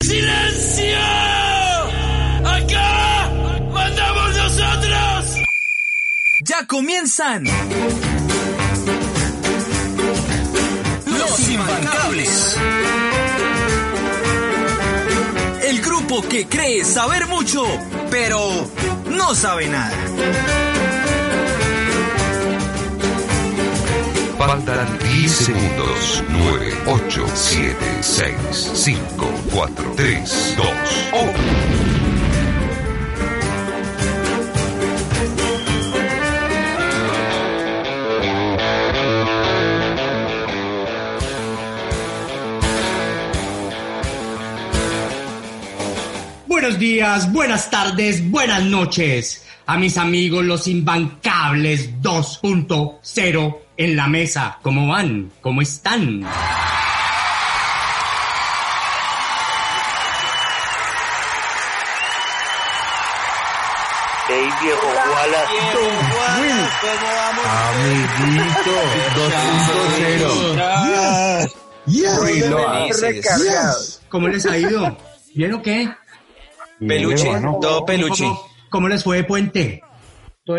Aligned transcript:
¡Silencio! 0.00 0.98
¡Acá 2.44 3.30
mandamos 3.70 4.36
nosotros! 4.36 5.36
¡Ya 6.44 6.66
comienzan! 6.66 7.44
Los 11.06 11.48
Imbancables. 11.48 12.56
El 15.62 15.82
grupo 15.82 16.22
que 16.22 16.46
cree 16.46 16.84
saber 16.84 17.26
mucho, 17.26 17.64
pero 18.10 18.66
no 19.10 19.34
sabe 19.34 19.68
nada. 19.68 21.01
Faltan 24.44 24.98
10 24.98 25.30
segundos. 25.30 26.24
9, 26.28 26.74
8, 26.86 27.26
7, 27.32 27.76
6, 28.00 28.34
5, 28.74 29.32
4, 29.52 29.92
3, 29.94 30.54
2, 30.56 30.66
1. 31.12 31.32
Buenos 46.48 46.78
días, 46.80 47.32
buenas 47.32 47.70
tardes, 47.70 48.28
buenas 48.28 48.64
noches 48.64 49.46
a 49.66 49.76
mis 49.78 49.96
amigos 49.96 50.44
los 50.44 50.66
imbancables 50.66 51.90
2.0 52.02 53.61
en 53.76 53.96
la 53.96 54.06
mesa. 54.08 54.58
¿Cómo 54.62 54.88
van? 54.88 55.30
¿Cómo 55.40 55.62
están? 55.62 56.24
Ey, 64.28 64.48
viejo 64.62 64.86
Wallace. 64.86 65.54
Amiguito, 67.68 68.74
2.0. 69.16 71.52
¿Cómo 74.08 74.28
les 74.28 74.46
ha 74.46 74.56
ido? 74.58 74.96
¿Bien 75.34 75.52
o 75.54 75.62
qué? 75.62 75.88
Peluche, 76.86 77.28
todo 77.60 77.84
peluche. 77.84 78.24
¿Cómo, 78.24 78.48
cómo 78.70 78.88
les 78.88 79.02
fue 79.04 79.16
de 79.18 79.24
puente? 79.24 79.82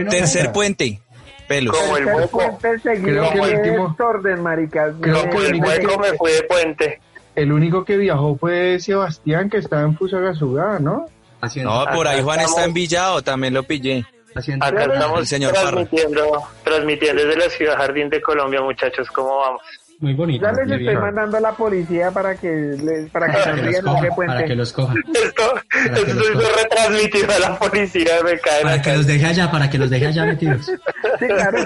Tercer 0.09 0.51
puente. 0.51 1.01
Pelos. 1.47 1.77
Como 1.77 1.97
el 1.97 2.05
hueco. 2.05 2.57
Creo 2.61 2.79
que 2.81 3.39
el 3.39 3.57
último, 3.59 3.95
orden, 3.99 4.41
maricas. 4.41 4.93
creo 5.01 5.29
que 5.29 5.37
el 5.37 5.45
El 5.55 5.61
hueco 5.61 5.99
me 5.99 6.13
fui 6.17 6.31
de 6.31 6.43
puente. 6.43 7.01
el 7.35 7.51
único 7.51 7.83
que 7.83 7.97
viajó 7.97 8.35
fue 8.37 8.79
Sebastián, 8.79 9.49
que 9.49 9.57
estaba 9.57 9.81
en 9.83 9.97
Fusagasugá, 9.97 10.79
¿no? 10.79 11.05
Haciendo, 11.41 11.85
No, 11.85 11.91
por 11.93 12.07
ahí 12.07 12.21
Juan 12.21 12.39
está 12.39 12.63
envillado, 12.63 13.21
también 13.21 13.53
lo 13.53 13.63
pillé. 13.63 14.05
haciendo- 14.35 14.65
Acá 14.65 14.85
El 14.85 14.91
estamos 14.93 15.27
señor 15.29 15.53
Parra. 15.53 15.71
transmitiendo, 15.71 16.43
transmitiendo 16.63 17.23
desde 17.25 17.37
la 17.39 17.49
ciudad 17.49 17.75
Jardín 17.77 18.09
de 18.09 18.21
Colombia, 18.21 18.61
muchachos. 18.61 19.07
¿Cómo 19.11 19.37
vamos? 19.37 19.61
Muy 20.03 20.15
bonito. 20.15 20.43
Ya 20.43 20.51
les 20.51 20.69
estoy 20.81 20.97
mandando 20.97 21.37
a 21.37 21.39
la 21.39 21.53
policía 21.53 22.11
para 22.11 22.35
que 22.35 22.49
les, 22.51 23.09
para 23.09 23.27
que 23.27 23.37
Para 23.37 23.55
que 23.55 23.71
los 23.71 23.83
coja, 23.83 24.15
para 24.27 24.45
que 24.45 24.55
los 24.55 24.73
coja. 24.73 24.93
Esto, 25.13 25.55
esto 25.85 26.13
los 26.13 26.27
es 26.27 26.33
coja. 26.33 26.61
retransmitido 26.61 27.31
a 27.33 27.39
la 27.39 27.57
policía. 27.57 28.11
Me 28.21 28.37
caen 28.39 28.63
Para 28.63 28.81
que 28.81 28.97
los 28.97 29.07
deje 29.07 29.25
allá, 29.25 29.49
para 29.49 29.69
que 29.69 29.77
los 29.77 29.89
deje 29.89 30.07
allá 30.07 30.25
metidos. 30.25 30.69
Sí, 31.19 31.27
claro. 31.27 31.59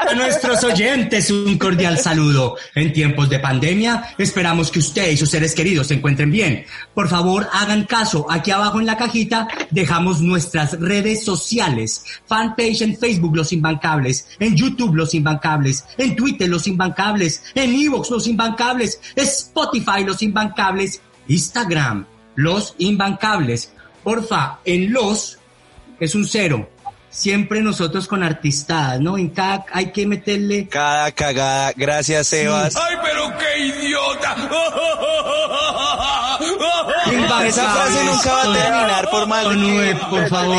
A 0.00 0.14
nuestros 0.14 0.64
oyentes 0.64 1.30
un 1.30 1.56
cordial 1.58 1.98
saludo. 1.98 2.56
En 2.74 2.92
tiempos 2.92 3.30
de 3.30 3.38
pandemia 3.38 4.14
esperamos 4.18 4.70
que 4.70 4.80
usted 4.80 5.10
y 5.10 5.16
sus 5.16 5.30
seres 5.30 5.54
queridos 5.54 5.86
se 5.86 5.94
encuentren 5.94 6.30
bien. 6.30 6.64
Por 6.92 7.08
favor, 7.08 7.46
hagan 7.52 7.84
caso. 7.84 8.26
Aquí 8.30 8.50
abajo 8.50 8.80
en 8.80 8.86
la 8.86 8.96
cajita 8.96 9.48
dejamos 9.70 10.20
nuestras 10.20 10.78
redes 10.80 11.24
sociales. 11.24 12.04
Fanpage 12.26 12.82
en 12.82 12.96
Facebook 12.96 13.36
Los 13.36 13.52
Imbancables, 13.52 14.28
en 14.40 14.56
YouTube 14.56 14.96
Los 14.96 15.14
Imbancables, 15.14 15.84
en 15.96 16.16
Twitter 16.16 16.48
Los 16.48 16.57
Imbancables, 16.66 17.42
en 17.54 17.74
Evox 17.74 18.10
Los 18.10 18.26
Imbancables, 18.26 19.00
Spotify 19.14 20.04
Los 20.04 20.22
Imbancables, 20.22 21.00
Instagram 21.28 22.06
Los 22.34 22.74
Imbancables. 22.78 23.72
Porfa, 24.02 24.60
en 24.64 24.92
los 24.92 25.38
es 26.00 26.14
un 26.14 26.26
cero. 26.26 26.68
Siempre 27.10 27.62
nosotros 27.62 28.06
con 28.06 28.22
artistadas, 28.22 29.00
¿no? 29.00 29.16
En 29.18 29.30
cada 29.30 29.64
hay 29.72 29.90
que 29.92 30.06
meterle 30.06 30.68
Cada 30.68 31.10
cagada, 31.12 31.72
gracias 31.74 32.28
Sebas. 32.28 32.76
¡Ay, 32.76 32.96
pero 33.02 33.32
qué 33.38 33.58
idiota! 33.66 34.36
Esa 37.46 37.70
frase 37.70 38.04
nunca 38.04 38.32
va 38.32 38.40
a 38.42 38.52
terminar 38.52 39.10
por 39.10 39.26
mal 39.26 39.48
que- 39.48 39.56
V, 39.56 39.96
por 40.10 40.28
favor. 40.28 40.56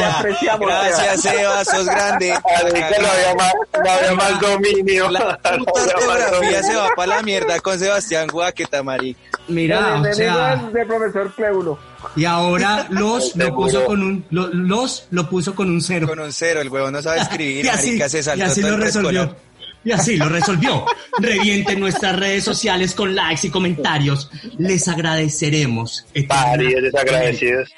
Gracias 0.60 1.22
Sebas, 1.22 1.68
sos 1.68 1.86
grande. 1.86 2.30
Que 2.90 3.02
no 3.02 3.08
había 3.08 3.36
más, 3.36 3.54
no 3.84 3.92
había 3.92 4.14
más 4.14 4.40
dominio. 4.40 5.10
La 5.12 5.20
No 5.58 5.66
puta 5.66 5.81
había 5.81 5.96
más 5.96 6.04
ortografía 6.08 6.31
dominio. 6.31 6.64
se 6.64 6.76
va 6.76 6.88
para 6.96 7.16
la 7.18 7.22
mierda 7.24 7.60
con 7.60 7.78
Sebastián 7.80 8.28
Guaqueta, 8.28 8.81
marica. 8.84 9.20
Mira, 9.50 9.96
El 9.98 10.06
o 10.12 10.14
sea, 10.14 10.56
del 10.74 10.88
profesor 10.88 11.34
y 12.16 12.26
ahora 12.26 12.88
los 12.92 13.36
lo 13.36 13.56
puso 13.56 13.86
con 13.86 14.02
un 14.04 14.26
lo- 14.30 14.48
los 14.48 15.08
lo 15.12 15.30
puso 15.30 15.54
con 15.56 15.70
un 15.70 15.82
cero. 15.82 16.08
Con 16.08 16.20
un 16.20 16.32
cero, 16.32 16.62
el 16.62 16.70
huevo 16.70 16.90
no 16.92 17.02
sabe 17.02 17.20
escribir, 17.22 17.66
Y 17.66 17.68
así, 17.68 17.88
marica, 17.88 18.10
se 18.10 18.20
y 18.20 18.24
saltó 18.24 18.46
así 18.46 18.62
todo 18.62 18.72
lo 18.72 18.78
resolvió. 18.78 19.36
Y 19.84 19.92
así 19.92 20.18
lo 20.18 20.28
resolvió. 20.30 20.86
Revienten 21.20 21.80
nuestras 21.80 22.18
redes 22.20 22.44
sociales 22.44 22.94
con 22.94 23.16
likes 23.16 23.48
y 23.48 23.50
comentarios. 23.50 24.30
Les 24.58 24.88
agradeceremos. 24.88 26.06
Varios 26.28 26.84
desagradecidos. 26.84 27.70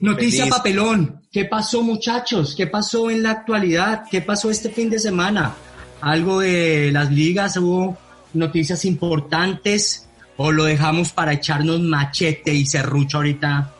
Noticia 0.00 0.44
Feliz. 0.44 0.54
papelón. 0.56 1.22
¿Qué 1.32 1.44
pasó, 1.44 1.82
muchachos? 1.82 2.54
¿Qué 2.56 2.66
pasó 2.66 3.10
en 3.10 3.22
la 3.22 3.30
actualidad? 3.32 4.04
¿Qué 4.10 4.22
pasó 4.22 4.50
este 4.50 4.70
fin 4.70 4.90
de 4.90 4.98
semana? 4.98 5.54
¿Algo 6.00 6.40
de 6.40 6.90
las 6.92 7.10
ligas? 7.10 7.56
¿Hubo 7.56 7.96
noticias 8.34 8.84
importantes? 8.84 10.07
¿O 10.38 10.50
lo 10.52 10.64
dejamos 10.64 11.12
para 11.12 11.32
echarnos 11.34 11.80
machete 11.80 12.54
y 12.54 12.64
serrucho 12.64 13.18
ahorita? 13.18 13.70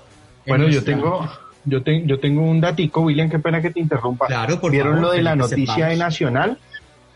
en 0.44 0.50
Bueno, 0.50 0.69
yo 0.69 0.82
tengo, 0.84 1.26
yo, 1.64 1.82
te- 1.82 2.04
yo 2.06 2.19
tengo 2.20 2.42
un 2.42 2.60
datico, 2.60 3.00
William, 3.02 3.30
qué 3.30 3.38
pena 3.38 3.62
que 3.62 3.70
te 3.70 3.80
interrumpa. 3.80 4.26
Claro, 4.26 4.60
por 4.60 4.70
¿Vieron 4.72 4.94
favor, 4.96 5.08
lo 5.08 5.12
de 5.12 5.22
la 5.22 5.36
noticia 5.36 5.66
sepamos. 5.74 5.91
de 5.91 5.96
Nacional? 5.96 6.58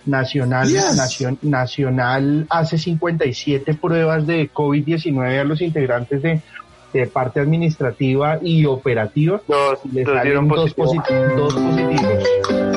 Nacional, 0.05 0.69
Nacion- 0.69 1.39
Nacional 1.43 2.47
hace 2.51 2.77
57 2.79 3.75
pruebas 3.75 4.27
de 4.27 4.51
COVID-19 4.53 5.41
a 5.41 5.45
los 5.45 5.61
integrantes 5.61 6.23
de, 6.23 6.41
de 6.93 7.07
parte 7.07 7.39
administrativa 7.41 8.39
y 8.43 8.65
operativa. 8.67 9.41
Dos, 9.47 9.79
y 9.85 9.89
Le 9.95 10.03
dos 10.05 10.11
salen 10.15 10.25
dieron 10.25 10.49
dos, 10.49 10.77
posit- 10.77 11.37
dos 11.37 11.55
positivos. 11.55 12.72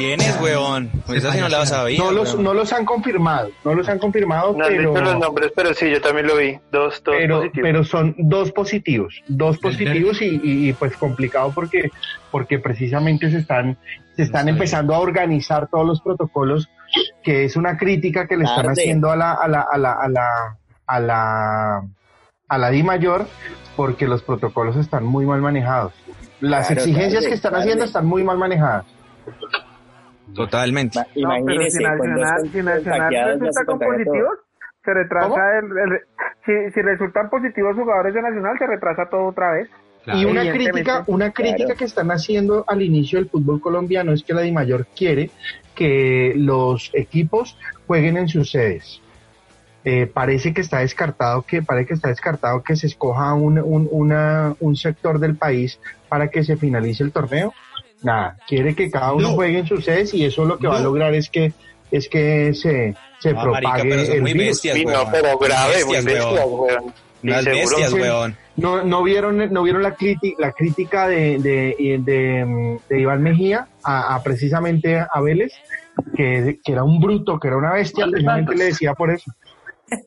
¿Quién 0.00 0.20
es, 0.20 0.40
huevón? 0.40 0.90
Pues 1.06 1.18
esa 1.18 1.32
sí 1.32 1.40
no 1.40 1.48
la 1.48 1.66
sabía. 1.66 1.98
No 1.98 2.10
los, 2.10 2.38
no 2.38 2.54
los 2.54 2.72
han 2.72 2.84
confirmado, 2.84 3.50
no 3.64 3.74
los 3.74 3.88
han 3.88 3.98
confirmado, 3.98 4.54
No 4.56 4.64
han 4.64 4.70
pero, 4.72 4.92
visto 4.92 5.04
los 5.04 5.18
nombres, 5.18 5.52
pero 5.54 5.74
sí, 5.74 5.90
yo 5.90 6.00
también 6.00 6.26
lo 6.26 6.36
vi. 6.36 6.58
Dos, 6.72 7.02
dos 7.04 7.14
pero, 7.18 7.36
positivos. 7.40 7.68
pero 7.68 7.84
son 7.84 8.14
dos 8.18 8.52
positivos, 8.52 9.22
dos 9.28 9.58
positivos 9.58 10.22
y, 10.22 10.40
y- 10.42 10.68
y, 10.68 10.72
pues 10.72 10.96
complicado 10.96 11.52
porque, 11.54 11.90
porque 12.30 12.58
precisamente 12.58 13.30
se 13.30 13.38
están, 13.38 13.76
se 14.16 14.22
están 14.22 14.40
Está 14.48 14.50
empezando 14.50 14.94
a 14.94 15.00
organizar 15.00 15.68
todos 15.70 15.86
los 15.86 16.00
protocolos, 16.00 16.68
que 17.22 17.44
es 17.44 17.56
una 17.56 17.76
crítica 17.76 18.26
que 18.26 18.36
le 18.36 18.44
están 18.44 18.70
haciendo 18.70 19.10
a 19.10 19.16
la, 19.16 19.32
a 19.32 19.48
la, 19.48 19.60
a 19.70 19.76
la, 19.78 19.92
a 19.92 20.08
la, 20.08 20.56
a 20.86 21.00
la, 21.00 21.82
a 22.48 22.58
la 22.58 22.70
Di 22.70 22.82
Mayor, 22.82 23.26
porque 23.76 24.08
los 24.08 24.22
protocolos 24.22 24.76
están 24.76 25.04
muy 25.04 25.26
mal 25.26 25.40
manejados. 25.42 25.92
Las 26.40 26.68
Claro, 26.68 26.80
exigencias 26.80 27.20
tarde, 27.22 27.28
que 27.28 27.34
están 27.34 27.50
tarde. 27.52 27.62
haciendo 27.64 27.84
están 27.84 28.06
muy 28.06 28.24
mal 28.24 28.38
manejadas. 28.38 28.86
Totalmente. 30.34 30.98
Ma- 30.98 31.04
No, 31.04 31.12
pero 31.14 31.42
Imagínese, 31.42 31.78
si 31.78 31.84
Nacional, 31.84 32.40
si 32.50 32.62
Nacional 32.62 33.40
resulta 33.40 33.60
se 33.60 33.64
con 33.66 33.78
positivos, 33.78 34.38
se 34.84 34.94
retrasa 34.94 35.58
el, 35.58 35.64
el- 35.92 36.00
si, 36.46 36.72
si 36.74 36.82
resultan 36.82 37.28
positivos 37.30 37.76
jugadores 37.76 38.14
de 38.14 38.22
Nacional, 38.22 38.56
se 38.58 38.66
retrasa 38.66 39.06
todo 39.10 39.26
otra 39.26 39.52
vez. 39.52 39.68
y 40.06 40.24
una 40.24 40.50
crítica, 40.50 41.04
una 41.08 41.30
crítica 41.30 41.64
Claro. 41.66 41.78
que 41.78 41.84
están 41.84 42.10
haciendo 42.10 42.64
al 42.66 42.80
inicio 42.80 43.18
del 43.18 43.28
fútbol 43.28 43.60
colombiano 43.60 44.12
es 44.12 44.22
que 44.22 44.32
la 44.32 44.40
DIMAYOR 44.40 44.86
quiere 44.96 45.30
que 45.74 46.32
los 46.36 46.90
equipos 46.94 47.58
jueguen 47.86 48.16
en 48.16 48.28
sus 48.28 48.50
sedes. 48.50 49.02
eh, 49.82 50.06
parece 50.06 50.52
que 50.52 50.60
está 50.60 50.80
descartado 50.80 51.40
que 51.40 51.62
parece 51.62 51.88
que 51.88 51.94
está 51.94 52.08
descartado 52.08 52.62
que 52.62 52.76
se 52.76 52.86
escoja 52.86 53.32
un, 53.32 53.58
un, 53.58 53.88
una, 53.90 54.54
un 54.60 54.76
sector 54.76 55.18
del 55.18 55.36
país 55.36 55.80
para 56.08 56.28
que 56.28 56.44
se 56.44 56.56
finalice 56.58 57.02
el 57.02 57.12
torneo. 57.12 57.54
Nada, 58.02 58.36
quiere 58.48 58.74
que 58.74 58.90
cada 58.90 59.12
uno 59.12 59.28
No. 59.28 59.34
juegue 59.34 59.58
en 59.58 59.66
su 59.66 59.80
sede 59.80 60.04
y 60.14 60.24
eso 60.24 60.44
lo 60.44 60.58
que 60.58 60.66
va 60.66 60.78
a 60.78 60.82
lograr 60.82 61.14
es 61.14 61.28
que 61.28 61.52
es 61.90 62.08
que 62.08 62.54
se, 62.54 62.94
se 63.18 63.32
No, 63.32 63.46
marica, 63.46 63.72
propague 63.74 63.90
pero 63.90 64.04
son 64.06 64.14
el 64.14 64.22
muy 64.22 64.32
virus. 64.32 64.48
bestias, 64.48 64.76
Sí, 64.76 64.84
no, 64.84 64.92
weón. 64.92 65.08
pero 65.12 65.38
grave, 65.38 65.84
muy 65.84 65.96
Bestias, 65.96 66.24
weón. 66.24 66.38
seguro. 66.38 66.94
bestias, 67.22 67.92
weón. 67.92 68.36
No, 68.56 68.82
no 68.84 69.02
vieron, 69.02 69.52
no 69.52 69.62
vieron 69.62 69.82
la 69.82 69.94
crítica, 69.94 70.36
la 70.38 70.52
crítica 70.52 71.08
de, 71.08 71.38
de, 71.38 71.98
de, 72.04 72.78
de 72.88 73.00
Iván 73.00 73.22
Mejía 73.22 73.66
a, 73.82 74.14
a 74.14 74.22
precisamente 74.22 74.98
a 74.98 75.20
Vélez, 75.20 75.52
que, 76.16 76.58
que 76.64 76.72
era 76.72 76.84
un 76.84 77.00
bruto, 77.00 77.38
que 77.38 77.48
era 77.48 77.56
una 77.56 77.72
bestia, 77.72 78.06
precisamente 78.10 78.54
le 78.54 78.64
decía 78.64 78.94
por 78.94 79.10
eso. 79.10 79.30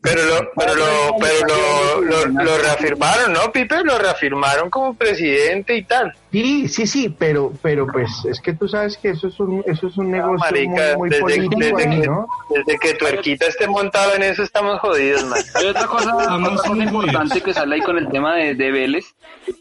Pero 0.01 0.24
lo, 0.24 0.51
pero 0.56 0.75
lo, 0.75 1.18
pero 1.19 1.47
lo, 1.47 2.01
lo, 2.01 2.44
lo 2.44 2.57
reafirmaron, 2.57 3.33
¿no, 3.33 3.51
Pipe? 3.51 3.83
Lo 3.83 3.97
reafirmaron 3.97 4.69
como 4.69 4.94
presidente 4.94 5.75
y 5.75 5.83
tal. 5.83 6.13
Sí, 6.31 6.68
sí, 6.68 6.88
sí, 6.88 7.15
pero, 7.18 7.53
pero 7.62 7.85
pues 7.88 8.09
es 8.30 8.39
que 8.41 8.53
tú 8.53 8.68
sabes 8.68 8.97
que 8.97 9.09
eso 9.09 9.27
es 9.27 9.39
un, 9.39 9.63
eso 9.68 9.88
es 9.88 9.97
un 9.97 10.12
negocio 10.12 10.38
Marica, 10.39 10.97
muy, 10.97 10.97
muy 10.97 11.09
desde, 11.09 11.21
político 11.21 11.59
desde 11.59 11.89
ahí, 11.89 12.01
que, 12.01 12.07
¿no? 12.07 12.27
desde 12.50 12.80
que 12.80 12.94
tu 12.95 13.06
erquita 13.06 13.45
esté 13.45 13.68
montada 13.68 14.15
en 14.15 14.24
eso 14.24 14.41
estamos 14.41 14.80
jodidos, 14.80 15.25
man. 15.25 15.39
Hay 15.56 15.65
otra 15.68 15.86
cosa, 15.86 16.38
muy 16.69 16.83
importante 16.83 17.41
que 17.41 17.53
sale 17.53 17.75
ahí 17.75 17.81
con 17.81 17.97
el 17.97 18.09
tema 18.09 18.36
de, 18.36 18.56
de 18.56 18.71
Vélez 18.71 19.06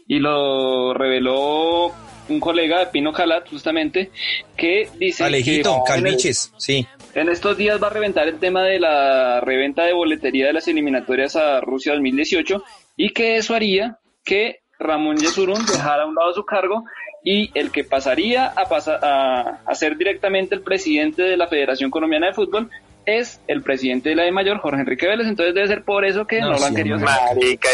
y 0.07 0.19
lo 0.19 0.93
reveló 0.93 1.93
un 2.29 2.39
colega 2.39 2.79
de 2.79 2.85
Pino 2.87 3.11
Calat 3.11 3.49
justamente 3.49 4.11
que 4.55 4.89
dice 4.97 5.23
Alejito, 5.25 5.83
que 5.85 5.93
Calviches, 5.93 6.53
sí. 6.57 6.87
En 7.15 7.29
estos 7.29 7.57
días 7.57 7.81
va 7.81 7.87
a 7.87 7.91
reventar 7.91 8.27
el 8.27 8.39
tema 8.39 8.63
de 8.63 8.79
la 8.79 9.39
reventa 9.41 9.83
de 9.83 9.93
boletería 9.93 10.47
de 10.47 10.53
las 10.53 10.67
eliminatorias 10.67 11.35
a 11.35 11.61
Rusia 11.61 11.93
2018 11.93 12.63
y 12.97 13.09
que 13.11 13.37
eso 13.37 13.53
haría 13.55 13.97
que 14.25 14.59
Ramón 14.79 15.17
Yesurún 15.17 15.65
dejara 15.65 16.03
a 16.03 16.05
un 16.05 16.15
lado 16.15 16.33
su 16.33 16.43
cargo 16.45 16.83
y 17.23 17.51
el 17.57 17.71
que 17.71 17.83
pasaría 17.83 18.47
a, 18.47 18.65
pasa- 18.65 18.99
a, 19.01 19.59
a 19.65 19.75
ser 19.75 19.95
directamente 19.97 20.55
el 20.55 20.61
presidente 20.61 21.21
de 21.23 21.37
la 21.37 21.47
Federación 21.47 21.89
Colombiana 21.89 22.27
de 22.27 22.33
Fútbol 22.33 22.69
es 23.05 23.41
el 23.47 23.61
presidente 23.63 24.09
de 24.09 24.15
la 24.15 24.23
de 24.23 24.31
mayor, 24.31 24.59
Jorge 24.59 24.79
Enrique 24.81 25.07
Vélez, 25.07 25.27
entonces 25.27 25.53
debe 25.53 25.67
ser 25.67 25.83
por 25.83 26.05
eso 26.05 26.25
que 26.25 26.39
no, 26.39 26.51
No, 26.51 26.57
lo 26.57 26.65
han 26.65 26.75
querido 26.75 26.97
No 26.97 27.05
marica, 27.05 27.69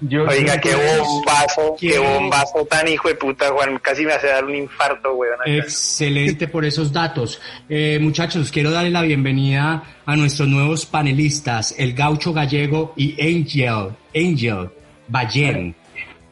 yo- 0.00 0.24
Oiga, 0.28 0.60
qué 0.60 0.74
bombazo, 0.74 1.76
qué 1.78 1.88
¿Qué? 1.92 1.98
bombazo 1.98 2.64
tan 2.66 2.86
hijo 2.88 3.08
de 3.08 3.14
puta, 3.14 3.50
Juan. 3.50 3.78
Casi 3.78 4.04
me 4.04 4.12
hace 4.12 4.26
dar 4.28 4.44
un 4.44 4.54
infarto, 4.54 5.12
weón. 5.14 5.36
Excelente 5.46 6.48
por 6.48 6.64
esos 6.64 6.92
datos. 6.92 7.40
Eh, 7.68 7.98
muchachos, 8.00 8.50
quiero 8.50 8.70
darle 8.70 8.90
la 8.90 9.02
bienvenida 9.02 9.82
a 10.04 10.16
nuestros 10.16 10.48
nuevos 10.48 10.84
panelistas, 10.86 11.74
el 11.78 11.94
gaucho 11.94 12.32
gallego 12.32 12.92
y 12.96 13.12
Angel, 13.20 13.94
Angel 14.14 14.70
Ballén. 15.08 15.74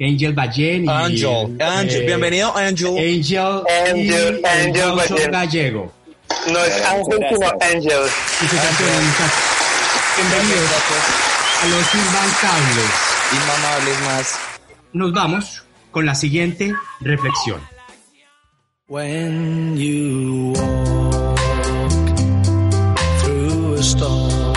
Angel 0.00 0.32
Ballén 0.32 0.84
y... 0.84 0.88
Angel, 0.88 1.56
Angel, 1.62 2.02
eh, 2.02 2.06
bienvenido, 2.06 2.56
Angel. 2.56 2.88
Angel, 2.98 3.62
Angel, 3.88 3.96
y 3.98 4.08
el 4.10 4.44
Angel 4.44 4.72
gaucho 4.96 5.14
Ballén. 5.14 5.30
gallego. 5.30 5.92
No 6.50 6.58
es 6.64 6.84
Ángel, 6.84 7.18
sino 7.30 7.48
Angel. 7.60 8.02
Muchas 8.40 8.52
gracias, 8.52 9.02
muchachos. 9.04 9.32
Bienvenidos 10.16 10.70
Inmamables 13.32 14.00
más. 14.02 14.38
Nos 14.92 15.12
vamos 15.12 15.64
con 15.90 16.04
la 16.04 16.14
siguiente 16.14 16.74
reflexión. 17.00 17.60
When 18.88 19.76
you 19.76 20.52
walk 20.54 21.38
through 23.22 23.78
a 23.78 23.80
storm. 23.80 24.52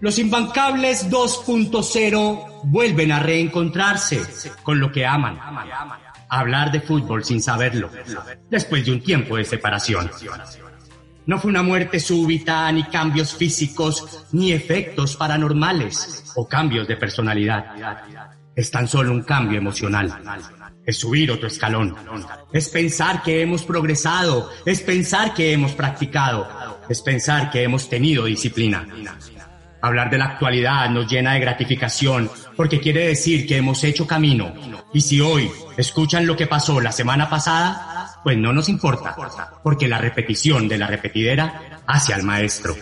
Los 0.00 0.18
imbancables 0.18 1.08
2.0 1.10 2.60
vuelven 2.64 3.12
a 3.12 3.20
reencontrarse 3.20 4.20
con 4.62 4.80
lo 4.80 4.90
que 4.90 5.06
aman. 5.06 5.38
Hablar 6.28 6.72
de 6.72 6.80
fútbol 6.80 7.24
sin 7.24 7.42
saberlo, 7.42 7.90
después 8.50 8.84
de 8.84 8.92
un 8.92 9.02
tiempo 9.02 9.36
de 9.36 9.44
separación. 9.44 10.10
No 11.26 11.38
fue 11.38 11.50
una 11.50 11.62
muerte 11.62 12.00
súbita, 12.00 12.70
ni 12.72 12.84
cambios 12.84 13.34
físicos, 13.34 14.26
ni 14.32 14.52
efectos 14.52 15.16
paranormales 15.16 16.32
o 16.34 16.48
cambios 16.48 16.88
de 16.88 16.96
personalidad. 16.96 17.64
Es 18.54 18.70
tan 18.70 18.88
solo 18.88 19.12
un 19.12 19.22
cambio 19.22 19.58
emocional. 19.58 20.12
Es 20.84 20.98
subir 20.98 21.30
otro 21.30 21.46
escalón. 21.46 21.94
Es 22.52 22.68
pensar 22.68 23.22
que 23.22 23.40
hemos 23.40 23.62
progresado. 23.64 24.50
Es 24.66 24.80
pensar 24.80 25.32
que 25.32 25.52
hemos 25.52 25.72
practicado. 25.72 26.48
Es 26.88 27.00
pensar 27.02 27.50
que 27.50 27.62
hemos 27.62 27.88
tenido 27.88 28.24
disciplina. 28.24 28.86
Hablar 29.80 30.10
de 30.10 30.18
la 30.18 30.26
actualidad 30.26 30.90
nos 30.90 31.10
llena 31.10 31.34
de 31.34 31.40
gratificación 31.40 32.30
porque 32.62 32.78
quiere 32.78 33.08
decir 33.08 33.44
que 33.44 33.56
hemos 33.56 33.82
hecho 33.82 34.06
camino. 34.06 34.54
Y 34.92 35.00
si 35.00 35.20
hoy 35.20 35.50
escuchan 35.76 36.28
lo 36.28 36.36
que 36.36 36.46
pasó 36.46 36.80
la 36.80 36.92
semana 36.92 37.28
pasada, 37.28 38.20
pues 38.22 38.38
no 38.38 38.52
nos 38.52 38.68
importa, 38.68 39.16
porque 39.64 39.88
la 39.88 39.98
repetición 39.98 40.68
de 40.68 40.78
la 40.78 40.86
repetidera 40.86 41.82
hace 41.88 42.14
al 42.14 42.22
maestro. 42.22 42.76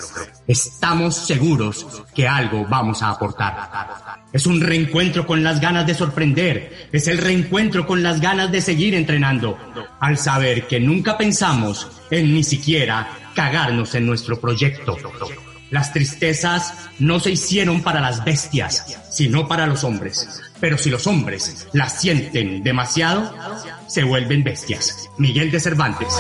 Estamos 0.46 1.14
seguros 1.14 2.04
que 2.14 2.28
algo 2.28 2.66
vamos 2.68 3.02
a 3.02 3.08
aportar. 3.08 4.26
Es 4.30 4.44
un 4.44 4.60
reencuentro 4.60 5.26
con 5.26 5.42
las 5.42 5.62
ganas 5.62 5.86
de 5.86 5.94
sorprender, 5.94 6.90
es 6.92 7.08
el 7.08 7.16
reencuentro 7.16 7.86
con 7.86 8.02
las 8.02 8.20
ganas 8.20 8.52
de 8.52 8.60
seguir 8.60 8.94
entrenando, 8.94 9.56
al 9.98 10.18
saber 10.18 10.66
que 10.66 10.78
nunca 10.78 11.16
pensamos 11.16 11.88
en 12.10 12.34
ni 12.34 12.44
siquiera 12.44 13.08
cagarnos 13.34 13.94
en 13.94 14.04
nuestro 14.04 14.38
proyecto. 14.38 14.98
Las 15.70 15.92
tristezas 15.92 16.74
no 16.98 17.20
se 17.20 17.30
hicieron 17.30 17.82
para 17.82 18.00
las 18.00 18.24
bestias, 18.24 18.98
sino 19.08 19.46
para 19.46 19.68
los 19.68 19.84
hombres. 19.84 20.42
Pero 20.58 20.76
si 20.76 20.90
los 20.90 21.06
hombres 21.06 21.68
las 21.72 22.00
sienten 22.00 22.64
demasiado, 22.64 23.32
se 23.86 24.02
vuelven 24.02 24.42
bestias. 24.42 25.08
Miguel 25.18 25.50
de 25.52 25.60
Cervantes. 25.60 26.12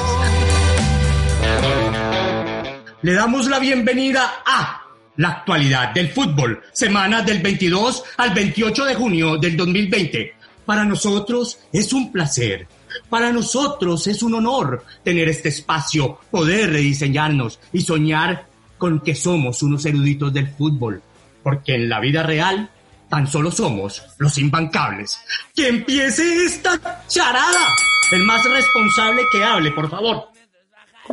Le 3.02 3.12
damos 3.12 3.46
la 3.46 3.58
bienvenida 3.58 4.42
a 4.46 4.82
la 5.16 5.28
actualidad 5.28 5.92
del 5.94 6.10
fútbol, 6.10 6.62
semana 6.72 7.22
del 7.22 7.40
22 7.40 8.04
al 8.18 8.32
28 8.32 8.84
de 8.84 8.94
junio 8.94 9.36
del 9.36 9.56
2020. 9.56 10.34
Para 10.64 10.84
nosotros 10.84 11.58
es 11.72 11.92
un 11.92 12.12
placer. 12.12 12.68
Para 13.08 13.32
nosotros 13.32 14.06
es 14.06 14.22
un 14.22 14.34
honor 14.34 14.84
tener 15.02 15.28
este 15.28 15.48
espacio, 15.48 16.20
poder 16.30 16.70
rediseñarnos 16.70 17.58
y 17.72 17.80
soñar 17.80 18.49
con 18.80 18.98
que 18.98 19.14
somos 19.14 19.62
unos 19.62 19.84
eruditos 19.86 20.32
del 20.32 20.48
fútbol. 20.48 21.00
Porque 21.44 21.76
en 21.76 21.88
la 21.88 22.00
vida 22.00 22.24
real 22.24 22.70
tan 23.08 23.26
solo 23.26 23.52
somos 23.52 24.02
los 24.18 24.38
imbancables. 24.38 25.20
¡Que 25.54 25.68
empiece 25.68 26.44
esta 26.44 27.04
charada! 27.06 27.68
El 28.10 28.24
más 28.24 28.42
responsable 28.44 29.22
que 29.30 29.44
hable, 29.44 29.70
por 29.72 29.88
favor. 29.88 30.28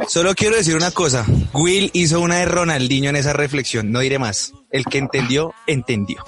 Solo 0.08 0.34
quiero 0.34 0.56
decir 0.56 0.76
una 0.76 0.92
cosa. 0.92 1.26
Will 1.54 1.90
hizo 1.94 2.22
una 2.22 2.38
de 2.38 2.46
Ronaldinho 2.46 3.10
en 3.10 3.16
esa 3.16 3.34
reflexión. 3.34 3.92
No 3.92 4.00
diré 4.00 4.18
más. 4.18 4.54
El 4.72 4.86
que 4.86 5.00
entendió, 5.00 5.54
entendió. 5.66 6.24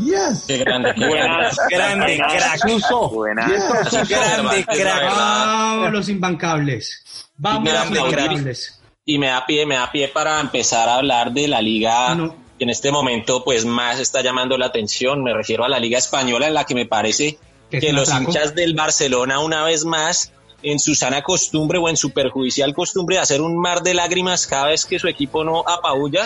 Yes. 0.00 0.44
Qué 0.46 0.58
grande, 0.58 0.92
qué 0.94 1.06
Buenas. 1.06 1.56
Grande 1.70 2.16
crack. 2.16 3.10
Buena. 3.12 3.48
Grande 4.08 4.64
crack. 4.64 5.02
Vamos 5.14 5.92
los 5.92 6.08
imbancables. 6.08 7.28
Vamos 7.36 7.72
los 7.72 7.88
imbancables. 7.90 8.81
Y 9.04 9.18
me 9.18 9.26
da 9.28 9.44
pie, 9.46 9.66
me 9.66 9.74
da 9.74 9.90
pie 9.90 10.08
para 10.08 10.38
empezar 10.40 10.88
a 10.88 10.94
hablar 10.96 11.32
de 11.32 11.48
la 11.48 11.60
liga 11.60 12.10
Ah, 12.10 12.14
no. 12.14 12.36
que 12.56 12.64
en 12.64 12.70
este 12.70 12.92
momento 12.92 13.42
pues 13.42 13.64
más 13.64 13.98
está 13.98 14.22
llamando 14.22 14.56
la 14.56 14.66
atención. 14.66 15.22
Me 15.24 15.34
refiero 15.34 15.64
a 15.64 15.68
la 15.68 15.80
liga 15.80 15.98
española 15.98 16.46
en 16.46 16.54
la 16.54 16.64
que 16.64 16.74
me 16.76 16.86
parece 16.86 17.38
Que 17.70 17.92
los 17.92 18.08
atraco. 18.10 18.30
hinchas 18.30 18.54
del 18.54 18.74
Barcelona 18.74 19.40
una 19.40 19.64
vez 19.64 19.84
más 19.84 20.32
en 20.62 20.78
su 20.78 20.94
sana 20.94 21.22
costumbre 21.22 21.78
o 21.78 21.88
en 21.88 21.96
su 21.96 22.10
perjudicial 22.12 22.72
costumbre 22.74 23.16
de 23.16 23.22
hacer 23.22 23.40
un 23.40 23.58
mar 23.60 23.82
de 23.82 23.94
lágrimas 23.94 24.46
cada 24.46 24.66
vez 24.66 24.84
que 24.84 25.00
su 25.00 25.08
equipo 25.08 25.42
no 25.42 25.64
apabulla. 25.66 26.24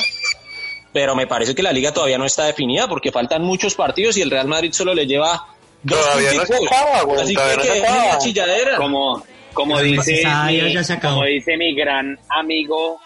Pero 0.93 1.15
me 1.17 1.27
parece 1.27 1.55
que 1.55 1.63
la 1.63 1.73
liga 1.73 1.93
todavía 1.95 2.19
no 2.19 2.27
está 2.27 2.45
definida 2.45 2.89
porque 2.89 3.11
faltan 3.11 3.43
muchos 3.43 3.75
partidos 3.75 4.19
y 4.19 4.23
el 4.23 4.31
Real 4.31 4.49
Madrid 4.49 4.73
solo 4.75 4.93
le 4.93 5.07
lleva 5.07 5.47
dos 5.83 5.99
Todavía 5.99 6.35
no 6.35 6.41
se 6.45 6.53
punticos. 6.53 6.77
acaba, 6.77 7.03
güey, 7.05 7.21
Así 7.23 7.35
todavía 7.35 7.53
que 7.53 7.57
no 7.57 7.63
se 7.63 7.69
que 7.69 7.75
dejen 7.81 7.95
acaba. 7.95 8.13
la 8.13 8.19
chilladera. 8.19 8.77
Como, 8.77 9.23
como 9.57 9.81
dice, 9.81 10.23
mi, 10.47 10.73
ya 10.73 10.85
se 10.85 10.93
acabó. 10.93 11.15
como 11.17 11.27
dice 11.27 11.57
mi 11.57 11.75
gran 11.75 12.19
amigo, 12.29 13.01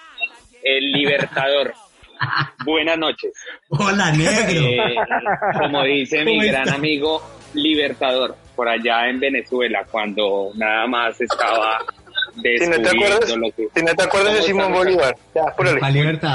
el 0.63 0.93
Libertador. 0.93 1.73
Buenas 2.67 2.99
noches. 2.99 3.33
Hola, 3.69 4.11
negro. 4.13 4.61
Eh, 4.61 4.95
como 5.59 5.85
dice 5.85 6.25
mi 6.25 6.37
¿Cómo 6.39 6.49
gran 6.51 6.65
está? 6.65 6.75
amigo 6.75 7.23
Libertador, 7.55 8.37
por 8.55 8.69
allá 8.69 9.09
en 9.09 9.21
Venezuela, 9.21 9.87
cuando 9.91 10.51
nada 10.55 10.87
más 10.87 11.21
estaba 11.21 11.79
Si 12.35 12.67
no 12.69 12.81
te 12.81 12.89
acuerdas, 12.89 13.33
que... 13.57 13.69
si 13.75 13.83
no 13.83 13.95
te 13.95 14.03
acuerdas 14.03 14.33
de 14.35 14.39
¿Cómo 14.41 14.47
Simón 14.47 14.73
Bolívar. 14.73 15.17
Ya, 15.35 15.43
apúrale. 15.43 15.81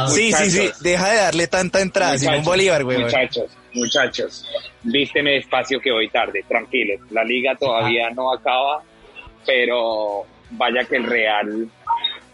Sí, 0.07 0.31
sí, 0.31 0.49
sí. 0.49 0.71
Deja 0.81 1.09
de 1.09 1.17
darle 1.17 1.47
tanta 1.47 1.81
entrada. 1.81 2.17
Simón 2.17 2.43
Bolívar, 2.43 2.83
güey. 2.83 2.99
Muchachos, 2.99 3.51
muchachos, 3.73 4.45
vísteme 4.83 5.31
despacio 5.33 5.79
que 5.79 5.91
voy 5.91 6.09
tarde, 6.09 6.43
tranquilos. 6.47 6.99
La 7.11 7.23
liga 7.23 7.55
todavía 7.55 8.09
no 8.11 8.33
acaba, 8.33 8.81
pero 9.45 10.23
vaya 10.51 10.83
que 10.85 10.97
el 10.97 11.03
Real 11.05 11.67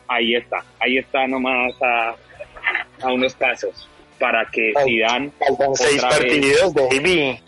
ahí 0.08 0.36
está, 0.36 0.64
ahí 0.80 0.98
está 0.98 1.28
nomás 1.28 1.74
a, 1.82 2.16
a 3.02 3.12
unos 3.14 3.34
pasos 3.36 3.88
para 4.20 4.46
que 4.52 4.74
Zidane 4.84 5.32
Faltan 5.40 5.76
seis 5.76 6.04
otra 6.04 6.20
vez- 6.20 6.34
partidos, 6.34 6.74
baby. 6.74 7.40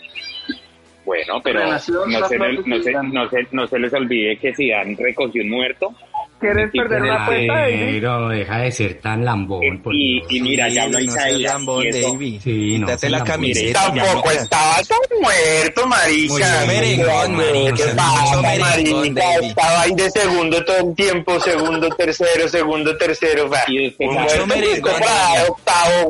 Bueno, 1.05 1.41
pero 1.43 1.65
no 1.65 1.77
se, 1.79 1.91
no, 1.91 2.27
se, 2.29 2.37
no, 2.37 3.29
se, 3.29 3.47
no 3.51 3.67
se 3.67 3.79
les 3.79 3.93
olvide 3.93 4.37
que 4.37 4.55
Zidane 4.55 4.95
recogió 4.97 5.43
un 5.43 5.49
muerto. 5.49 5.93
¿Quieres 6.43 6.71
perder 6.71 7.01
una 7.01 7.11
de- 7.13 7.19
apuesta, 7.23 7.53
David? 7.53 7.85
Pero 7.93 8.27
deja 8.29 8.57
de 8.59 8.71
ser 8.71 8.99
tan 9.01 9.23
lambón, 9.25 9.81
por 9.81 9.93
Y, 9.95 10.13
Dios. 10.19 10.27
y 10.31 10.41
mira, 10.41 10.67
ya 10.69 10.87
no 10.87 10.97
seas 10.99 11.03
Isaías. 11.15 11.53
lambón, 11.53 11.85
David. 11.89 12.41
Sí, 12.43 12.77
no, 12.79 12.87
Quítate 12.87 13.09
la 13.09 13.23
camiseta. 13.23 13.81
Tampoco 13.93 14.31
estaba 14.31 14.75
tan 14.83 15.19
muerto, 15.21 15.87
marica. 15.87 16.63
Merengón, 16.67 17.35
marica, 17.35 17.75
¿Qué 17.75 17.83
mucho 17.83 17.95
pasa, 17.95 18.41
merengón. 18.41 19.17
Estaba 19.43 19.81
ahí 19.81 19.91
de 19.95 20.09
segundo 20.11 20.65
todo 20.65 20.77
el 20.89 20.95
tiempo, 20.95 21.39
segundo, 21.39 21.89
tercero, 21.89 22.47
segundo, 22.47 22.97
tercero. 22.97 23.45
Un 23.45 24.13
mucho 24.13 24.45
muerto 24.47 24.55
niña. 24.57 25.43
octavo, 25.49 26.09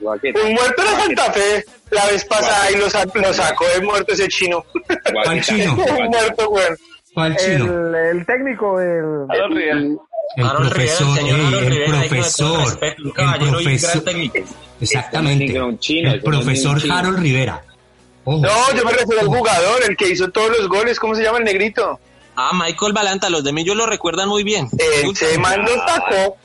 Guaqueta, 0.00 0.40
Un 0.40 0.52
muerto 0.54 0.82
de 0.82 0.88
guaqueta, 0.90 1.02
Santa 1.24 1.32
Fe 1.32 1.64
la 1.90 2.06
vez 2.06 2.24
pasada 2.24 2.70
y 2.70 2.76
lo, 2.76 2.88
sa- 2.90 3.04
lo 3.14 3.32
sacó 3.34 3.64
de 3.68 3.80
muerto 3.82 4.12
ese 4.12 4.28
chino. 4.28 4.64
¿Cuál 4.72 5.14
guaqueta, 5.14 5.40
chino? 5.46 5.74
Un 5.74 6.06
muerto, 6.08 6.48
weón. 6.50 6.76
¿Cuál 7.14 7.36
chino? 7.36 7.64
El, 7.64 7.94
el 7.94 8.26
técnico, 8.26 8.80
el... 8.80 9.26
El 9.30 9.54
Rivera, 9.54 10.56
profesor, 10.56 11.16
señor 11.16 11.38
ey, 11.38 11.46
Harold 11.46 11.64
el 11.64 11.70
Rivera, 11.70 11.90
con 11.90 12.00
todo 12.00 12.08
profesor, 12.08 12.78
el 12.82 13.12
gran 13.12 13.38
profesor, 13.38 14.02
exactamente, 14.80 15.48
Este 15.48 15.58
el 15.58 16.06
este 16.06 16.20
profesor. 16.20 16.78
Harold 16.90 17.18
Rivera. 17.18 17.62
Ojo. 18.24 18.40
No, 18.40 18.76
yo 18.76 18.84
me 18.84 18.92
refiero 18.92 19.20
al 19.20 19.26
jugador, 19.26 19.82
el 19.88 19.96
que 19.96 20.08
hizo 20.08 20.30
todos 20.30 20.56
los 20.56 20.68
goles. 20.68 20.98
¿Cómo 20.98 21.14
se 21.14 21.22
llama 21.22 21.38
el 21.38 21.44
negrito? 21.44 21.98
Ah, 22.34 22.52
Michael 22.54 22.94
Balanta, 22.94 23.28
los 23.28 23.44
de 23.44 23.52
Millos 23.52 23.76
lo 23.76 23.84
recuerdan 23.84 24.28
muy 24.28 24.42
bien. 24.42 24.66
Ese 24.78 25.38
man 25.38 25.60
lo 25.60 25.68
sacó. 25.86 26.36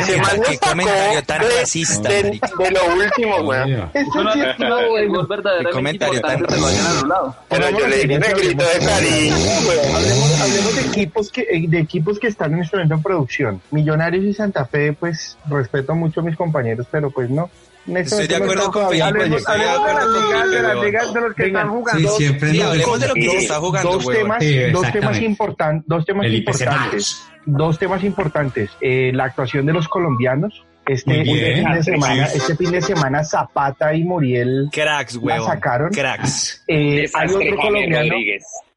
Ese 0.00 0.16
man 0.18 0.36
lo 0.36 0.42
Qué 0.42 0.54
sacó 0.56 0.68
comentario 0.70 1.22
tan 1.24 1.40
de, 1.40 1.60
racista, 1.60 2.08
de- 2.10 2.22
de 2.58 2.70
lo 2.70 2.94
último, 2.94 3.36
weón. 3.38 3.90
Eso 3.94 4.22
no 4.22 4.28
hace 4.30 4.40
que 4.56 4.64
el 4.64 5.08
gol 5.08 5.26
verdaderamente 5.26 5.72
comentario 5.72 6.20
tan 6.20 6.44
te 6.44 6.56
lo 6.58 6.66
hayan 6.66 6.86
anulado. 6.86 7.36
Pero 7.48 7.70
yo 7.70 7.86
le 7.86 7.96
digo 8.06 8.18
negrito 8.18 8.64
de 8.64 8.86
cariño, 8.86 9.34
weón. 9.66 9.96
Hablemos, 9.96 10.40
hablemos 10.42 10.74
de 10.76 10.82
equipos 10.82 11.32
que 11.32 11.40
eh, 11.42 11.64
de 11.66 11.78
equipos 11.80 12.18
que 12.18 12.26
están 12.26 12.52
en 12.52 12.60
este 12.62 12.76
momento 12.76 12.94
en 12.96 13.02
producción. 13.02 13.62
Millonarios 13.70 14.24
y 14.24 14.34
Santa 14.34 14.66
Fe, 14.66 14.92
pues 14.92 15.38
respeto 15.48 15.94
mucho 15.94 16.20
a 16.20 16.22
mis 16.22 16.36
compañeros, 16.36 16.86
pero 16.90 17.10
pues 17.10 17.30
no. 17.30 17.48
Estoy 17.96 18.26
de 18.26 18.36
acuerdo 18.36 18.70
con 18.70 18.88
Felipe, 18.88 19.10
proyecto. 19.10 19.36
estoy 19.38 19.58
de 19.60 19.68
Hablemos 19.68 19.86
de 19.86 19.92
las 19.94 20.02
acuerdo 20.04 20.20
con 20.20 20.30
ligas, 20.30 20.30
de 20.30 20.50
Felipe, 20.50 20.62
las 20.62 20.74
weón. 20.74 20.84
ligas 20.86 21.14
de 21.14 21.20
los 21.20 21.34
que 21.34 21.46
están 21.46 21.62
Sí, 21.66 21.68
jugando. 21.74 22.08
siempre 22.10 22.50
Sí, 22.50 22.60
hablemos 22.62 23.00
de 23.00 23.08
lo 23.08 23.14
que 23.14 23.24
dos- 23.26 23.34
se 23.34 23.38
está 23.40 23.54
jugando, 23.60 23.90
dos 23.92 24.06
temas, 24.06 24.38
Sí, 24.44 24.60
dos 24.72 24.92
temas 24.92 25.20
importantes, 25.22 25.84
dos 25.88 26.04
temas 26.06 26.26
importantes, 26.26 27.22
dos 27.46 27.78
temas 27.78 28.04
importantes. 28.04 28.70
Eh, 28.80 29.10
la 29.14 29.24
actuación 29.24 29.66
de 29.66 29.72
los 29.72 29.88
colombianos. 29.88 30.64
Este, 30.86 31.22
bien. 31.22 31.38
este 31.38 31.62
fin 31.62 31.72
de 31.74 31.82
semana, 31.84 32.26
Sí. 32.26 32.38
este 32.38 32.56
fin 32.56 32.70
de 32.72 32.82
semana 32.82 33.22
Zapata 33.22 33.94
y 33.94 34.02
Muriel 34.02 34.68
Cracks, 34.72 35.20
la 35.22 35.40
sacaron. 35.40 35.90
Cracks. 35.90 36.64
Eh, 36.66 37.06
hay 37.14 37.28
otro 37.28 37.56
colombiano. 37.60 38.14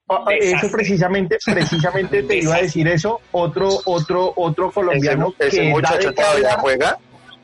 Ah, 0.10 0.20
ah, 0.27 0.34
Eso 0.39 0.70
precisamente, 0.70 1.38
precisamente 1.46 2.22
te 2.24 2.38
iba 2.39 2.55
a 2.55 2.62
decir 2.62 2.88
eso. 2.89 3.22
Otro, 3.32 3.70
otro, 3.86 4.34
otro 4.36 4.70
colombiano 4.70 5.34
Ese, 5.39 5.48
ese 5.48 5.58
que 5.62 5.63
da 5.70 5.74
muchacho 5.74 6.13
todavía 6.13 6.58
juega. 6.60 6.98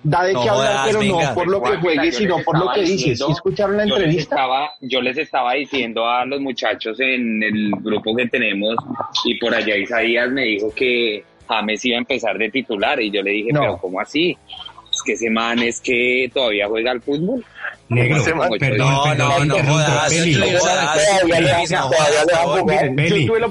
Da 0.04 0.24
de 0.24 0.34
No 0.34 0.44
qué 0.44 0.50
hablar, 0.50 0.86
pero 0.88 1.00
venga. 1.00 1.30
no 1.30 1.34
por 1.36 1.48
lo 1.48 1.54
que 1.54 1.60
Guaqueta, 1.70 1.82
juegue, 1.82 1.96
yo 1.98 2.04
les 2.04 2.16
sino 2.16 2.38
por 2.44 2.54
lo 2.56 2.60
estaba 2.62 2.74
que 2.76 2.82
dices. 2.82 2.98
diciendo- 2.98 3.26
¿Sí 3.28 3.32
escucharon 3.34 3.78
la 3.78 3.84
yo 3.86 3.96
les 3.96 4.04
entrevista? 4.06 4.36
estaba, 4.36 4.70
yo 4.82 5.02
les 5.02 5.18
estaba 5.18 5.54
diciendo 5.54 6.08
a 6.10 6.26
los 6.26 6.40
muchachos 6.42 7.00
en 7.00 7.44
el 7.44 7.72
grupo 7.82 8.16
que 8.16 8.28
tenemos 8.28 8.76
y 9.26 9.38
por 9.40 9.54
allá 9.54 9.76
Isaías 9.76 10.30
me 10.32 10.44
dijo 10.44 10.74
que 10.76 11.24
James 11.48 11.84
iba 11.86 11.96
a 11.96 12.00
empezar 12.00 12.38
de 12.38 12.50
titular 12.50 13.02
y 13.02 13.10
yo 13.12 13.22
le 13.22 13.32
dije, 13.32 13.52
No. 13.52 13.60
pero 13.62 13.78
¿cómo 13.78 14.00
así? 14.00 14.38
Es 14.92 15.02
que 15.04 15.14
ese 15.14 15.30
man 15.30 15.60
es 15.60 15.80
que 15.82 16.30
todavía 16.34 16.68
juega 16.68 16.92
al 16.92 17.02
fútbol. 17.02 17.44
Negro, 17.90 18.24
perdón, 18.60 18.94
No, 18.94 19.04
perdón, 19.04 19.48
no, 19.48 19.56
no 19.64 19.74
jodas. 19.74 20.10
Tuve 23.28 23.40
la 23.40 23.48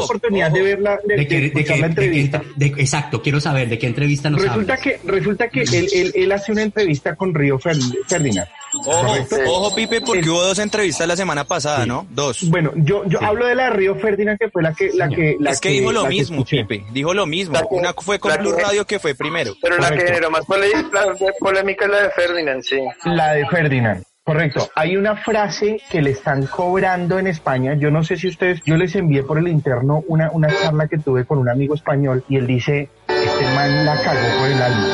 oportunidad, 0.00 0.50
de 0.50 0.62
verla, 0.62 0.98
de, 1.04 1.16
¿De 1.16 1.26
qué- 1.28 1.34
de 1.34 1.40
de 1.40 1.46
escuchar 1.48 1.76
qué- 1.76 1.80
la 1.82 1.88
de 1.88 1.94
qué 1.94 2.00
entrevista. 2.02 2.36
entre- 2.38 2.68
de- 2.70 2.82
exacto, 2.82 3.22
quiero 3.22 3.40
saber 3.40 3.68
de 3.68 3.78
qué 3.78 3.86
entrevista 3.86 4.30
nos 4.30 4.40
Resulta 4.42 4.74
hablas. 4.74 4.80
que, 4.80 5.00
resulta 5.04 5.48
que 5.48 5.62
él, 5.62 5.88
él, 5.92 6.12
él 6.14 6.32
hace 6.32 6.52
una 6.52 6.62
entrevista 6.62 7.14
con 7.16 7.34
Río 7.34 7.58
Fer- 7.58 7.80
Ferdinand. 8.06 8.48
Ojo, 8.86 9.14
ojo, 9.46 9.74
Pipe, 9.76 10.00
porque 10.00 10.20
El- 10.22 10.30
hubo 10.30 10.42
dos 10.42 10.58
entrevistas 10.58 11.06
la 11.06 11.14
semana 11.16 11.44
pasada, 11.44 11.86
¿no? 11.86 12.06
Dos. 12.10 12.48
Bueno, 12.50 12.72
yo, 12.76 13.04
yo 13.06 13.22
hablo 13.22 13.46
de 13.46 13.54
la 13.54 13.64
de 13.64 13.70
Río 13.70 13.94
Ferdinand, 13.96 14.36
que 14.38 14.50
fue 14.50 14.62
la 14.62 14.72
que, 14.72 14.90
la 14.94 15.08
que, 15.08 15.36
la 15.38 15.50
es 15.52 15.60
que 15.60 15.68
dijo 15.70 15.92
lo 15.92 16.06
mismo. 16.06 16.44
Pipe. 16.44 16.84
Dijo 16.92 17.14
lo 17.14 17.24
mismo. 17.26 17.56
Una 17.70 17.92
fue 17.94 18.18
con 18.18 18.32
Blue 18.38 18.52
Radio 18.52 18.84
que 18.86 18.98
fue 18.98 19.14
primero. 19.14 19.54
Pero 19.62 19.78
la 19.78 19.90
que 19.92 20.04
generó 20.06 20.30
más 20.30 20.44
polémica 20.44 21.84
es 21.84 21.90
la 21.90 22.02
de 22.02 22.10
Ferdinand, 22.10 22.62
sí. 22.62 22.76
La 23.04 23.32
de 23.34 23.46
Ferdinand. 23.46 23.63
Correcto. 24.24 24.70
Hay 24.74 24.96
una 24.96 25.16
frase 25.16 25.80
que 25.90 26.00
le 26.00 26.10
están 26.10 26.46
cobrando 26.46 27.18
en 27.18 27.26
España. 27.26 27.74
Yo 27.74 27.90
no 27.90 28.02
sé 28.02 28.16
si 28.16 28.28
ustedes, 28.28 28.62
yo 28.64 28.76
les 28.76 28.94
envié 28.96 29.22
por 29.22 29.38
el 29.38 29.48
interno 29.48 30.02
una, 30.08 30.30
una 30.30 30.48
charla 30.48 30.88
que 30.88 30.96
tuve 30.96 31.26
con 31.26 31.38
un 31.38 31.50
amigo 31.50 31.74
español 31.74 32.24
y 32.26 32.36
él 32.36 32.46
dice, 32.46 32.88
este 33.08 33.44
man 33.54 33.84
la 33.84 34.00
cagó 34.00 34.40
por 34.40 34.48
el 34.48 34.62
alma. 34.62 34.88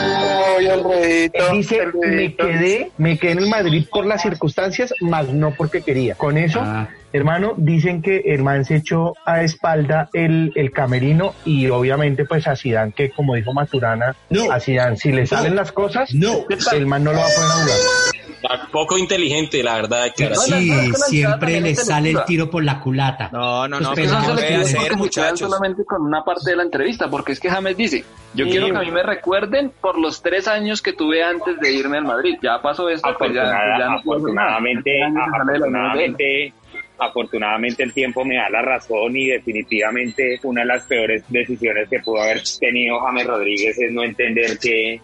Él 1.32 1.44
dice, 1.52 1.80
me 1.94 2.34
quedé, 2.34 2.90
me 2.98 3.18
quedé 3.18 3.32
en 3.32 3.38
el 3.38 3.48
Madrid 3.48 3.86
por 3.90 4.04
las 4.04 4.22
circunstancias, 4.22 4.92
más 5.00 5.28
no 5.28 5.52
porque 5.52 5.80
quería. 5.80 6.16
Con 6.16 6.36
eso, 6.36 6.60
Ah. 6.62 6.88
Hermano, 7.12 7.54
dicen 7.56 8.02
que 8.02 8.18
el 8.26 8.42
man 8.42 8.64
se 8.64 8.76
echó 8.76 9.14
a 9.24 9.42
espalda 9.42 10.08
el, 10.12 10.52
el 10.54 10.70
camerino 10.72 11.34
y 11.44 11.68
obviamente 11.68 12.24
pues 12.24 12.46
a 12.46 12.56
Zidane, 12.56 12.92
que 12.92 13.10
como 13.10 13.34
dijo 13.34 13.52
Maturana, 13.52 14.14
No. 14.28 14.50
a 14.52 14.60
Zidane, 14.60 14.96
si 14.96 15.12
le 15.12 15.26
salen 15.26 15.54
las 15.56 15.72
cosas, 15.72 16.12
No. 16.14 16.44
el 16.72 16.86
man 16.86 17.04
no 17.04 17.12
lo 17.12 17.18
va 17.18 17.24
a 17.24 17.28
poder 17.28 17.50
jugar. 17.50 18.70
Poco 18.72 18.96
inteligente, 18.96 19.62
la 19.62 19.74
verdad. 19.74 20.04
declaración. 20.04 20.60
sí, 20.60 20.70
no, 20.70 20.76
la 20.92 20.98
siempre 20.98 21.60
le 21.60 21.74
sale 21.74 22.10
el 22.10 22.24
tiro 22.24 22.48
por 22.50 22.64
la 22.64 22.80
culata. 22.80 23.28
No, 23.32 23.68
no, 23.68 23.80
no, 23.80 23.92
Pues, 23.92 24.08
pero 24.08 24.12
no 24.12 24.22
eso 24.22 24.36
se 24.36 24.40
se 24.40 24.46
puede 24.48 24.62
hacer, 24.78 24.96
muchachos. 24.96 25.40
solamente 25.40 25.84
con 25.84 26.02
una 26.02 26.24
parte 26.24 26.50
de 26.50 26.56
la 26.56 26.62
entrevista, 26.62 27.10
porque 27.10 27.32
es 27.32 27.40
que 27.40 27.50
James 27.50 27.76
dice, 27.76 28.04
yo 28.34 28.46
Sí. 28.46 28.52
quiero 28.52 28.70
que 28.70 28.76
a 28.76 28.80
mí 28.80 28.90
me 28.90 29.02
recuerden 29.02 29.72
por 29.80 29.98
los 29.98 30.22
tres 30.22 30.48
años 30.48 30.80
que 30.80 30.92
tuve 30.94 31.22
antes 31.22 31.58
de 31.60 31.72
irme 31.72 31.98
al 31.98 32.04
Madrid. 32.04 32.36
Ya 32.42 32.62
pasó 32.62 32.88
esto, 32.88 33.08
pues 33.18 33.34
ya, 33.34 33.42
Afortunada- 33.42 33.78
ya 33.78 33.86
no 33.90 33.98
afortunadamente, 33.98 34.90
afortunadamente, 35.04 36.52
afortunadamente 37.00 37.82
el 37.82 37.92
tiempo 37.92 38.24
me 38.24 38.36
da 38.36 38.50
la 38.50 38.62
razón 38.62 39.16
y 39.16 39.28
definitivamente 39.28 40.38
una 40.42 40.60
de 40.60 40.66
las 40.66 40.84
peores 40.84 41.24
decisiones 41.28 41.88
que 41.88 42.00
pudo 42.00 42.20
haber 42.22 42.42
tenido 42.58 43.00
James 43.00 43.26
Rodríguez 43.26 43.78
es 43.78 43.90
no 43.90 44.04
entender 44.04 44.58
que, 44.58 45.00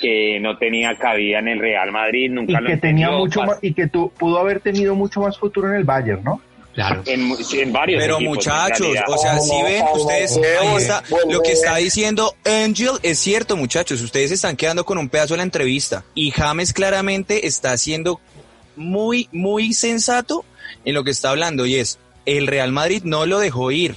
que 0.00 0.40
no 0.40 0.58
tenía 0.58 0.94
cabida 0.96 1.38
en 1.38 1.48
el 1.48 1.60
Real 1.60 1.92
Madrid, 1.92 2.30
nunca 2.30 2.58
y 2.58 2.62
lo 2.62 2.70
que 2.70 2.76
tenía 2.78 3.10
mucho 3.10 3.44
más, 3.44 3.58
y 3.62 3.72
que 3.72 3.86
tu, 3.86 4.10
pudo 4.10 4.38
haber 4.38 4.60
tenido 4.60 4.94
mucho 4.94 5.20
más 5.20 5.38
futuro 5.38 5.68
en 5.68 5.76
el 5.76 5.84
Bayern, 5.84 6.22
¿no? 6.24 6.40
Claro. 6.74 7.02
en, 7.06 7.72
varios 7.72 8.02
Pero 8.02 8.16
equipos, 8.16 8.34
muchachos, 8.34 8.88
o 9.06 9.16
sea, 9.16 9.40
si 9.40 9.62
ven, 9.62 9.82
ustedes, 9.94 10.36
ahí 10.36 10.68
Volver, 10.68 10.82
está, 10.82 11.02
lo 11.26 11.40
que 11.40 11.52
está 11.52 11.76
diciendo 11.76 12.34
Angel 12.44 12.90
es 13.02 13.18
cierto, 13.18 13.56
muchachos, 13.56 14.02
ustedes 14.02 14.30
están 14.30 14.56
quedando 14.56 14.84
con 14.84 14.98
un 14.98 15.08
pedazo 15.08 15.32
de 15.32 15.38
la 15.38 15.44
entrevista 15.44 16.04
y 16.14 16.32
James 16.32 16.74
claramente 16.74 17.46
está 17.46 17.78
siendo 17.78 18.20
muy, 18.76 19.26
muy 19.32 19.72
sensato 19.72 20.44
en 20.84 20.94
lo 20.94 21.04
que 21.04 21.10
está 21.10 21.30
hablando 21.30 21.66
y 21.66 21.76
es, 21.76 21.98
el 22.24 22.46
Real 22.46 22.72
Madrid 22.72 23.02
no 23.04 23.26
lo 23.26 23.38
dejó 23.38 23.70
ir 23.70 23.96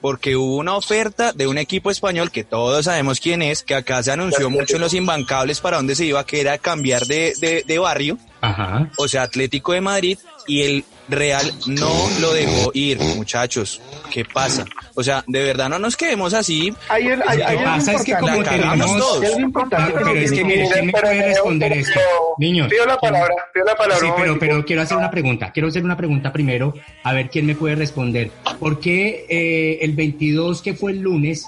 porque 0.00 0.36
hubo 0.36 0.56
una 0.56 0.76
oferta 0.76 1.32
de 1.32 1.46
un 1.46 1.58
equipo 1.58 1.90
español 1.90 2.30
que 2.30 2.44
todos 2.44 2.86
sabemos 2.86 3.20
quién 3.20 3.42
es, 3.42 3.62
que 3.62 3.74
acá 3.74 4.02
se 4.02 4.10
anunció 4.10 4.48
mucho 4.48 4.76
en 4.76 4.80
los 4.80 4.94
imbancables 4.94 5.60
para 5.60 5.76
dónde 5.76 5.94
se 5.94 6.06
iba, 6.06 6.24
que 6.24 6.40
era 6.40 6.56
cambiar 6.58 7.06
de, 7.06 7.34
de, 7.38 7.64
de 7.66 7.78
barrio 7.78 8.18
Ajá. 8.40 8.90
o 8.96 9.08
sea, 9.08 9.22
Atlético 9.22 9.72
de 9.72 9.82
Madrid, 9.82 10.18
y 10.46 10.62
el 10.62 10.84
Real 11.10 11.52
no 11.66 11.90
lo 12.20 12.32
dejó 12.32 12.70
ir, 12.74 12.98
muchachos. 13.00 13.80
¿Qué 14.10 14.24
pasa? 14.24 14.64
O 14.94 15.02
sea, 15.02 15.22
de 15.26 15.42
verdad 15.44 15.68
no 15.68 15.78
nos 15.78 15.96
quedemos 15.96 16.34
así. 16.34 16.72
Hay, 16.88 17.06
el- 17.08 17.22
hay, 17.26 17.38
Lo 17.38 17.46
que 17.46 17.64
pasa 17.64 17.92
es 17.92 18.04
que 18.04 18.14
como 18.14 18.42
tenemos- 18.42 18.98
todos. 18.98 19.20
Hay 19.22 19.26
algo 19.28 19.40
importante 19.40 19.92
Pero 19.96 20.10
es 20.12 20.32
que 20.32 20.44
mire, 20.44 20.68
¿quién 20.72 20.86
me 20.86 20.92
puede 20.92 21.22
responder 21.28 21.72
esto? 21.72 22.00
Niños. 22.38 22.68
Pido 22.68 22.86
la 22.86 22.96
¿quién- 22.96 23.12
palabra, 23.12 23.34
pido 23.52 23.64
la 23.66 23.74
palabra. 23.76 24.06
Sí, 24.06 24.12
pero, 24.16 24.38
pero 24.38 24.64
quiero 24.64 24.82
hacer 24.82 24.96
una 24.96 25.10
pregunta. 25.10 25.52
Quiero 25.52 25.68
hacer 25.68 25.84
una 25.84 25.96
pregunta 25.96 26.32
primero, 26.32 26.74
a 27.04 27.12
ver 27.12 27.30
quién 27.30 27.46
me 27.46 27.54
puede 27.54 27.74
responder. 27.76 28.30
¿Por 28.58 28.80
qué 28.80 29.26
eh, 29.28 29.78
el 29.82 29.92
22, 29.92 30.62
que 30.62 30.74
fue 30.74 30.92
el 30.92 31.00
lunes, 31.00 31.46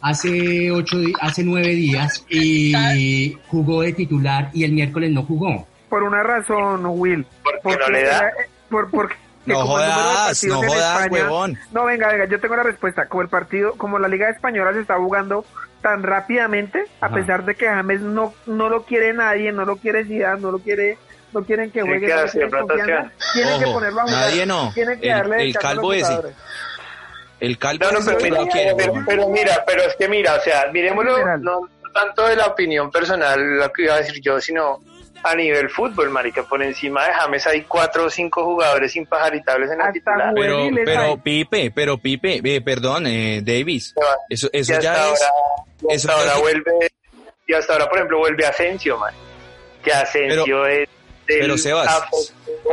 hace 0.00 0.70
ocho, 0.70 0.98
hace 1.20 1.42
nueve 1.44 1.68
días, 1.74 2.24
y 2.28 3.36
jugó 3.48 3.82
de 3.82 3.92
titular 3.92 4.50
y 4.52 4.64
el 4.64 4.72
miércoles 4.72 5.10
no 5.10 5.22
jugó? 5.24 5.66
Por 5.88 6.02
una 6.02 6.22
razón, 6.22 6.82
Will. 6.86 7.26
Porque 7.62 7.78
no 7.78 7.88
le 7.88 8.04
da. 8.04 8.30
Por, 8.72 8.90
porque 8.90 9.14
No 9.46 9.54
como 9.60 9.78
el 9.80 9.84
número 9.88 9.98
de 10.02 10.04
jodas, 10.14 10.44
no 10.44 10.56
jodas, 10.62 11.00
España- 11.04 11.12
huevón. 11.22 11.58
No, 11.72 11.84
venga, 11.84 12.08
venga, 12.08 12.24
yo 12.26 12.40
tengo 12.40 12.56
la 12.56 12.62
respuesta. 12.64 13.06
Como 13.06 13.22
el 13.22 13.28
partido, 13.28 13.72
como 13.76 13.98
la 14.00 14.08
Liga 14.08 14.28
Española 14.30 14.72
se 14.72 14.80
está 14.80 14.96
jugando 14.96 15.44
tan 15.80 16.02
rápidamente, 16.04 16.84
a 17.00 17.06
Ajá. 17.06 17.14
pesar 17.16 17.44
de 17.44 17.54
que 17.56 17.66
James 17.66 18.00
no, 18.02 18.32
no 18.46 18.68
lo 18.68 18.84
quiere 18.84 19.12
nadie, 19.12 19.50
no 19.52 19.64
lo 19.64 19.76
quiere 19.76 20.04
Zidane, 20.04 20.40
no 20.40 20.52
lo 20.52 20.60
quiere, 20.60 20.96
no 21.32 21.42
quieren 21.44 21.72
que 21.72 21.82
juegue, 21.82 22.06
que 22.06 22.12
hacer 22.12 22.48
tienen 22.48 23.58
que 23.58 23.66
ponerlo 23.66 24.00
a 24.00 24.04
jugar. 24.04 24.20
nadie 24.20 24.46
no. 24.46 24.70
Tienen 24.74 25.00
que 25.00 25.08
El- 25.08 25.12
darle 25.16 25.42
el 25.42 25.54
calvo 25.58 25.92
ese. 25.92 26.18
El 27.40 27.58
calvo 27.58 27.84
No, 27.86 27.98
no, 27.98 28.16
mira, 28.22 28.46
quiere, 28.46 28.74
pero 29.04 29.28
mira, 29.28 29.64
pero 29.66 29.82
es 29.82 29.96
que 29.96 30.08
mira, 30.08 30.34
o 30.36 30.40
sea, 30.40 30.66
miremoslo 30.72 31.36
no 31.38 31.68
tanto 31.92 32.26
de 32.28 32.36
la 32.36 32.46
opinión 32.46 32.90
personal, 32.90 33.58
lo 33.58 33.72
que 33.72 33.82
iba 33.82 33.94
a 33.94 33.98
decir 33.98 34.20
yo, 34.22 34.40
sino 34.40 34.80
a 35.24 35.34
nivel 35.34 35.68
fútbol, 35.70 36.10
marica, 36.10 36.42
por 36.42 36.62
encima 36.62 37.04
de 37.06 37.12
James 37.14 37.46
hay 37.46 37.62
cuatro 37.62 38.06
o 38.06 38.10
cinco 38.10 38.44
jugadores 38.44 38.94
imparitables 38.96 39.70
en 39.70 39.78
la 39.78 39.92
titular. 39.92 40.32
Pero, 40.34 40.68
pero 40.84 41.16
Pipe, 41.16 41.70
pero 41.74 41.98
Pipe, 41.98 42.40
eh, 42.44 42.60
perdón, 42.60 43.06
eh, 43.06 43.40
Davis, 43.44 43.94
eso, 44.28 44.48
eso 44.52 44.80
ya 44.80 44.92
es... 44.94 44.98
ahora, 45.00 45.26
y 45.88 45.94
eso 45.94 46.08
hasta 46.10 46.24
ya 46.24 46.32
ahora 46.32 46.34
es- 46.34 46.40
vuelve, 46.40 46.90
y 47.46 47.54
hasta 47.54 47.72
ahora, 47.74 47.88
por 47.88 47.98
ejemplo, 47.98 48.18
vuelve 48.18 48.46
Asensio, 48.46 48.98
man. 48.98 49.14
Que 49.84 49.92
Asensio 49.92 50.66
es 50.66 50.88
del 51.26 51.38
pero, 51.40 51.58
Sebas, 51.58 52.04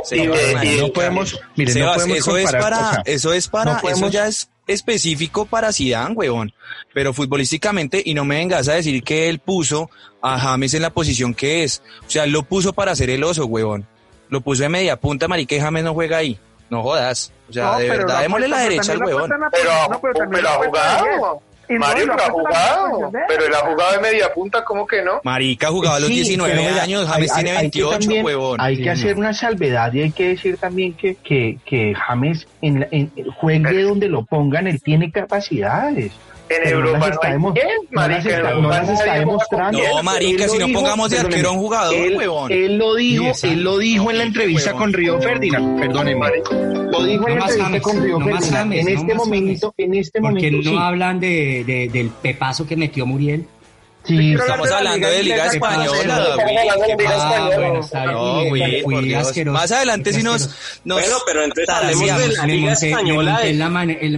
Sebas, 0.04 0.38
de- 0.38 0.54
man, 0.54 0.66
y 0.68 0.76
de- 0.76 0.82
no 0.82 0.88
podemos- 0.94 1.40
Sebas, 1.68 2.08
eso 2.08 2.38
es 2.38 2.52
para, 2.52 3.02
eso 3.06 3.34
es 3.34 3.48
para, 3.48 3.74
no 3.74 3.80
podemos- 3.82 4.02
eso 4.02 4.10
ya 4.12 4.28
es 4.28 4.50
específico 4.70 5.46
para 5.46 5.74
Zidane, 5.74 6.16
huevón. 6.16 6.54
Pero 6.94 7.14
futbolísticamente, 7.14 8.02
y 8.04 8.14
no 8.14 8.26
me 8.26 8.36
vengas 8.38 8.68
a 8.68 8.74
decir 8.74 9.04
que 9.04 9.30
él 9.30 9.40
puso 9.40 9.90
a 10.22 10.40
James 10.40 10.74
en 10.74 10.82
la 10.82 10.90
posición 10.92 11.34
que 11.34 11.64
es. 11.64 11.82
O 12.08 12.10
sea, 12.10 12.24
él 12.24 12.32
lo 12.32 12.44
puso 12.44 12.74
para 12.74 12.92
hacer 12.92 13.10
el 13.10 13.24
oso, 13.24 13.46
huevón. 13.46 13.88
Lo 14.30 14.42
puso 14.42 14.64
de 14.64 14.70
media 14.70 14.96
punta, 15.00 15.28
marica, 15.28 15.56
y 15.56 15.60
James 15.60 15.84
no 15.84 15.94
juega 15.94 16.18
ahí. 16.18 16.40
No 16.70 16.84
jodas. 16.84 17.32
O 17.50 17.54
sea, 17.54 17.66
No, 17.72 17.80
de 17.80 17.88
pero 17.88 18.06
verdad, 18.06 18.22
démosle 18.22 18.48
la 18.48 18.60
derecha 18.60 18.92
al 18.92 19.04
huevón. 19.04 19.32
Pero, 19.52 19.90
no, 19.90 20.00
pero 20.02 20.14
también 20.14 20.44
pero 20.44 20.50
ha 20.50 20.66
jugado. 20.66 21.42
No, 21.70 21.80
Mario, 21.80 22.06
pero 22.10 22.24
ha 22.24 22.30
jugado. 22.32 23.12
Pero 23.28 23.46
él 23.46 23.54
ha 23.54 23.60
jugado 23.60 23.92
de 23.94 24.00
media 24.00 24.34
punta, 24.34 24.64
¿cómo 24.66 24.88
que 24.88 25.02
no? 25.04 25.22
Marica 25.24 25.68
jugaba 25.70 25.98
a 25.98 26.00
los 26.00 26.10
Sí, 26.10 26.16
19 26.16 26.54
pero 26.56 26.82
años, 26.82 27.04
hay- 27.04 27.12
James 27.14 27.32
hay- 27.32 27.44
tiene 27.44 27.50
hay 27.52 27.70
que 27.70 27.80
28, 27.80 28.00
también- 28.00 28.26
huevón. 28.26 28.62
Hay 28.62 28.82
que 28.82 28.90
hacer 28.90 29.18
una 29.18 29.34
salvedad 29.34 29.94
y 29.94 30.02
hay 30.02 30.12
que 30.12 30.30
decir 30.30 30.58
también 30.58 30.94
que, 30.94 31.16
que, 31.16 31.58
que 31.66 31.94
James 31.96 32.48
en, 32.62 32.80
la- 32.82 32.88
en- 32.92 33.12
juegue 33.36 33.84
donde 33.84 34.08
lo 34.10 34.26
pongan, 34.26 34.68
él 34.68 34.82
tiene 34.82 35.12
capacidades. 35.12 36.12
En 36.50 36.64
Pero 36.64 36.80
no 36.80 36.88
Europa 36.88 37.00
las 37.00 37.08
no 37.10 37.14
está 37.14 37.28
hay 37.28 37.34
demo- 37.34 37.54
quien, 37.54 37.68
no 37.68 38.02
las 38.02 38.10
marica, 38.10 38.30
está- 38.38 38.54
no 38.56 38.70
las 38.70 38.90
está 38.90 39.14
demostrando. 39.20 39.80
No, 39.84 40.04
marica, 40.04 40.48
si 40.48 40.58
no 40.58 40.68
pongamos 40.74 41.10
de 41.12 41.20
arquero 41.20 41.50
a 41.50 41.52
un 41.52 41.60
jugador, 41.60 41.96
él, 41.96 42.18
huevón. 42.18 42.52
Él 42.52 42.78
lo 42.78 42.96
dijo, 42.96 43.32
él 43.44 43.64
lo 43.64 43.78
dijo 43.78 44.10
en 44.12 44.18
la 44.18 44.24
entrevista 44.24 44.70
huevón. 44.72 44.82
con 44.82 44.94
Río 44.94 45.22
Ferdinand, 45.22 45.80
perdóneme. 45.80 46.26
Lo 46.92 47.04
dijo 47.04 47.22
No 47.22 47.28
en 47.28 47.40
la 47.40 47.46
entrevista 47.46 47.64
James, 47.64 47.82
con 47.84 48.04
Río 48.04 48.20
no 48.20 48.26
Ferdinand. 48.26 48.52
James, 48.54 48.80
En 48.88 48.94
no 48.96 49.00
este 49.02 49.14
momento, 49.14 49.74
en 49.78 49.94
este 49.94 50.22
Porque 50.22 50.34
momento 50.52 50.70
no 50.72 50.72
sí. 50.72 50.78
hablan 50.82 51.20
de, 51.20 51.64
de- 51.66 51.90
del 51.90 52.10
pepazo 52.10 52.66
que 52.66 52.76
metió 52.76 53.06
Muriel. 53.06 53.46
Sí, 54.06 54.34
Estamos 54.34 54.72
hablando 54.72 55.08
de 55.08 55.22
Liga 55.24 55.46
Española, 55.48 55.86
Estamos 55.86 55.90
güey. 56.00 56.12
hablando 56.12 56.86
de 56.88 56.96
Liga 56.98 57.16
Española. 57.16 57.56
bueno, 57.58 57.80
está 57.82 58.00
bien. 58.02 58.12
No, 58.14 58.34
Fui- 58.40 58.50
güey, 58.50 58.82
fui 58.82 58.94
por 58.96 59.04
Dios. 59.04 59.28
asqueroso. 59.28 59.54
Más 59.60 59.72
adelante 59.72 60.14
si 60.14 60.24
nos, 60.24 60.56
Bueno, 60.86 61.16
pero 61.28 61.44
entonces 61.44 61.70
hablemos 61.70 62.02
de 62.20 62.28
la 62.38 62.46
me 62.48 62.54
Liga 62.56 62.74
Española. 62.74 63.40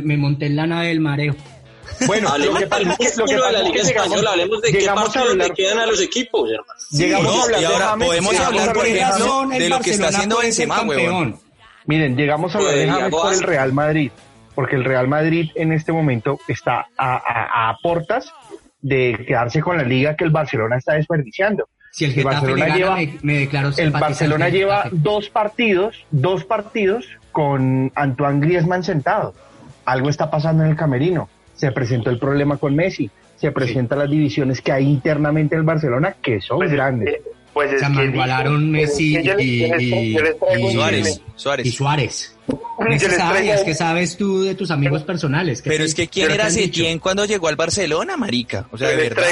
me 0.03 0.17
monté 0.17 0.45
en 0.45 0.55
la 0.55 0.67
nave 0.67 0.87
del 0.87 0.99
mareo. 1.01 1.35
Bueno, 2.07 2.27
lo 2.27 2.33
Hablemos 2.33 2.59
que 2.59 2.67
pasa 2.67 2.81
es 2.99 3.11
que- 3.15 3.17
lo 3.19 3.25
de 3.25 3.51
la 3.51 3.59
es 3.59 3.63
que 3.65 3.69
Liga 3.69 3.83
llegamos- 3.83 4.07
Española, 4.07 4.31
hablemos 4.31 4.61
de 4.61 4.71
qué 4.71 4.85
partidos 4.85 5.15
hablar- 5.29 5.47
le 5.47 5.53
quedan 5.53 5.79
a 5.79 5.85
los 5.85 6.01
equipos, 6.01 6.49
hermano. 6.49 6.79
Llegamos 6.91 7.25
No, 7.35 7.39
a 7.41 7.43
hablar 7.43 7.59
y 7.59 7.61
de 7.61 7.67
ahora 7.67 7.85
James, 7.87 8.07
podemos 8.07 8.39
hablar, 8.39 8.73
por 8.73 8.83
de 8.83 8.99
ejemplo, 8.99 9.47
de 9.49 9.69
lo 9.69 9.79
que 9.79 9.89
está 9.91 10.07
haciendo 10.07 10.37
Benzema, 10.39 10.81
huevón. 10.81 11.39
Miren, 11.85 12.15
llegamos 12.15 12.53
a 12.55 12.57
hablar 12.59 12.73
de 12.75 12.79
Pues, 12.85 12.89
James 12.89 13.03
Iago 13.11 13.21
por 13.23 13.33
el. 13.33 13.41
Real 13.43 13.73
Madrid, 13.73 14.11
porque 14.55 14.75
el 14.75 14.83
Real 14.83 15.07
Madrid 15.07 15.49
en 15.55 15.71
este 15.73 15.91
momento 15.91 16.39
está 16.47 16.87
a, 16.97 17.15
a, 17.15 17.69
a 17.69 17.77
portas 17.81 18.31
de 18.81 19.23
quedarse 19.27 19.61
con 19.61 19.77
la 19.77 19.83
liga 19.83 20.15
que 20.15 20.23
el 20.23 20.29
Barcelona 20.31 20.77
está 20.77 20.93
desperdiciando. 20.93 21.67
Si 21.91 22.05
el 22.05 22.17
El 22.19 22.23
Barcelona 22.23 22.65
gana, 22.67 22.77
lleva- 22.77 22.95
me, 22.95 23.19
me 23.21 23.33
declaro 23.39 23.71
El 23.77 23.91
Barcelona 23.91 24.49
lleva 24.49 24.87
dos 24.91 25.29
partidos, 25.29 26.05
dos 26.09 26.45
partidos 26.45 27.05
con 27.31 27.91
Antoine 27.95 28.39
Griezmann 28.39 28.83
sentado. 28.83 29.33
Algo 29.85 30.09
está 30.09 30.29
pasando 30.31 30.63
en 30.63 30.69
el 30.69 30.75
camerino. 30.77 31.27
Se 31.61 31.71
presentó 31.71 32.09
el 32.09 32.17
problema 32.17 32.57
con 32.57 32.75
Messi. 32.75 33.09
Se 33.39 33.51
presentan 33.51 33.99
las 33.99 34.09
divisiones 34.09 34.61
que 34.61 34.71
hay 34.71 34.85
internamente 34.85 35.53
en 35.55 35.59
el 35.61 35.65
Barcelona 35.65 36.15
que 36.21 36.41
son 36.41 36.57
Pues, 36.57 36.71
grandes. 36.71 37.13
eh, 37.15 37.21
Pues 37.53 37.71
es 37.73 37.79
Se 37.81 37.85
que 37.85 37.91
mangualaron 37.91 38.71
dice- 38.71 38.87
Messi 38.87 39.17
y, 39.17 40.15
Suárez, 40.71 41.21
y 41.65 41.71
Suárez. 41.71 42.35
Es 42.89 43.03
que 43.03 43.09
sabes, 43.11 43.41
traigo- 43.43 43.65
que 43.65 43.73
sabes 43.75 44.17
tú 44.17 44.43
de 44.43 44.55
tus 44.55 44.71
amigos 44.71 45.03
personales. 45.03 45.61
Pero 45.63 45.83
es 45.83 45.93
que 45.93 46.07
quién 46.07 46.27
¿qué 46.29 46.33
era? 46.33 46.49
Setién 46.49 46.99
cuando 46.99 47.25
llegó 47.25 47.47
al 47.49 47.55
Barcelona, 47.57 48.15
marica. 48.17 48.67
O 48.71 48.77
sea, 48.77 48.87
de 48.89 48.95
verdad. 48.95 49.25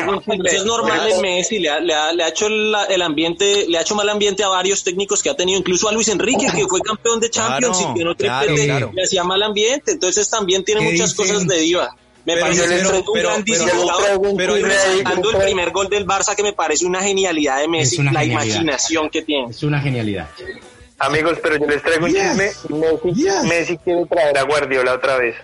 es 0.52 0.66
normal 0.66 1.00
en 1.16 1.22
Messi, 1.22 1.60
le 1.60 1.70
ha, 1.70 1.80
le 1.80 1.94
ha- 1.94 2.12
le 2.14 2.24
ha 2.24 2.28
hecho 2.30 2.48
el, 2.48 2.74
el 2.90 3.02
ambiente, 3.02 3.66
le 3.68 3.78
ha 3.78 3.82
hecho 3.82 3.96
mal 3.96 4.08
ambiente 4.10 4.44
a 4.44 4.50
varios 4.50 4.84
técnicos 4.84 5.24
que 5.24 5.30
ha 5.30 5.36
tenido, 5.36 5.58
incluso 5.60 5.88
a 5.90 5.94
Luis 5.94 6.10
Enrique, 6.10 6.46
que 6.56 6.68
fue 6.68 6.82
campeón 6.82 7.20
de 7.22 7.30
Champions 7.30 7.78
Claro, 7.78 7.94
y 7.96 7.98
que 8.00 8.06
no 8.06 8.16
claro, 8.16 8.56
claro. 8.56 8.92
le 8.94 9.04
hacía 9.04 9.24
mal 9.24 9.42
ambiente, 9.44 9.92
entonces 9.94 10.30
también 10.30 10.64
tiene 10.64 10.82
¿Qué 10.82 10.92
muchas 10.92 11.16
dicen? 11.18 11.34
cosas 11.36 11.48
de 11.48 11.58
diva. 11.60 11.90
Me 12.30 12.36
Pero 12.36 12.46
parece 12.46 12.62
yo 12.62 12.64
que 12.70 12.76
les- 12.76 12.84
es 12.84 12.92
un 13.08 13.14
pero- 13.14 13.30
grandísimo 13.30 13.66
pero- 13.72 13.82
jugador, 13.82 14.22
pero- 14.22 14.58
y 14.58 14.62
pero- 14.62 14.66
resaltando 14.74 15.32
el 15.32 15.38
primer 15.38 15.72
gol 15.72 15.90
del 15.90 16.06
Barça 16.06 16.36
que 16.36 16.44
me 16.44 16.54
parece 16.54 16.86
una 16.86 17.02
genialidad 17.02 17.58
de 17.60 17.68
Messi, 17.68 17.98
la 18.04 18.12
genialidad. 18.12 18.34
imaginación 18.44 19.10
que 19.10 19.22
tiene. 19.24 19.50
Es 19.50 19.64
una 19.64 19.80
genialidad. 19.82 20.28
Amigos, 21.00 21.40
pero 21.42 21.56
yo 21.58 21.66
les 21.66 21.82
traigo 21.82 22.06
un 22.06 22.12
chisme. 22.14 22.44
Messi, 22.44 23.48
Messi 23.48 23.78
quiere 23.78 24.06
traer 24.06 24.38
a 24.38 24.44
Guardiola 24.44 24.94
otra 24.94 25.18
vez. 25.18 25.36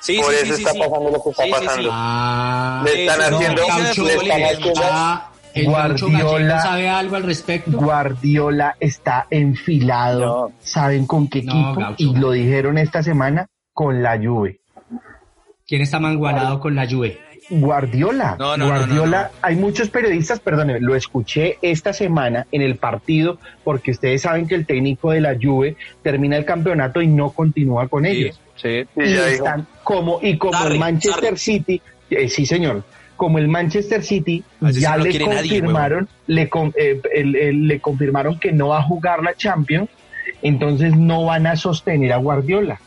Sí, 0.00 0.16
Por 0.16 0.32
sí, 0.32 0.36
eso 0.42 0.56
sí, 0.56 0.62
está 0.62 0.72
sí. 0.72 0.78
pasando 0.80 1.10
lo 1.10 1.22
que 1.22 1.30
está 1.30 1.44
Sí, 1.44 1.48
sí, 1.50 1.54
sí. 1.60 1.64
pasando. 1.66 1.90
Ah, 1.92 2.82
Le 2.84 3.04
están 3.06 3.20
eso, 3.20 3.36
haciendo, 3.36 3.62
no, 3.62 3.68
le 3.68 3.72
están 3.72 3.86
haciendo 3.86 4.82
ah, 4.82 5.30
el 5.54 5.66
Caucho 5.66 6.08
Guardiola- 6.08 6.62
sabe 6.62 6.88
algo 6.88 7.16
al 7.16 7.22
respecto. 7.22 7.70
Guardiola 7.78 8.76
está 8.80 9.26
enfilado. 9.30 10.50
¿Saben 10.60 11.06
con 11.06 11.28
qué 11.28 11.42
No, 11.42 11.52
equipo? 11.52 11.74
Gaucho. 11.80 11.94
y 12.02 12.14
lo 12.16 12.30
dijeron 12.32 12.78
esta 12.78 13.02
semana 13.04 13.46
con 13.72 14.02
la 14.02 14.18
Juve. 14.18 14.60
¿Quién 15.72 15.80
está 15.80 15.98
mangualado 15.98 16.60
con 16.60 16.74
la 16.74 16.86
Juve? 16.86 17.18
Guardiola. 17.48 18.36
No, 18.38 18.58
no, 18.58 18.66
Guardiola, 18.66 19.22
no, 19.22 19.28
no. 19.28 19.30
hay 19.40 19.56
muchos 19.56 19.88
periodistas, 19.88 20.38
perdónenme, 20.38 20.80
lo 20.80 20.94
escuché 20.94 21.56
esta 21.62 21.94
semana 21.94 22.46
en 22.52 22.60
el 22.60 22.76
partido, 22.76 23.38
porque 23.64 23.92
ustedes 23.92 24.20
saben 24.20 24.46
que 24.46 24.54
el 24.54 24.66
técnico 24.66 25.12
de 25.12 25.22
la 25.22 25.34
Juve 25.40 25.76
termina 26.02 26.36
el 26.36 26.44
campeonato 26.44 27.00
y 27.00 27.06
no 27.06 27.30
continúa 27.30 27.88
con 27.88 28.04
ellos. 28.04 28.38
Sí. 28.56 28.82
Sí, 28.94 29.00
y 29.00 29.14
ya 29.14 29.28
están 29.30 29.66
como 29.82 30.18
y 30.20 30.36
como 30.36 30.52
Sarri, 30.52 30.74
el 30.74 30.78
Manchester 30.80 31.24
Sarri. 31.24 31.36
City, 31.38 31.82
eh, 32.10 32.28
sí 32.28 32.44
señor, 32.44 32.84
como 33.16 33.38
el 33.38 33.48
Manchester 33.48 34.02
City 34.02 34.44
ya 34.72 34.98
le 34.98 35.04
nadie, 35.04 35.20
confirmaron, 35.24 36.06
le, 36.26 36.50
con- 36.50 36.74
eh, 36.76 37.00
el- 37.14 37.34
el- 37.34 37.66
le 37.66 37.80
confirmaron 37.80 38.38
que 38.38 38.52
no 38.52 38.68
va 38.68 38.80
a 38.80 38.82
jugar 38.82 39.22
la 39.22 39.32
Champions, 39.32 39.88
entonces 40.42 40.94
no 40.94 41.24
van 41.24 41.46
a 41.46 41.56
sostener 41.56 42.12
a 42.12 42.18
Guardiola. 42.18 42.78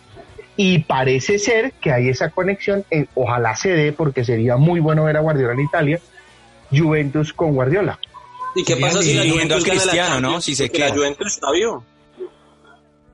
Y 0.57 0.79
parece 0.79 1.37
ser 1.37 1.73
que 1.73 1.91
hay 1.91 2.09
esa 2.09 2.29
conexión, 2.29 2.85
eh, 2.89 3.07
ojalá 3.15 3.55
se 3.55 3.69
dé, 3.69 3.91
porque 3.91 4.23
sería 4.23 4.55
muy 4.55 4.79
bueno 4.79 5.03
ver 5.03 5.17
a 5.17 5.19
Guardiola 5.19 5.53
en 5.53 5.59
Italia, 5.61 5.99
Juventus 6.71 7.33
con 7.33 7.53
Guardiola. 7.53 7.99
¿Y 8.55 8.63
qué 8.63 8.77
pasa 8.77 9.01
si 9.01 9.13
la 9.13 9.29
Juventus 9.29 9.63
Cristiano, 9.65 10.21
¿no? 10.21 10.39
Si 10.39 10.55
se 10.55 10.67
Porque 10.67 10.79
la 10.79 10.85
queda. 10.87 10.95
Juventus 10.95 11.33
está 11.33 11.51
vivo. 11.51 11.83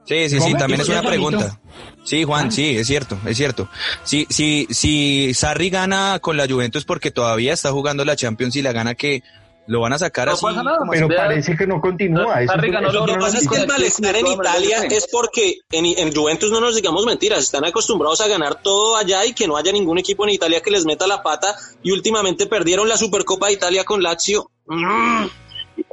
Sí, 0.06 0.30
sí, 0.30 0.40
sí, 0.40 0.54
también 0.54 0.82
es 0.82 0.90
¿Eso 0.90 1.00
una 1.00 1.08
pregunta. 1.08 1.60
Sí, 2.04 2.24
Juan, 2.24 2.52
sí, 2.52 2.78
es 2.78 2.88
cierto, 2.88 3.18
es 3.26 3.38
cierto. 3.38 3.70
Si, 4.04 4.28
si, 4.30 4.68
si 4.70 5.34
Sarri 5.34 5.70
gana 5.70 6.20
con 6.20 6.38
la 6.38 6.48
Juventus 6.48 6.86
porque 6.86 7.12
todavía 7.12 7.54
está 7.54 7.72
jugando 7.72 8.04
la 8.04 8.16
Champions 8.16 8.56
y 8.56 8.62
la 8.62 8.72
gana 8.72 8.96
que 8.96 9.24
lo 9.72 9.80
van 9.80 9.94
a 9.94 9.98
sacar 9.98 10.28
No 10.28 10.34
así. 10.34 10.44
pasa 10.46 10.64
nada, 10.64 10.80
como 10.80 10.92
Pero 10.92 11.08
Vea, 11.08 11.28
parece 11.28 11.56
que 11.56 11.66
no 11.66 11.80
continúa. 11.80 12.42
Lo 12.42 13.06
que 13.06 13.14
pasa 13.16 13.38
es 13.38 13.48
que 13.48 13.56
el 13.56 13.68
malestar 13.68 14.18
en 14.18 14.28
Italia 14.28 14.84
es 14.84 15.08
porque 15.10 15.60
en, 15.72 15.86
en 15.86 16.14
Juventus 16.14 16.52
no 16.52 16.60
nos 16.60 16.76
digamos 16.76 17.06
mentiras, 17.06 17.40
están 17.40 17.64
acostumbrados 17.64 18.20
a 18.20 18.28
ganar 18.28 18.62
todo 18.62 18.98
allá 18.98 19.26
y 19.26 19.34
que 19.34 19.48
no 19.48 19.56
haya 19.56 19.72
ningún 19.72 19.98
equipo 19.98 20.26
en 20.26 20.32
Italia 20.32 20.60
que 20.62 20.72
les 20.72 20.86
meta 20.86 21.08
la 21.08 21.24
pata 21.24 21.56
y 21.82 21.92
últimamente 21.92 22.48
perdieron 22.48 22.90
la 22.90 22.98
Supercopa 22.98 23.48
de 23.48 23.54
Italia 23.54 23.86
con 23.86 24.04
Lazio. 24.04 24.52
Mm. 24.68 25.28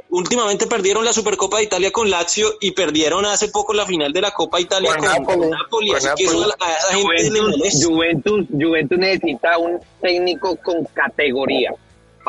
Últimamente 0.09 0.67
perdieron 0.67 1.05
la 1.05 1.13
Supercopa 1.13 1.57
de 1.57 1.63
Italia 1.63 1.91
con 1.91 2.09
Lazio 2.09 2.49
y 2.59 2.71
perdieron 2.71 3.25
hace 3.25 3.47
poco 3.47 3.73
la 3.73 3.85
final 3.85 4.11
de 4.11 4.19
la 4.21 4.31
Copa 4.31 4.59
Italia 4.59 4.91
Con 4.95 5.05
con, 5.05 5.09
Napoli. 5.09 5.37
con 5.39 5.49
Napoli, 5.51 5.87
Con 5.89 5.97
así 5.97 6.09
que 6.17 6.23
eso 6.25 6.43
a, 6.43 6.73
esa 6.73 6.97
gente 6.97 7.29
le 7.31 7.41
molesta. 7.43 7.87
Juventus, 7.87 8.45
Juventus 8.51 8.97
necesita 8.97 9.57
un 9.57 9.79
técnico 10.01 10.57
con 10.57 10.83
categoría 10.93 11.71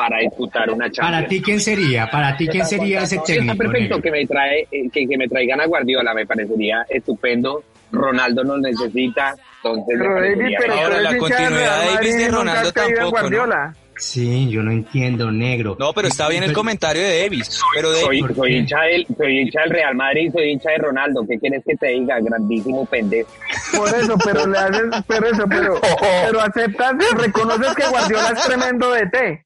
para 0.01 0.17
disputar 0.17 0.67
una 0.71 0.89
Champions. 0.89 1.11
Para 1.11 1.27
ti, 1.27 1.41
¿quién 1.41 1.59
sería? 1.59 2.09
Para 2.09 2.35
ti, 2.35 2.47
¿quién 2.47 2.65
sería 2.65 3.03
ese 3.03 3.17
No, 3.17 3.23
técnico? 3.23 3.51
Está 3.51 3.63
perfecto 3.63 4.01
que 4.01 4.11
me 4.11 4.25
trae, 4.25 4.67
eh, 4.71 4.89
que, 4.91 5.07
que 5.07 5.15
me 5.15 5.27
traigan 5.27 5.61
a 5.61 5.67
Guardiola, 5.67 6.15
me 6.15 6.25
parecería 6.25 6.83
estupendo. 6.89 7.63
Ronaldo 7.91 8.43
nos 8.43 8.61
necesita, 8.61 9.35
entonces 9.57 9.99
me 9.99 10.05
Pero 10.05 10.15
David, 10.15 10.55
pero 10.57 10.73
Ahora, 10.73 11.01
la 11.01 11.17
continuidad 11.17 11.83
de 11.83 11.93
Davis 11.93 12.17
de 12.17 12.27
Ronaldo 12.29 12.71
tampoco, 12.71 13.01
¿no? 13.01 13.09
Guardiola. 13.11 13.75
Sí, 14.01 14.49
yo 14.49 14.63
no 14.63 14.71
entiendo, 14.71 15.31
negro. 15.31 15.77
No, 15.79 15.93
pero 15.93 16.07
está 16.07 16.27
bien 16.27 16.41
el 16.41 16.53
comentario 16.53 17.03
de 17.03 17.21
Davis. 17.21 17.61
Pero 17.75 17.91
de, 17.91 17.99
Soy, 17.99 18.21
¿Por 18.21 18.35
soy 18.35 18.55
hincha 18.55 18.81
del, 18.81 19.05
soy 19.15 19.41
hincha 19.41 19.61
del 19.61 19.69
Real 19.69 19.95
Madrid, 19.95 20.31
soy 20.33 20.49
hincha 20.49 20.71
de 20.71 20.77
Ronaldo. 20.79 21.23
¿Qué 21.29 21.37
quieres 21.37 21.63
que 21.63 21.75
te 21.75 21.87
diga? 21.89 22.19
Grandísimo 22.19 22.83
pendejo. 22.87 23.29
Por 23.77 23.89
eso, 23.89 24.17
pero 24.25 24.47
le 24.47 24.57
haces, 24.57 24.85
pero 25.07 25.27
eso, 25.27 25.43
pero, 25.47 25.79
pero 26.25 26.41
aceptas, 26.41 26.95
reconoces 27.15 27.75
que 27.75 27.87
Guardiola 27.87 28.29
es 28.35 28.43
tremendo 28.43 28.91
de 28.91 29.05
té. 29.05 29.45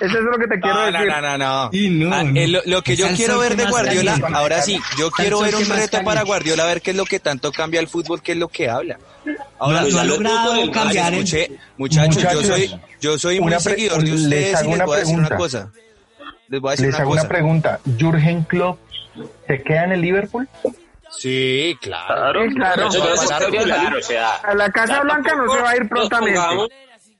Eso 0.00 0.18
es 0.18 0.24
lo 0.24 0.38
que 0.38 0.46
te 0.46 0.60
quiero 0.60 0.74
No, 0.76 0.90
no, 0.90 0.98
decir. 0.98 1.08
no, 1.12 1.20
no, 1.20 1.38
no. 1.38 1.70
Sí, 1.72 1.90
no, 1.90 2.14
Ah, 2.14 2.22
no. 2.24 2.40
eh, 2.40 2.46
lo, 2.48 2.60
lo 2.66 2.82
que 2.82 2.96
yo 2.96 3.06
quiero 3.16 3.38
ver 3.38 3.56
de 3.56 3.64
Guardiola, 3.66 4.12
caliente. 4.12 4.36
ahora 4.38 4.62
sí, 4.62 4.80
yo 4.98 5.10
quiero 5.10 5.40
ver 5.40 5.54
un 5.56 5.66
reto 5.68 6.02
para. 6.04 6.22
Guardiola, 6.22 6.64
a 6.64 6.66
ver 6.66 6.82
qué 6.82 6.90
es 6.90 6.96
lo 6.96 7.04
que 7.04 7.18
tanto 7.20 7.50
cambia 7.52 7.80
el 7.80 7.88
fútbol, 7.88 8.20
qué 8.22 8.32
es 8.32 8.38
lo 8.38 8.48
que 8.48 8.68
habla. 8.68 8.98
Ahora, 9.58 9.82
No, 9.82 9.88
no 9.88 9.98
ha 10.00 10.04
lo- 10.04 10.14
logrado 10.16 10.70
cambiar 10.70 11.12
el- 11.14 11.20
escuché, 11.20 11.50
muchachos, 11.78 12.16
yo 12.22 12.28
Muchachos, 12.30 12.46
soy, 12.46 12.80
yo 13.00 13.18
soy 13.18 13.40
muy 13.40 13.52
seguidor 13.60 14.02
de 14.02 14.10
les 14.10 14.20
ustedes 14.22 14.54
hago 14.56 14.64
y 14.64 14.68
les 14.68 14.76
una 14.76 14.84
voy 14.86 14.96
a 14.96 14.98
decir 15.00 15.14
una 15.18 15.28
pregunta. 15.28 15.36
cosa. 15.56 15.70
Les 16.48 16.60
voy 16.60 16.68
a 16.68 16.70
decir 16.72 16.86
Les 16.86 16.94
una 16.94 17.02
hago 17.02 17.10
cosa. 17.10 17.20
una 17.22 17.28
pregunta. 17.28 17.80
¿Jürgen 17.98 18.42
Klopp 18.44 18.78
se 19.46 19.62
queda 19.62 19.84
en 19.84 19.92
el 19.92 20.00
Liverpool? 20.02 20.48
Sí, 21.18 21.76
claro. 21.80 22.40
Claro. 22.54 22.88
Claro, 22.88 22.88
espectacular, 23.14 23.94
o 23.96 24.02
sea, 24.02 24.34
A 24.36 24.54
la 24.54 24.70
Casa 24.70 25.00
Blanca 25.00 25.34
no 25.36 25.52
se 25.52 25.60
va 25.60 25.70
a 25.70 25.76
ir 25.76 25.88
prontamente. 25.88 26.38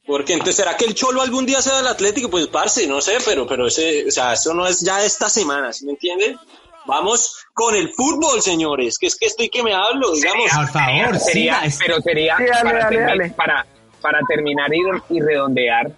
Porque 0.07 0.35
entonces, 0.35 0.57
¿será 0.57 0.77
que 0.77 0.85
el 0.85 0.95
Cholo 0.95 1.21
algún 1.21 1.47
día 1.47 1.61
se 1.61 1.71
va 1.71 1.81
al 1.81 1.87
Atlético? 1.88 2.31
Pues, 2.31 2.47
parce, 2.47 2.87
no 2.87 3.01
sé, 3.01 3.19
pero, 3.25 3.47
pero 3.47 3.66
ese, 3.66 4.07
o 4.07 4.11
sea, 4.11 4.35
eso 4.35 4.55
no 4.55 4.66
es 4.66 4.81
ya 4.81 5.05
esta 5.05 5.29
semana, 5.29 5.73
¿sí 5.73 5.85
me 5.85 5.92
entienden? 5.92 6.38
Vamos 6.87 7.45
con 7.53 7.75
el 7.75 7.92
fútbol, 7.92 8.40
señores, 8.40 8.97
que 8.99 9.09
es 9.09 9.16
que 9.16 9.27
estoy 9.27 9.49
que 9.49 9.64
me 9.64 9.75
hablo, 9.75 10.12
digamos. 10.12 10.49
Por 10.55 10.69
favor, 10.69 11.19
sería, 11.19 11.61
es- 11.64 11.79
pero 11.85 12.01
sería 12.01 12.37
Sí, 12.37 12.45
dale, 12.45 12.62
para, 12.62 12.79
dale, 12.85 12.97
termi- 12.97 13.07
dale. 13.07 13.31
para 13.31 13.66
para 14.01 14.21
terminar 14.29 14.71
y, 14.73 14.83
y 15.16 15.21
redondear 15.21 15.90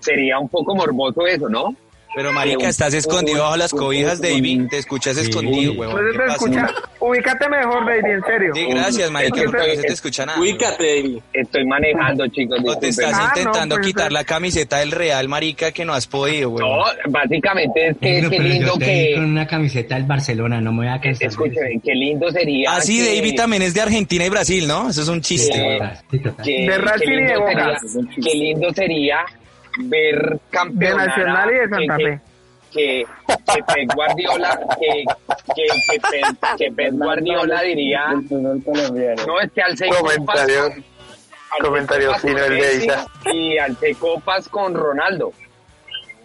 sería 0.00 0.38
un 0.40 0.48
poco 0.48 0.74
morboso 0.74 1.24
eso, 1.28 1.48
¿no? 1.48 1.76
Pero 2.16 2.32
marica, 2.32 2.66
estás 2.68 2.94
escondido 2.94 3.42
bajo 3.42 3.56
las 3.58 3.70
cobijas, 3.72 4.22
David. 4.22 4.68
Te 4.70 4.78
escuchas 4.78 5.18
escondido, 5.18 5.74
No 5.74 5.80
huevón. 5.80 6.00
escucha. 6.30 6.66
Ubícate 6.98 7.48
mejor, 7.48 7.84
Baby, 7.84 8.10
en 8.10 8.22
serio. 8.22 8.52
Sí, 8.54 8.66
gracias, 8.70 9.10
marica, 9.10 9.36
que 9.36 9.44
porque 9.44 9.58
no 9.58 9.64
te- 9.66 9.76
se 9.76 9.82
te 9.82 9.92
escucha 9.92 10.24
nada. 10.26 10.40
Ubícate, 10.40 10.82
David. 11.02 11.18
Estoy 11.34 11.66
manejando, 11.66 12.26
chicos. 12.28 12.58
O 12.66 12.78
te 12.78 12.88
estás 12.88 13.12
Ah, 13.14 13.32
no, 13.34 13.40
intentando 13.40 13.74
pues, 13.76 13.86
quitar 13.86 14.10
la 14.12 14.24
camiseta 14.24 14.78
del 14.78 14.92
Real, 14.92 15.28
marica, 15.28 15.72
que 15.72 15.84
no 15.84 15.92
has 15.92 16.06
podido, 16.06 16.48
No, 16.48 16.54
huevón. 16.56 16.84
básicamente 17.10 17.88
es 17.88 17.96
que 17.98 18.28
qué 18.30 18.38
lindo 18.40 18.64
vi 18.64 18.70
con 18.70 18.78
que... 18.80 19.14
una 19.18 19.46
camiseta 19.46 19.94
del 19.96 20.04
Barcelona, 20.04 20.58
no 20.62 20.72
me 20.72 20.86
voy 20.86 20.88
a 20.88 20.98
cansar. 21.00 21.18
de 21.20 21.26
Escúcheme, 21.26 21.80
qué 21.84 21.94
lindo 21.94 22.30
sería 22.32 22.70
Ah, 22.72 22.80
sí, 22.80 22.96
que- 23.04 23.14
David 23.16 23.36
también 23.36 23.60
es 23.62 23.74
de 23.74 23.82
Argentina 23.82 24.24
y 24.24 24.28
Brasil, 24.30 24.66
¿no? 24.66 24.88
Eso 24.88 25.02
es 25.02 25.08
un 25.08 25.20
chiste, 25.20 25.52
que- 25.52 26.18
De 26.18 26.30
qué 26.42 26.54
y 26.56 26.66
de 26.66 26.78
Boca. 27.36 27.78
sería- 27.78 28.08
Qué 28.24 28.34
lindo 28.38 28.72
sería 28.72 29.18
ver 29.78 30.30
De 30.30 30.38
campeonar 30.50 31.08
Nacional 31.08 31.50
y 31.50 31.54
de 31.54 31.68
Santa 31.68 31.96
Fe. 31.96 32.20
que, 32.72 33.04
que 33.26 33.62
Pep 33.62 33.94
Guardiola 33.94 34.60
que, 34.80 35.04
que, 35.54 35.62
que, 35.64 36.00
Pep, 36.00 36.56
que 36.58 36.72
Pep 36.72 36.92
Guardiola 36.94 37.62
diría 37.62 38.06
no 39.26 39.40
es 39.40 39.52
que 39.52 39.62
alce 39.62 39.86
Comentario- 39.88 40.62
copas 40.64 40.84
comentario 41.62 42.08
copas 42.08 42.22
fino 42.22 42.44
el 42.44 42.58
de 42.58 42.76
Isa. 42.84 43.06
y 43.32 43.58
alce 43.58 43.94
copas 43.94 44.48
con 44.48 44.74
Ronaldo 44.74 45.32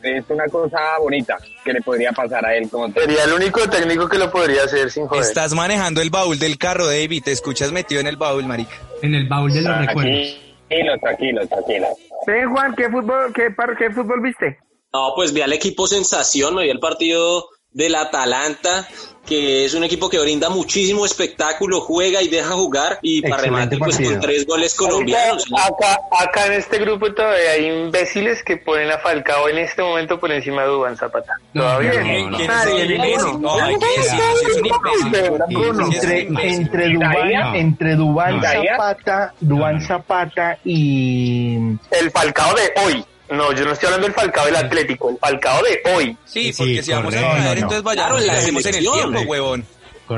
es 0.03 0.23
una 0.29 0.45
cosa 0.47 0.79
bonita 0.99 1.37
que 1.63 1.73
le 1.73 1.81
podría 1.83 2.11
pasar 2.11 2.43
a 2.43 2.55
él 2.55 2.67
como. 2.71 2.91
Sería 2.91 3.23
el 3.25 3.33
único 3.33 3.69
técnico 3.69 4.09
que 4.09 4.17
lo 4.17 4.31
podría 4.31 4.63
hacer 4.63 4.89
sin 4.89 5.05
joder. 5.05 5.21
Estás 5.21 5.53
manejando 5.53 6.01
el 6.01 6.09
baúl 6.09 6.39
del 6.39 6.57
carro, 6.57 6.87
David. 6.87 7.21
Te 7.23 7.31
escuchas 7.31 7.71
metido 7.71 8.01
en 8.01 8.07
el 8.07 8.17
baúl, 8.17 8.43
marica. 8.47 8.71
En 9.03 9.13
el 9.13 9.27
baúl 9.29 9.53
de 9.53 9.61
los 9.61 9.77
recuerdos. 9.77 10.39
tranquilo 10.67 10.97
tranquilo 10.99 11.47
tranquilo 11.47 11.87
Ven, 12.27 12.49
Juan, 12.51 12.75
¿qué 12.75 12.89
fútbol, 12.89 13.34
qué, 13.34 13.51
par- 13.51 13.75
qué 13.77 13.89
fútbol 13.91 14.21
viste? 14.21 14.60
No, 14.93 15.13
pues 15.15 15.34
vi 15.34 15.41
al 15.41 15.53
equipo 15.53 15.88
sensación, 15.88 16.55
me 16.55 16.63
vi 16.63 16.69
el 16.69 16.79
partido 16.79 17.45
del 17.73 17.95
Atalanta, 17.95 18.88
que 19.25 19.65
es 19.65 19.73
un 19.73 19.84
equipo 19.84 20.10
que 20.10 20.19
brinda 20.19 20.49
muchísimo 20.49 21.05
espectáculo, 21.05 21.79
juega 21.79 22.21
y 22.21 22.27
deja 22.27 22.51
jugar, 22.51 22.99
y 23.01 23.21
para 23.21 23.43
remate 23.43 23.77
pues 23.77 23.97
con 23.97 24.19
tres 24.19 24.45
goles 24.45 24.75
colombianos. 24.75 25.49
¿no? 25.49 25.57
acá, 25.57 25.99
acá 26.19 26.47
en 26.47 26.53
este 26.53 26.79
grupo 26.79 27.13
todavía 27.13 27.51
hay 27.51 27.65
imbéciles 27.67 28.43
que 28.43 28.57
ponen 28.57 28.91
a 28.91 28.97
Falcao 28.97 29.47
en 29.47 29.60
este 29.60 29.84
momento 29.84 30.19
por 30.19 30.31
encima 30.31 30.63
de 30.63 30.67
Dubán 30.69 30.97
Zapata. 30.97 31.38
No, 31.53 31.62
Todavía. 31.63 31.93
Entre, 31.93 32.19
imbécil. 32.19 33.36
entre 36.41 36.88
¿Y 36.88 36.93
Dubán, 36.93 37.55
entre 37.55 37.95
Dubán. 37.95 38.41
Zapata, 38.41 39.34
Dubán 39.39 39.81
Zapata 39.81 40.57
y 40.65 41.55
El 41.91 42.12
Falcao 42.12 42.53
de 42.55 42.73
hoy. 42.86 43.05
No, 43.31 43.53
yo 43.53 43.65
no 43.65 43.71
estoy 43.71 43.87
hablando 43.87 44.07
del 44.07 44.15
Falcao 44.15 44.45
del 44.45 44.55
Atlético, 44.57 45.09
el 45.09 45.17
Falcao 45.17 45.61
de 45.63 45.81
hoy. 45.95 46.17
Sí, 46.25 46.51
Sí, 46.51 46.53
porque 46.57 46.83
si 46.83 46.91
vamos 46.91 47.15
a 47.15 47.17
correcto. 47.21 47.37
No, 47.37 47.43
no. 47.45 47.51
entonces 47.53 47.81
Claro, 47.81 47.83
vayamos 47.83 48.23
y 48.23 48.27
la 48.27 48.33
hacemos 48.33 48.65
en 48.65 48.75
el 48.75 48.91
tiempo, 48.91 49.19
huevón. 49.21 49.59
En 49.61 49.65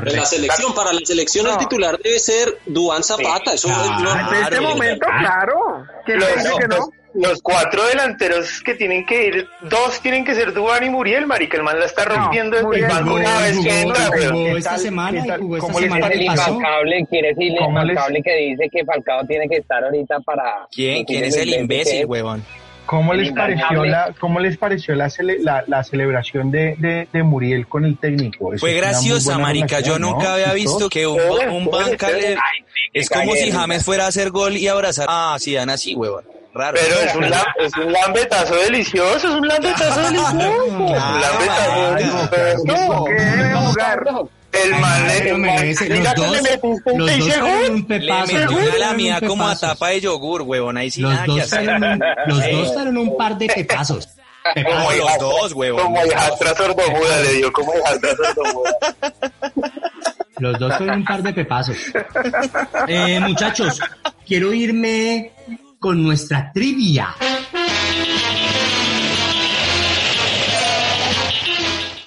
Correcto. 0.00 0.26
selección, 0.26 0.74
para 0.74 0.92
la 0.92 1.00
selección 1.04 1.46
el 1.46 1.52
No. 1.52 1.58
titular 1.58 1.98
debe 2.02 2.18
ser 2.18 2.58
Duan 2.66 3.04
Zapata, 3.04 3.54
eso 3.54 3.68
es 3.68 3.74
Claro. 3.76 4.00
no- 4.02 4.10
En 4.12 4.20
este 4.42 4.48
Claro, 4.56 4.62
momento, 4.68 5.06
claro. 5.06 5.54
¿Quién 6.04 6.18
Los, 6.18 6.34
dice 6.34 6.50
que 6.58 6.66
no? 6.68 6.76
los- 6.76 6.88
los 7.14 7.42
cuatro 7.42 7.84
delanteros 7.86 8.60
que 8.64 8.74
tienen 8.74 9.06
que 9.06 9.26
ir, 9.26 9.46
dos 9.62 10.00
tienen 10.00 10.24
que 10.24 10.34
ser 10.34 10.52
Dubán 10.52 10.82
y 10.82 10.90
Muriel, 10.90 11.28
marica. 11.28 11.56
El 11.58 11.62
man 11.62 11.78
la 11.78 11.86
está 11.86 12.04
rompiendo 12.06 12.56
desde 12.56 12.60
el 12.62 12.66
Muriel 12.66 12.88
banco 12.88 13.04
jugó, 13.04 13.16
una 13.20 13.38
vez 13.38 13.52
jugó, 13.56 13.68
que 13.68 13.80
entra, 13.82 14.06
jugó. 14.06 14.16
weón. 14.18 14.34
¿Qué 14.34 14.58
esta 14.58 14.70
tal- 14.70 14.80
semana 14.80 15.10
qué 15.12 15.18
y 15.24 15.28
tal- 15.28 15.40
jugó 15.40 15.56
esta 15.58 15.72
semana 15.74 16.06
el 16.08 16.18
que 16.18 16.26
pasó. 16.26 16.50
infalcable, 16.54 17.06
quiere 17.08 17.28
decir 17.28 17.52
el 17.52 17.58
¿Cómo 17.58 17.78
les- 17.78 17.88
infalcable 17.90 18.22
que 18.24 18.34
dice 18.34 18.68
que 18.72 18.84
Falcao 18.84 19.26
tiene 19.28 19.48
que 19.48 19.56
estar 19.58 19.84
ahorita 19.84 20.18
para... 20.26 20.42
¿Quién, 20.74 21.04
quién 21.04 21.22
es 21.24 21.36
el 21.36 21.54
imbécil, 21.54 22.06
huevón? 22.06 22.44
¿Cómo 22.86 23.14
les 23.14 23.32
pareció 23.32 23.84
la, 23.84 24.14
cómo 24.20 24.40
les 24.40 24.56
pareció 24.58 24.94
la, 24.94 25.06
cele- 25.08 25.38
la, 25.40 25.64
la 25.66 25.82
celebración 25.84 26.50
de, 26.50 26.74
de, 26.78 27.08
de 27.12 27.22
Muriel 27.22 27.66
con 27.66 27.84
el 27.84 27.96
técnico? 27.98 28.52
Eso 28.52 28.60
Fue 28.60 28.74
graciosa, 28.74 29.38
marica. 29.38 29.80
Yo 29.80 29.98
nunca 29.98 30.34
había 30.34 30.52
visto 30.52 30.88
que 30.88 31.06
un, 31.06 31.18
un 31.50 31.70
banca 31.70 32.10
le... 32.10 32.36
Es 32.92 33.08
como 33.08 33.32
si 33.34 33.50
James 33.50 33.84
fuera 33.84 34.04
a 34.04 34.08
hacer 34.08 34.30
gol 34.30 34.56
y 34.56 34.68
abrazar. 34.68 35.06
Ah, 35.08 35.36
sí, 35.40 35.54
dan 35.54 35.70
así, 35.70 35.94
huevón. 35.94 36.24
Raro. 36.52 36.76
Pero 36.80 37.00
es 37.00 37.14
un, 37.16 37.24
lam- 37.24 37.52
es 37.58 37.76
un 37.76 37.92
lambetazo 37.92 38.54
delicioso, 38.54 39.16
es 39.28 39.34
un 39.34 39.48
lambetazo 39.48 40.00
delicioso. 40.08 40.74
Un 40.76 40.92
lambetazo 41.20 41.94
delicioso. 41.96 43.06
El 44.62 44.70
man- 44.80 45.40
merece, 45.40 45.88
los 45.88 46.14
dos, 46.14 46.42
le 46.42 46.50
los 46.52 47.18
dos 47.18 47.38
gol. 47.40 47.70
un 47.70 47.86
Le 47.88 48.00
pepazo. 48.00 48.32
metió 48.32 48.40
los 48.50 48.50
dos 48.50 48.92
una 48.98 49.20
como 49.20 49.48
a 49.48 49.56
tapa 49.58 49.88
de 49.88 50.00
yogur, 50.00 50.42
huevón. 50.42 50.76
Ahí 50.76 50.90
sí 50.90 51.00
Los 51.02 51.12
nada 51.12 51.26
dos 51.26 52.72
fueron 52.72 52.98
un, 52.98 53.16
par 53.16 53.36
de 53.38 53.46
pepazos. 53.48 54.08
Como 54.54 54.92
los 54.92 55.18
dos, 55.18 55.52
huevón. 55.54 55.82
Como 55.84 56.04
hijastra 56.06 56.54
sordomuda, 56.54 57.20
le 57.22 57.32
dio 57.34 57.52
como 57.52 57.72
hijastra 57.74 58.10
sordomuda. 58.16 58.70
Los 60.38 60.58
dos 60.58 60.76
fueron 60.76 60.96
un 60.98 61.04
par 61.04 61.22
de 61.22 61.32
pepazos. 61.32 61.76
Eh, 62.88 63.20
muchachos, 63.20 63.80
quiero 64.26 64.52
irme 64.52 65.32
con 65.78 66.02
nuestra 66.02 66.50
trivia. 66.52 67.14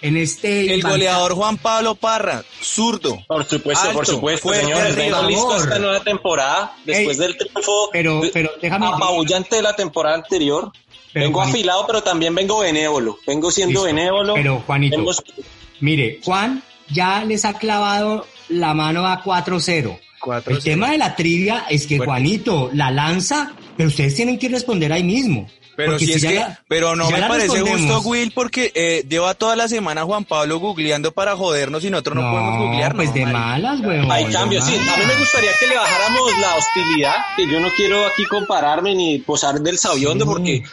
En 0.08 0.18
este 0.18 0.74
El 0.74 0.82
goleador 0.82 1.34
Juan 1.34 1.58
Pablo 1.58 1.96
Parra, 1.96 2.44
zurdo. 2.62 3.18
Por 3.28 3.46
supuesto, 3.46 3.92
por 3.94 4.06
supuesto, 4.06 4.42
fuerte, 4.50 4.64
señores. 4.66 4.96
Vengo 4.96 5.16
arriba. 5.18 5.30
listo 5.30 5.58
esta 5.58 5.80
nueva 5.80 6.00
temporada, 6.02 6.76
después 6.86 7.18
Ey, 7.20 7.28
del 7.28 7.38
triunfo 7.38 7.90
pero- 7.92 8.22
pero 8.34 8.52
déjame- 8.62 8.88
apabullante 8.88 9.56
de 9.58 9.62
la 9.62 9.76
temporada 9.76 10.16
anterior. 10.16 10.72
Pero, 11.14 11.26
vengo 11.28 11.40
Juanito- 11.40 11.58
afilado, 11.58 11.88
pero 11.88 12.04
también 12.04 12.36
vengo 12.36 12.60
benévolo. 12.60 13.18
Vengo 13.26 13.50
siendo 13.52 13.72
Listo. 13.82 13.86
benévolo. 13.86 14.34
Pero, 14.36 14.64
Juanito, 14.66 14.98
Mire, 15.80 16.20
Juan 16.24 16.64
ya 16.90 17.24
les 17.24 17.46
ha 17.46 17.54
clavado 17.58 18.26
la 18.50 18.74
mano 18.74 19.06
a 19.08 19.22
4-0. 19.24 20.00
El 20.48 20.64
tema 20.64 20.92
de 20.92 20.98
la 20.98 21.16
trivia 21.16 21.66
es 21.70 21.86
que 21.88 21.98
Bueno. 21.98 22.12
Juanito 22.14 22.70
la 22.74 22.90
lanza, 22.92 23.54
pero 23.78 23.90
ustedes 23.90 24.16
tienen 24.16 24.40
que 24.40 24.50
responder 24.50 24.92
ahí 24.92 25.04
mismo. 25.04 25.48
Pero 25.78 25.92
Porque 25.92 26.06
si 26.06 26.14
es 26.14 26.22
ya 26.24 26.30
que, 26.30 26.36
la- 26.40 26.60
pero 26.68 26.96
no 26.96 27.10
me 27.12 27.22
parece 27.22 27.60
justo, 27.62 28.02
Will, 28.02 28.32
porque 28.34 28.72
eh, 28.74 29.06
lleva 29.08 29.36
toda 29.36 29.56
la 29.56 29.68
semana 29.68 30.04
Juan 30.06 30.26
Pablo 30.26 30.58
googleando 30.60 31.12
para 31.12 31.36
jodernos 31.38 31.84
y 31.86 31.92
nosotros 31.92 32.16
no, 32.16 32.22
podemos 32.32 32.58
googlear. 32.58 32.96
pues 32.96 33.10
no, 33.10 33.14
de 33.14 33.26
malas, 33.28 33.80
weón. 33.82 34.12
Hay 34.12 34.26
cambios, 34.26 34.66
sí. 34.66 34.74
A 34.76 34.98
mí 34.98 35.04
me 35.06 35.16
gustaría 35.20 35.52
que 35.60 35.68
le 35.68 35.76
bajáramos 35.78 36.22
la 36.42 36.56
hostilidad, 36.56 37.16
que 37.36 37.48
yo 37.48 37.60
no 37.60 37.70
quiero 37.78 38.06
aquí 38.08 38.26
compararme 38.26 38.96
ni 38.96 39.20
posar 39.20 39.60
del 39.62 39.78
sabiondo 39.78 40.26
Sí. 40.26 40.32
porque 40.32 40.64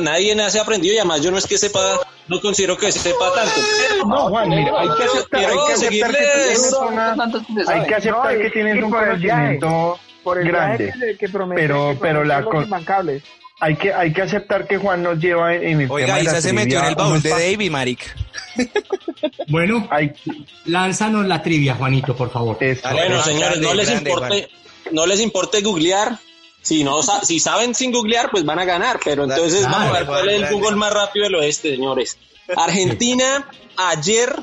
nadie 0.00 0.34
nace 0.34 0.58
aprendido 0.58 0.94
y 0.94 0.98
además 0.98 1.22
yo 1.22 1.30
no 1.30 1.38
es 1.38 1.46
que 1.46 1.56
sepa, 1.56 2.00
no 2.26 2.40
considero 2.40 2.76
que 2.76 2.90
sepa 2.90 3.32
tanto. 3.32 3.54
Pero, 3.88 4.04
No, 4.04 4.28
Juan, 4.30 4.48
mira, 4.48 4.72
hay 4.78 4.88
que 4.96 5.04
aceptar, 5.04 5.44
hay 5.44 5.58
que 5.68 5.72
aceptar 5.74 6.10
que 6.10 6.18
tienes 6.18 6.72
una, 6.90 7.12
hay 7.68 7.86
que 7.86 7.94
aceptar 7.94 8.36
que 8.38 8.50
tienes 8.50 8.82
un 8.82 8.90
por 8.90 9.08
el 9.08 9.16
viaje, 9.20 9.58
conocimiento 9.60 10.00
Por 10.24 10.38
el 10.40 10.48
grande. 10.48 10.92
que, 10.98 11.16
que 11.16 11.28
Pero- 11.54 11.96
pero 12.00 12.24
la 12.24 12.42
Hay 13.60 13.76
que, 13.76 13.92
hay 13.92 14.12
que 14.12 14.22
aceptar 14.22 14.66
que 14.66 14.78
Juan 14.78 15.02
nos 15.02 15.18
lleva 15.18 15.54
en 15.54 15.80
el 15.82 15.86
tema 15.88 15.94
Oiga, 15.94 16.06
de 16.06 16.12
la 16.24 16.30
Isa 16.30 16.40
se 16.40 16.52
metió 16.52 16.78
en 16.80 16.86
el 16.86 16.94
baúl 16.94 17.20
de 17.22 17.28
David, 17.30 17.70
marica. 17.70 18.06
Bueno, 19.48 19.86
Hay, 19.90 20.12
lánzanos 20.64 21.26
la 21.26 21.42
trivia, 21.42 21.74
Juanito, 21.74 22.16
por 22.16 22.30
favor. 22.30 22.56
esto. 22.60 22.88
Bueno, 22.92 23.22
señores, 23.22 23.58
no 23.58 23.74
les 23.74 23.88
grande, 23.90 24.10
importe, 24.10 24.48
no 24.92 25.06
les 25.06 25.20
importe 25.20 25.60
googlear. 25.60 26.18
Si 26.62 26.84
no, 26.84 27.02
sa- 27.02 27.22
si 27.24 27.40
saben 27.40 27.74
sin 27.74 27.90
googlear, 27.92 28.30
pues 28.30 28.44
van 28.44 28.58
a 28.58 28.64
ganar. 28.64 29.00
Pero 29.04 29.24
entonces 29.24 29.60
Claro, 29.60 29.72
vamos 29.76 29.94
a 29.94 29.98
ver 29.98 30.06
cuál 30.06 30.28
es 30.28 30.42
el. 30.42 30.54
Google 30.54 30.76
más 30.76 30.92
rápido 30.92 31.24
del 31.24 31.34
oeste, 31.36 31.70
señores. 31.74 32.18
Argentina 32.56 33.48
ayer, 33.76 34.34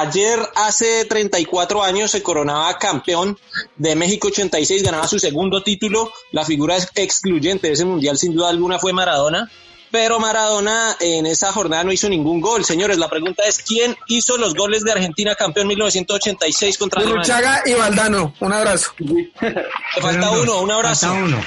ayer 0.00 0.38
hace 0.54 1.04
34 1.04 1.82
años 1.82 2.10
se 2.10 2.22
coronaba 2.22 2.78
campeón 2.78 3.38
de 3.76 3.94
México 3.94 4.28
86, 4.28 4.82
ganaba 4.82 5.06
su 5.08 5.18
segundo 5.18 5.62
título. 5.62 6.10
La 6.32 6.44
figura 6.44 6.76
ex- 6.76 6.90
excluyente 6.94 7.66
de 7.68 7.74
ese 7.74 7.84
mundial, 7.84 8.16
sin 8.18 8.34
duda 8.34 8.48
alguna, 8.48 8.78
fue 8.78 8.92
Maradona. 8.92 9.50
Pero 9.92 10.18
Maradona 10.18 10.96
en 11.00 11.26
esa 11.26 11.52
jornada 11.52 11.84
no 11.84 11.92
hizo 11.92 12.08
ningún 12.08 12.40
gol. 12.40 12.64
Señores, 12.64 12.96
la 12.98 13.08
pregunta 13.08 13.42
es, 13.46 13.58
¿quién 13.58 13.94
hizo 14.08 14.36
los 14.38 14.54
goles 14.54 14.82
de 14.82 14.90
Argentina 14.92 15.34
campeón 15.36 15.68
1986 15.68 16.78
contra 16.78 17.02
Alemania? 17.02 17.22
Chaga 17.24 17.62
y 17.66 17.74
Valdano, 17.74 18.34
un 18.40 18.52
abrazo. 18.52 18.92
Te 18.98 20.00
falta 20.00 20.30
uno, 20.30 20.62
un 20.62 20.70
abrazo. 20.70 21.06
Falta 21.08 21.24
uno. 21.24 21.40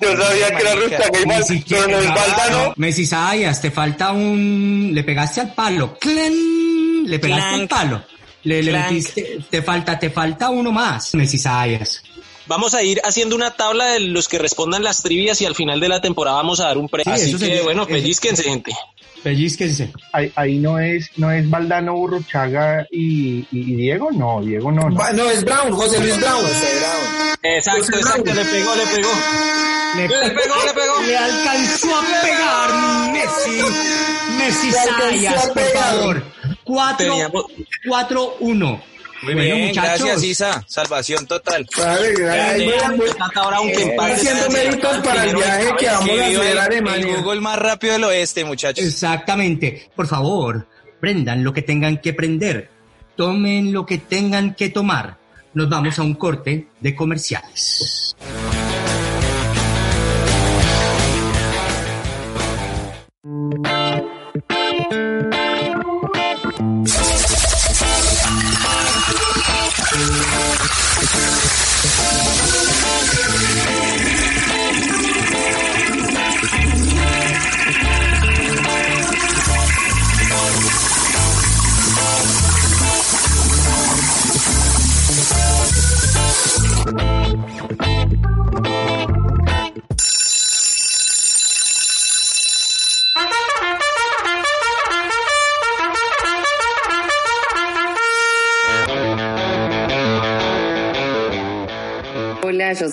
Yo 0.00 0.16
sabía 0.22 0.56
que 0.56 0.62
era 0.62 0.74
Ruchaga 0.74 1.20
y 1.22 1.24
Val- 1.26 1.44
pero 1.68 1.88
no 1.88 1.98
es 1.98 2.08
Valdano. 2.14 2.72
Messi 2.76 3.06
Sayas, 3.06 3.60
te 3.60 3.70
falta 3.70 4.12
un... 4.12 4.90
Le 4.92 5.02
pegaste 5.04 5.40
al 5.40 5.54
palo. 5.54 5.96
¡Clen! 5.98 7.04
Le 7.06 7.18
pegaste 7.18 7.54
al 7.54 7.68
palo. 7.68 8.04
Le, 8.44 8.62
le 8.62 8.72
metiste... 8.72 9.38
Te 9.50 9.62
falta, 9.62 9.98
te 9.98 10.10
falta 10.10 10.50
uno 10.50 10.70
más. 10.70 11.14
Messi 11.14 11.38
Sayas. 11.38 12.02
Vamos 12.46 12.74
a 12.74 12.82
ir 12.82 13.00
haciendo 13.04 13.34
una 13.36 13.52
tabla 13.52 13.86
de 13.86 14.00
los 14.00 14.28
que 14.28 14.38
respondan 14.38 14.82
las 14.82 15.02
trivias 15.02 15.40
y 15.40 15.46
al 15.46 15.54
final 15.54 15.80
de 15.80 15.88
la 15.88 16.00
temporada 16.00 16.36
vamos 16.36 16.60
a 16.60 16.64
dar 16.66 16.78
un 16.78 16.88
premio. 16.88 17.14
Sí, 17.16 17.22
Así 17.22 17.30
eso 17.30 17.38
que 17.38 17.46
sería- 17.46 17.62
bueno, 17.62 17.82
eso- 17.82 17.90
pellizquense, 17.92 18.42
gente. 18.42 18.72
Pellizquense. 19.22 19.90
Ahí, 20.12 20.30
ahí 20.36 20.58
no 20.58 20.78
es 20.78 21.08
no 21.16 21.30
es 21.30 21.48
Valdano, 21.48 21.94
Burruchaga 21.94 22.86
y, 22.90 23.38
y- 23.38 23.46
y 23.52 23.76
Diego, 23.76 24.10
no, 24.12 24.42
Diego 24.42 24.70
no. 24.70 24.90
no. 24.90 25.30
Es 25.30 25.42
Brown, 25.44 25.72
José 25.72 25.98
Luis 26.00 26.20
Brown. 26.20 26.44
Exacto, 27.42 27.80
José 27.80 27.96
exacto, 27.96 28.22
Brown. 28.24 28.36
le 28.36 28.44
pegó, 28.44 28.74
le 28.74 28.86
pegó. 28.86 29.08
Le, 29.96 30.02
Le 30.08 30.30
pegó, 30.30 30.54
le 30.66 30.72
pegó. 30.74 31.02
Le 31.06 31.16
alcanzó 31.16 31.96
a 31.96 32.02
pegar 32.22 33.12
Messi. 33.12 33.62
Messi 34.36 34.72
Sayas, 34.72 35.48
por 35.48 35.62
favor. 35.72 36.24
4 36.64 37.06
Teníamos- 37.06 37.44
4-1. 37.86 38.82
Muy 39.24 39.34
Bueno, 39.34 39.54
bien, 39.54 39.68
muchachos. 39.68 39.98
gracias 40.06 40.22
Isa. 40.24 40.64
Salvación 40.68 41.26
total. 41.26 41.66
Vale, 41.78 42.14
ahora 43.34 43.60
un 43.60 43.68
que 43.72 43.82
Eh, 43.82 43.96
haciendo 43.98 44.50
méritos 44.50 44.98
para 44.98 45.24
el 45.24 45.36
viaje 45.36 45.66
que 45.78 45.86
vamos 45.86 46.10
a 46.10 46.12
hacer 46.26 46.40
a 46.40 46.50
el 46.50 46.58
Alemania. 46.58 47.16
Google 47.20 47.40
más 47.40 47.58
rápido 47.58 47.94
del 47.94 48.04
oeste, 48.04 48.44
muchachos. 48.44 48.84
Exactamente. 48.84 49.90
Por 49.96 50.06
favor, 50.06 50.66
prendan 51.00 51.42
lo 51.42 51.52
que 51.52 51.62
tengan 51.62 51.98
que 51.98 52.12
prender. 52.12 52.70
Tomen 53.16 53.72
lo 53.72 53.86
que 53.86 53.98
tengan 53.98 54.54
que 54.54 54.68
tomar. 54.70 55.16
Nos 55.54 55.68
vamos 55.68 55.98
a 55.98 56.02
un 56.02 56.14
corte 56.14 56.66
de 56.80 56.94
comerciales. 56.94 58.16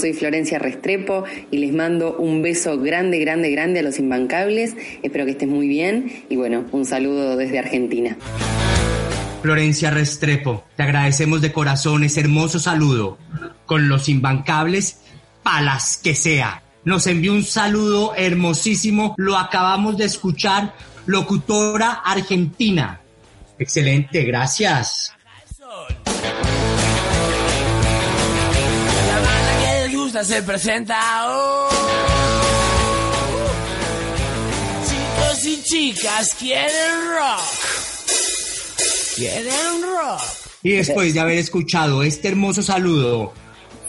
Soy 0.01 0.13
Florencia 0.13 0.57
Restrepo 0.57 1.23
y 1.51 1.59
les 1.59 1.71
mando 1.73 2.17
un 2.17 2.41
beso 2.41 2.79
grande, 2.79 3.19
grande, 3.19 3.51
grande 3.51 3.79
a 3.79 3.83
los 3.83 3.99
imbancables. 3.99 4.75
Espero 5.03 5.25
que 5.25 5.31
estés 5.31 5.47
muy 5.47 5.67
bien 5.67 6.23
y 6.27 6.35
bueno, 6.35 6.65
un 6.71 6.85
saludo 6.85 7.37
desde 7.37 7.59
Argentina. 7.59 8.17
Florencia 9.43 9.91
Restrepo, 9.91 10.63
te 10.75 10.83
agradecemos 10.83 11.41
de 11.41 11.51
corazón 11.51 12.03
ese 12.03 12.21
hermoso 12.21 12.59
saludo. 12.59 13.17
Con 13.65 13.89
los 13.89 14.09
imbancables, 14.09 15.01
palas 15.43 15.99
que 16.03 16.15
sea. 16.15 16.63
Nos 16.83 17.05
envió 17.05 17.31
un 17.31 17.43
saludo 17.43 18.13
hermosísimo, 18.15 19.13
lo 19.17 19.37
acabamos 19.37 19.97
de 19.97 20.05
escuchar, 20.05 20.73
locutora 21.05 21.91
argentina. 22.03 23.01
Excelente, 23.59 24.23
gracias. 24.23 25.13
Se 30.11 30.43
presenta. 30.43 30.99
oh. 31.25 31.69
Chicos 34.85 35.45
y 35.45 35.63
chicas 35.63 36.35
quieren 36.37 37.09
rock. 37.17 37.41
Quieren 39.15 39.81
rock. 39.81 40.21
Y 40.63 40.71
después 40.71 41.13
de 41.13 41.19
haber 41.21 41.37
escuchado 41.37 42.03
este 42.03 42.27
hermoso 42.27 42.61
saludo 42.61 43.33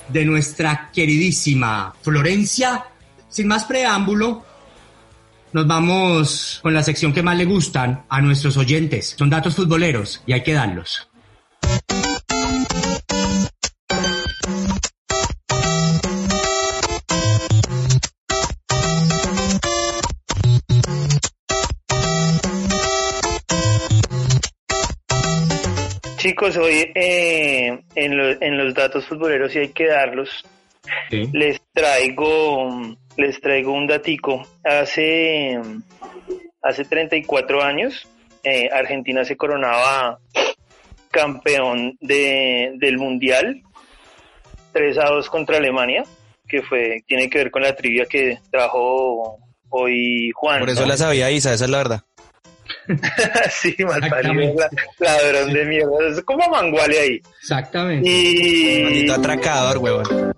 de 0.09 0.25
nuestra 0.25 0.91
queridísima 0.93 1.95
Florencia, 2.03 2.87
sin 3.29 3.49
más 3.49 3.65
preámbulo, 3.65 4.45
nos 5.53 5.67
vamos 5.67 6.61
con 6.63 6.73
la 6.73 6.85
sección 6.85 7.13
que 7.13 7.23
más 7.23 7.37
le 7.37 7.45
gustan 7.45 8.05
a 8.09 8.21
nuestros 8.21 8.57
oyentes. 8.57 9.17
Son 9.19 9.29
datos 9.29 9.57
futboleros 9.57 10.23
y 10.27 10.33
hay 10.33 10.43
que 10.43 10.53
darlos. 10.53 11.09
Chicos, 26.43 26.57
hoy 26.57 26.91
eh, 26.97 27.85
en, 27.95 28.17
lo- 28.17 28.43
en 28.43 28.59
los 28.59 28.75
datos 28.75 29.07
futboleros, 29.07 29.55
y 29.55 29.61
hay 29.61 29.69
que 29.69 29.87
darlos, 29.87 30.45
les 31.33 31.61
traigo 31.73 32.97
les 33.17 33.41
traigo 33.41 33.73
un 33.73 33.87
datico. 33.87 34.43
Hace, 34.65 35.61
hace 36.61 36.85
34 36.85 37.63
años, 37.63 38.09
eh, 38.43 38.69
Argentina 38.73 39.25
se 39.25 39.37
coronaba 39.37 40.19
campeón 41.13 41.97
de, 42.01 42.73
del 42.75 42.99
Mundial 42.99 43.63
3 44.73 44.99
a 44.99 45.11
2 45.11 45.31
contra 45.31 45.59
Alemania, 45.59 46.03
que 46.49 46.63
fue 46.63 47.05
tiene 47.07 47.31
que 47.31 47.39
ver 47.39 47.51
con 47.53 47.63
la 47.63 47.77
trivia 47.77 48.07
que 48.07 48.41
trajo 48.51 49.39
hoy 49.69 50.33
Juan. 50.35 50.59
Por 50.59 50.71
eso 50.71 50.81
¿no? 50.83 50.89
la 50.89 50.97
sabía 50.97 51.31
Isa, 51.31 51.55
esa 51.55 51.67
es 51.67 51.71
la 51.71 51.79
verdad. 51.79 52.03
sí, 53.51 53.75
malparido, 53.79 54.55
la- 54.57 54.71
ladrón 54.99 55.53
de 55.53 55.64
mierda. 55.64 56.09
Es 56.11 56.23
como 56.25 56.49
manguale 56.49 56.99
ahí. 56.99 57.21
Exactamente. 57.40 58.09
Y... 58.09 58.83
Maldito 58.83 59.14
atracador, 59.14 59.79
huevón. 59.79 60.35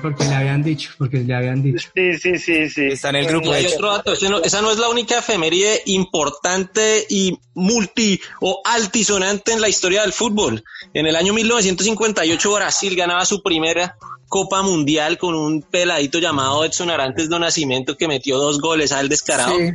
Porque 0.00 0.24
le 0.24 0.34
habían 0.34 0.62
dicho, 0.62 0.92
porque 0.96 1.18
le 1.18 1.34
habían 1.34 1.62
dicho. 1.62 1.90
Sí, 1.94 2.16
sí, 2.18 2.38
sí, 2.38 2.68
sí. 2.70 2.86
Está 2.86 3.10
en 3.10 3.16
el 3.16 3.26
grupo. 3.26 3.52
Hay 3.52 3.66
otro 3.66 3.90
dato, 3.90 4.12
esa 4.12 4.62
no 4.62 4.70
es 4.70 4.78
la 4.78 4.88
única 4.88 5.18
efeméride 5.18 5.82
importante 5.86 7.04
y 7.08 7.38
multi 7.54 8.20
o 8.40 8.62
altisonante 8.64 9.52
en 9.52 9.60
la 9.60 9.68
historia 9.68 10.02
del 10.02 10.12
fútbol. 10.12 10.64
En 10.94 11.06
el 11.06 11.16
año 11.16 11.34
1958 11.34 12.54
Brasil 12.54 12.96
ganaba 12.96 13.24
su 13.26 13.42
primera 13.42 13.96
Copa 14.30 14.62
Mundial 14.62 15.18
con 15.18 15.34
un 15.34 15.60
peladito 15.60 16.20
llamado 16.20 16.64
Edson 16.64 16.88
Arantes 16.88 17.28
do 17.28 17.40
Nascimento 17.40 17.96
que 17.96 18.06
metió 18.06 18.38
dos 18.38 18.60
goles 18.60 18.92
al 18.92 19.08
descarado. 19.08 19.58
Sí. 19.58 19.72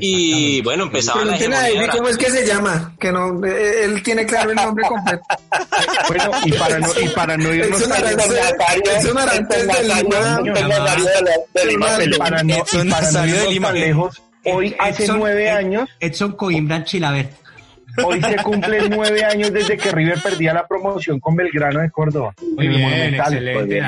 Y 0.00 0.62
bueno, 0.62 0.84
empezaba 0.84 1.24
la 1.24 1.34
hegemonía 1.34 1.74
David 1.74 1.88
cómo 1.90 2.08
es 2.08 2.16
que 2.16 2.30
se 2.30 2.46
llama, 2.46 2.94
que 3.00 3.10
no, 3.10 3.44
eh, 3.44 3.84
él 3.84 4.04
tiene 4.04 4.24
claro 4.24 4.50
el 4.50 4.56
nombre 4.56 4.86
completo. 4.86 5.24
Bueno, 6.08 6.30
y 6.44 6.52
para 6.52 6.78
no, 6.78 6.88
y 7.00 7.08
para 7.08 7.36
no 7.36 7.52
irnos 7.52 7.80
Edson 7.80 7.90
tan 7.90 8.04
Arantes, 8.04 9.04
Edson 9.04 9.18
Arantes 9.18 9.66
del 9.66 9.88
Lima. 9.88 10.40
para 12.16 12.42
no, 12.44 12.54
Edson 12.54 12.88
para 12.88 13.00
no 13.00 13.04
Nazario 13.06 13.40
de 13.40 13.50
Lima. 13.50 13.72
lejos, 13.72 14.22
hoy 14.44 14.76
hace 14.78 15.08
nueve 15.08 15.50
años, 15.50 15.88
Edson 15.98 16.32
Coimbra 16.32 16.84
Chilaver. 16.84 17.30
Hoy 18.04 18.20
se 18.22 18.36
cumplen 18.42 18.90
nueve 18.90 19.24
años 19.24 19.52
desde 19.52 19.76
que 19.76 19.90
River 19.92 20.20
perdía 20.22 20.52
la 20.54 20.66
promoción 20.66 21.18
con 21.20 21.34
Belgrano 21.36 21.80
de 21.80 21.90
Córdoba. 21.90 22.34
Muy 22.56 22.68
bien, 22.68 23.14
excelente. 23.14 23.80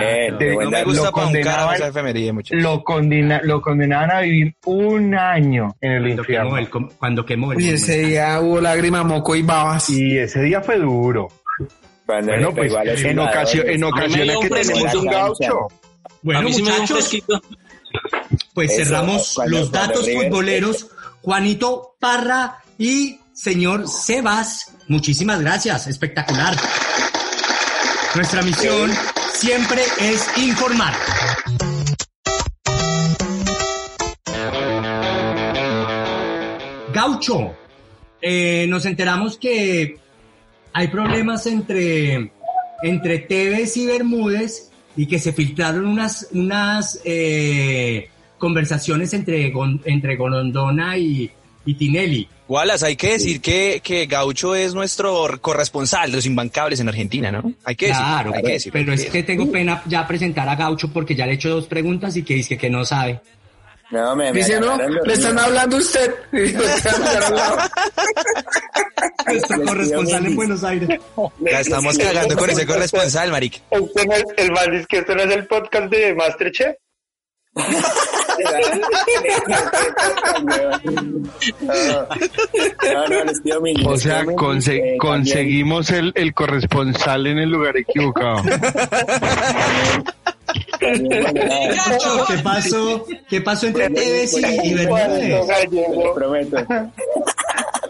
Gusta 0.84 1.06
lo 1.06 1.12
condenaban- 3.62 4.10
a 4.10 4.20
vivir 4.20 4.54
un 4.64 5.14
año 5.14 5.74
en 5.80 5.92
el 5.92 6.02
Cuando 6.02 6.22
infierno. 6.22 6.44
quemó 6.48 6.58
el, 6.58 6.70
com- 6.70 6.88
cuando 6.98 7.26
quemó 7.26 7.52
el 7.52 7.60
Y 7.60 7.68
ese 7.70 7.98
día 7.98 8.40
hubo 8.40 8.60
lágrima, 8.60 9.02
moco 9.04 9.34
y 9.36 9.42
babas. 9.42 9.90
Y 9.90 10.18
ese 10.18 10.42
día 10.42 10.60
fue 10.60 10.78
duro. 10.78 11.28
Cuando 12.06 12.32
Bueno, 12.32 12.54
pues 12.54 12.72
en, 12.72 13.18
ocasión, 13.18 13.84
ocasiones 13.84 14.36
que 14.40 14.48
tenemos 14.48 14.94
un 14.94 15.04
gaucho. 15.06 15.58
a 15.64 16.08
Bueno, 16.22 16.42
muchachos, 16.48 17.16
pues 18.54 18.70
Eso, 18.72 18.84
cerramos 18.84 19.32
cuando- 19.34 19.58
los 19.58 19.70
cuando 19.70 19.88
datos 19.88 20.06
River- 20.06 20.28
futboleros. 20.28 20.90
Juanito 21.20 21.94
Parra 22.00 22.56
y 22.78 23.18
señor 23.38 23.88
Sebas. 23.88 24.74
Muchísimas 24.88 25.40
gracias, 25.40 25.86
espectacular. 25.86 26.56
Nuestra 28.14 28.42
misión 28.42 28.90
siempre 29.32 29.82
es 30.00 30.26
informar. 30.38 30.92
Gaucho, 36.92 37.54
eh, 38.20 38.66
nos 38.68 38.84
enteramos 38.86 39.38
que 39.38 40.00
hay 40.72 40.88
problemas 40.88 41.46
entre, 41.46 42.32
entre 42.82 43.18
Tevez 43.20 43.76
y 43.76 43.86
Bermúdez 43.86 44.72
y 44.96 45.06
que 45.06 45.20
se 45.20 45.32
filtraron 45.32 45.86
unas, 45.86 46.26
unas 46.32 47.00
eh, 47.04 48.10
conversaciones 48.36 49.14
entre, 49.14 49.52
entre 49.84 50.16
Gorondona 50.16 50.98
y, 50.98 51.30
y 51.70 51.74
Tinelli. 51.74 52.28
Wallace, 52.48 52.86
hay 52.86 52.96
que 52.96 53.12
decir 53.12 53.42
que, 53.42 53.80
que 53.84 54.06
Gaucho 54.06 54.54
es 54.54 54.72
nuestro 54.72 55.28
corresponsal 55.42 56.10
de 56.10 56.16
los 56.16 56.24
imbancables 56.24 56.80
en 56.80 56.88
Argentina, 56.88 57.30
¿no? 57.30 57.52
Hay 57.64 57.76
que 57.76 57.88
decir. 57.88 58.00
Claro, 58.02 58.32
hay 58.34 58.42
que 58.42 58.52
decir. 58.52 58.72
pero 58.72 58.92
es 58.94 59.04
que 59.04 59.22
tengo 59.22 59.50
pena 59.52 59.82
ya 59.86 60.06
presentar 60.06 60.48
a 60.48 60.56
Gaucho 60.56 60.88
porque 60.90 61.14
ya 61.14 61.26
le 61.26 61.32
he 61.32 61.34
hecho 61.34 61.50
dos 61.50 61.66
preguntas 61.66 62.16
y 62.16 62.22
que 62.22 62.34
dice 62.34 62.56
que 62.56 62.70
no 62.70 62.86
sabe. 62.86 63.20
No, 63.90 64.16
me, 64.16 64.32
me 64.32 64.38
Dice, 64.38 64.58
no, 64.60 64.76
le 64.78 65.12
están 65.12 65.38
hablando 65.38 65.76
a 65.76 65.78
usted. 65.80 66.14
Nuestro 69.26 69.64
corresponsal 69.64 70.26
en 70.26 70.36
Buenos 70.36 70.64
Aires. 70.64 71.00
La 71.40 71.60
estamos 71.60 71.98
cagando 71.98 72.36
con 72.36 72.50
ese 72.50 72.66
corresponsal, 72.66 73.30
marica. 73.30 73.58
Este 73.70 74.06
no 74.06 74.12
es- 74.14 74.24
el 74.36 74.52
mal 74.52 74.74
es 74.74 74.86
que 74.86 74.98
esto 74.98 75.14
no 75.14 75.22
es 75.22 75.34
el 75.34 75.46
podcast 75.46 75.90
de 75.90 76.14
Masterchef. 76.14 76.76
O 83.86 83.96
sea, 83.96 84.24
conse- 84.24 84.80
eh, 84.94 84.96
conseguimos 84.98 85.90
el, 85.90 86.12
el 86.14 86.34
corresponsal 86.34 87.26
en 87.26 87.38
el 87.38 87.50
lugar 87.50 87.76
equivocado. 87.76 88.42
¿qué 90.80 92.38
pasó? 92.42 93.04
¿Qué 93.28 93.40
pasó 93.40 93.66
entre 93.66 93.90
Tevez 93.90 94.32
y, 94.34 94.68
y 94.68 94.74
Bermúdez? 94.74 95.46
Te 95.70 95.86
prometo. 96.14 96.56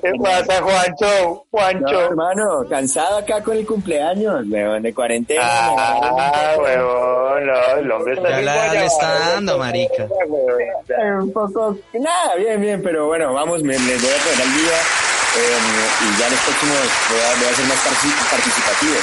¿Qué 0.02 0.12
pasa, 0.22 0.62
Juancho? 0.62 1.44
Juancho. 1.50 1.92
No, 1.92 2.00
hermano, 2.00 2.64
cansado 2.68 3.18
acá 3.18 3.42
con 3.42 3.56
el 3.56 3.66
cumpleaños, 3.66 4.44
weón, 4.48 4.82
de 4.82 4.94
cuarentena. 4.94 5.40
Ah, 5.44 6.56
huevón, 6.58 7.46
no, 7.46 7.76
el 7.78 7.90
hombre 7.92 8.14
está 8.14 8.30
Ya 8.30 8.40
la- 8.42 8.74
le 8.74 8.84
está 8.86 9.18
dando, 9.30 9.58
marica. 9.58 10.04
Eh, 10.04 11.12
un 11.20 11.32
poco, 11.32 11.76
nada, 11.94 12.34
bien, 12.36 12.60
bien, 12.60 12.82
pero 12.82 13.06
bueno, 13.06 13.32
vamos, 13.32 13.62
me, 13.62 13.72
les 13.74 14.02
voy 14.02 14.10
a 14.10 14.24
poner 14.24 14.42
al 14.42 14.54
día 14.54 14.78
eh, 15.36 15.58
y 16.02 16.18
ya 16.20 16.26
en 16.26 16.32
los 16.32 16.40
próximos 16.40 16.78
voy 17.10 17.20
a, 17.20 17.38
voy 17.38 17.46
a 17.48 17.54
ser 17.54 17.66
más 17.66 17.78
partic- 17.86 18.30
participativo. 18.30 18.94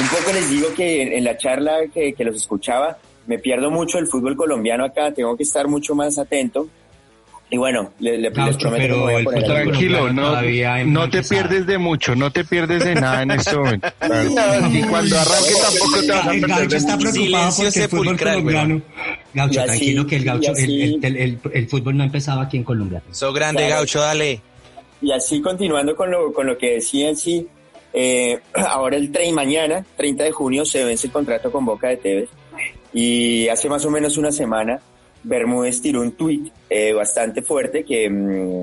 Un 0.00 0.08
poco 0.08 0.32
les 0.32 0.50
digo 0.50 0.74
que 0.74 1.02
en, 1.02 1.12
en 1.12 1.24
la 1.24 1.36
charla 1.36 1.78
que, 1.92 2.12
que 2.12 2.24
los 2.24 2.36
escuchaba, 2.36 2.96
me 3.26 3.38
pierdo 3.38 3.70
mucho 3.70 3.98
el 3.98 4.06
fútbol 4.06 4.36
colombiano 4.36 4.84
acá, 4.84 5.12
tengo 5.12 5.36
que 5.36 5.42
estar 5.44 5.68
mucho 5.68 5.94
más 5.94 6.18
atento. 6.18 6.68
Y 7.52 7.56
bueno, 7.56 7.90
le- 7.98 8.12
le- 8.12 8.18
les, 8.30 8.32
Gaucho, 8.32 8.58
prometo 8.58 8.68
que 8.68 8.70
me 8.70 8.78
pero 8.78 9.00
voy 9.00 9.42
a. 9.42 9.44
Tranquilo, 9.44 10.12
no, 10.12 10.40
no 10.86 11.10
te 11.10 11.18
que 11.20 11.28
pierdes 11.28 11.66
de 11.66 11.78
mucho, 11.78 12.14
no 12.14 12.30
te 12.30 12.44
pierdes 12.44 12.84
de 12.84 12.94
nada 12.94 13.22
en 13.22 13.32
este 13.32 13.56
momento. 13.56 13.88
Y 14.72 14.82
cuando 14.82 15.18
arranque 15.18 15.52
tampoco 15.60 16.00
te 16.00 16.12
vas 16.12 16.26
a 16.26 16.32
El 16.34 16.40
perder 16.40 16.56
Gaucho 16.58 16.76
está 16.76 16.96
preocupado 16.98 17.52
porque 17.56 17.82
el 17.82 17.88
fútbol 17.88 18.18
colombiano. 18.18 18.82
Gaucho, 19.34 19.60
así- 19.60 19.66
tranquilo 19.68 20.06
que 20.06 20.16
el 20.16 20.24
Gaucho, 20.24 20.52
el, 20.56 21.04
el, 21.04 21.16
el, 21.16 21.38
el 21.52 21.68
fútbol 21.68 21.96
no 21.96 22.04
empezaba 22.04 22.42
aquí 22.42 22.56
en 22.56 22.64
Colombia. 22.64 23.02
So 23.10 23.32
grande, 23.32 23.62
Claro. 23.66 23.76
Gaucho, 23.80 24.00
dale. 24.00 24.40
Y 25.02 25.10
así 25.12 25.40
continuando 25.40 25.96
con 25.96 26.10
lo, 26.10 26.32
con 26.32 26.46
lo 26.46 26.56
que 26.56 26.74
decía 26.74 27.12
sí, 27.16 27.48
eh, 27.92 28.38
ahora 28.54 28.96
el 28.96 29.10
30 29.10 29.34
mañana, 29.34 29.84
30 29.96 30.22
de 30.22 30.30
junio, 30.30 30.64
se 30.64 30.84
vence 30.84 31.08
el 31.08 31.12
contrato 31.12 31.50
con 31.50 31.64
Boca 31.64 31.88
de 31.88 31.96
Tevez. 31.96 32.28
Y 32.92 33.48
hace 33.48 33.68
más 33.68 33.84
o 33.84 33.90
menos 33.90 34.16
una 34.18 34.30
semana, 34.32 34.80
Bermúdez 35.22 35.80
tiró 35.82 36.00
un 36.00 36.12
tuit 36.12 36.52
eh, 36.68 36.92
bastante 36.92 37.42
fuerte 37.42 37.84
que, 37.84 38.08
mm, 38.08 38.62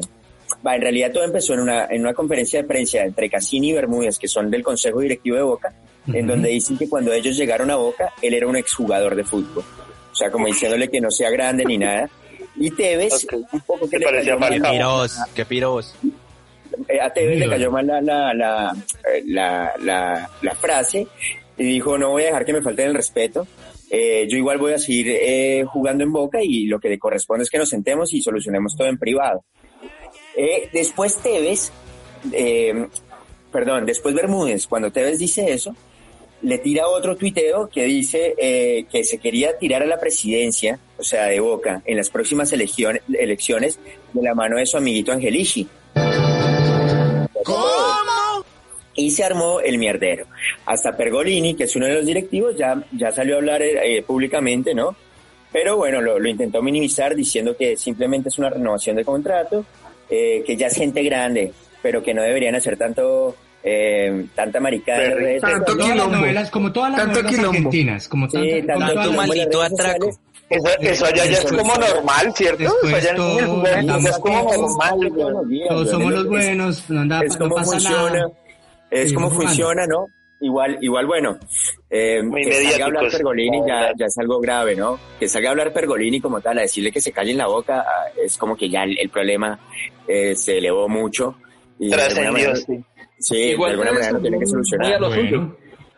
va, 0.65 0.75
en 0.75 0.81
realidad 0.81 1.11
todo 1.11 1.23
empezó 1.23 1.53
en 1.53 1.59
una, 1.61 1.85
en 1.85 2.01
una 2.01 2.13
conferencia 2.13 2.61
de 2.61 2.67
prensa 2.67 3.03
entre 3.03 3.29
Cassini 3.29 3.69
y 3.69 3.73
Bermúdez, 3.73 4.17
que 4.17 4.27
son 4.27 4.49
del 4.49 4.63
Consejo 4.63 4.99
Directivo 5.01 5.35
de 5.37 5.43
Boca, 5.43 5.73
en 6.07 6.25
donde 6.25 6.49
dicen 6.49 6.77
que 6.77 6.87
cuando 6.87 7.11
ellos 7.13 7.35
llegaron 7.35 7.69
a 7.69 7.75
Boca, 7.75 8.13
él 8.21 8.33
era 8.33 8.47
un 8.47 8.55
exjugador 8.55 9.15
de 9.15 9.23
fútbol. 9.23 9.63
O 10.11 10.15
sea, 10.15 10.31
como 10.31 10.47
diciéndole 10.47 10.87
que 10.89 10.99
no 11.01 11.11
sea 11.11 11.29
grande 11.29 11.63
ni 11.65 11.77
nada. 11.77 12.09
Y 12.55 12.71
Tevez, 12.71 13.27
un 13.51 13.61
poco 13.61 13.87
que 13.89 13.99
le 13.99 14.05
parecía 14.05 14.35
mal- 14.39 14.49
Qué 14.53 14.59
piros, 14.71 15.95
eh, 16.87 16.99
a 17.01 17.09
Tevez 17.11 17.37
le 17.39 17.47
cayó 17.49 17.69
mal 17.71 17.85
la, 17.85 18.01
la, 18.01 18.33
la, 18.33 18.75
eh, 19.13 19.23
la, 19.27 19.73
la- 19.83 20.29
la 20.41 20.55
frase 20.55 21.05
y 21.57 21.63
dijo 21.63 21.97
no 21.97 22.09
voy 22.11 22.23
a 22.23 22.27
dejar 22.27 22.45
que 22.45 22.53
me 22.53 22.61
falten 22.61 22.87
el 22.87 22.95
respeto. 22.95 23.45
Eh, 23.89 24.27
yo 24.29 24.37
igual 24.37 24.57
voy 24.57 24.73
a 24.73 24.77
seguir 24.77 25.07
eh, 25.09 25.63
jugando 25.65 26.03
en 26.03 26.11
Boca 26.11 26.39
y 26.41 26.65
lo 26.65 26.79
que 26.79 26.89
le 26.89 26.99
corresponde 26.99 27.43
es 27.43 27.49
que 27.49 27.57
nos 27.57 27.69
sentemos 27.69 28.13
y 28.13 28.21
solucionemos 28.21 28.75
todo 28.75 28.87
en 28.87 28.97
privado. 28.97 29.43
Eh, 30.35 30.69
después 30.73 31.17
Tevez, 31.17 31.71
perdón, 33.51 33.85
después 33.85 34.13
Bermúdez, 34.13 34.67
cuando 34.67 34.91
Tevez 34.91 35.19
dice 35.19 35.51
eso, 35.51 35.75
le 36.41 36.57
tira 36.59 36.87
otro 36.87 37.15
tuiteo 37.15 37.67
que 37.69 37.85
dice 37.85 38.85
que 38.91 39.03
se 39.03 39.17
quería 39.17 39.57
tirar 39.57 39.81
a 39.81 39.87
la 39.87 39.99
presidencia, 39.99 40.79
o 40.97 41.03
sea, 41.03 41.25
de 41.25 41.39
Boca, 41.39 41.81
en 41.85 41.97
las 41.97 42.09
próximas 42.09 42.53
elecciones 42.53 43.79
de 44.13 44.21
la 44.21 44.35
mano 44.35 44.57
de 44.57 44.65
su 44.67 44.77
amiguito 44.77 45.11
Angelici. 45.11 45.67
¿Cómo? 47.43 47.86
Y 48.97 49.11
se 49.11 49.23
armó 49.23 49.59
el 49.61 49.77
mierdero. 49.77 50.25
Hasta 50.65 50.97
Pergolini, 50.97 51.55
que 51.55 51.63
es 51.65 51.75
uno 51.77 51.85
de 51.85 51.93
los 51.93 52.05
directivos, 52.05 52.57
ya, 52.57 52.75
ya 52.91 53.11
salió 53.11 53.35
a 53.35 53.37
hablar 53.37 53.61
eh, 53.61 54.03
públicamente, 54.05 54.73
¿no? 54.73 54.95
Pero 55.53 55.77
bueno, 55.77 56.01
lo, 56.01 56.19
lo 56.19 56.27
intentó 56.27 56.61
minimizar 56.61 57.15
diciendo 57.15 57.55
que 57.55 57.77
simplemente 57.77 58.27
es 58.29 58.37
una 58.37 58.49
renovación 58.49 58.95
de 58.97 59.05
contrato, 59.05 59.63
eh, 60.09 60.43
que 60.45 60.57
ya 60.57 60.67
es 60.67 60.75
gente 60.75 61.01
grande, 61.03 61.53
pero 61.81 62.03
que 62.03 62.13
no 62.13 62.21
deberían 62.23 62.55
hacer 62.55 62.75
tanto, 62.75 63.35
eh, 63.63 64.25
tanta 64.35 64.59
maricada 64.59 65.03
en 65.03 65.09
las 65.11 65.19
redes 65.19 65.41
Tanto 65.41 65.77
Todas 65.77 65.95
las 65.95 66.09
novelas, 66.09 66.49
como 66.51 66.71
todas 66.73 66.89
las 66.91 66.99
Tanto 66.99 67.13
novelas 67.21 67.35
quilombo. 67.35 67.57
argentinas, 67.57 68.07
como 68.09 68.29
Sí, 68.29 68.33
tanto, 68.65 68.73
como 68.73 68.85
tanto 68.87 69.03
las- 69.09 69.15
maldito 69.27 69.61
atraco. 69.61 70.09
Eso, 70.49 70.67
eso 70.79 71.05
allá 71.05 71.25
ya 71.25 71.31
es 71.39 71.45
como 71.51 71.73
normal, 71.75 72.33
¿cierto? 72.35 72.63
Eso 72.63 72.95
allá 72.95 73.09
en 73.11 73.15
todo- 73.17 73.65
el 73.67 73.73
andamos 73.75 74.09
es 74.09 74.17
como 74.19 74.43
todos- 74.47 74.57
normal. 74.79 75.11
todos 75.67 75.89
somos 75.91 76.11
los 76.13 76.27
buenos, 76.27 76.89
no, 76.89 77.01
anda, 77.01 77.21
es 77.21 77.33
no 77.33 77.39
como 77.39 77.55
pasa 77.55 77.71
funciona, 77.71 78.09
nada. 78.11 78.31
Es 78.91 79.09
Sí, 79.09 79.15
como 79.15 79.29
funciona, 79.29 79.85
¿no? 79.87 80.07
Igual, 80.39 80.77
igual 80.81 81.07
bueno, 81.07 81.37
eh, 81.89 82.21
Muy 82.21 82.43
que 82.43 82.53
salga 82.53 82.83
a 82.83 82.87
hablar. 82.87 83.11
Pergolini 83.11 83.59
ya, 83.67 83.91
ya 83.97 84.05
es 84.05 84.17
algo 84.19 84.39
grave, 84.39 84.75
¿no? 84.75 84.99
Que 85.19 85.27
salga 85.27 85.49
a 85.49 85.51
hablar 85.51 85.73
Pergolini 85.73 86.21
como 86.21 86.41
tal, 86.41 86.59
a 86.59 86.61
decirle 86.61 86.91
que 86.91 87.01
se 87.01 87.11
calle 87.11 87.31
en 87.31 87.39
la 87.39 87.47
boca, 87.47 87.79
ah, 87.87 88.05
es 88.23 88.37
como 88.37 88.55
que 88.55 88.69
ya 88.69 88.83
el, 88.83 88.97
el 88.99 89.09
problema 89.09 89.59
eh, 90.07 90.35
se 90.35 90.59
elevó 90.59 90.87
mucho. 90.87 91.35
Y 91.79 91.89
de 91.89 91.95
alguna 91.95 92.07
Trascendió, 92.07 92.31
manera, 92.49 92.55
sí. 92.55 92.85
sí, 93.19 93.35
Igual 93.35 93.69
de 93.71 93.73
alguna 93.73 93.91
manera 93.93 94.11
lo 94.11 94.19
tiene 94.19 94.39
que 94.39 94.45
solucionar. 94.45 94.93
a 94.93 94.99
lo 94.99 95.11
suyo. 95.11 95.57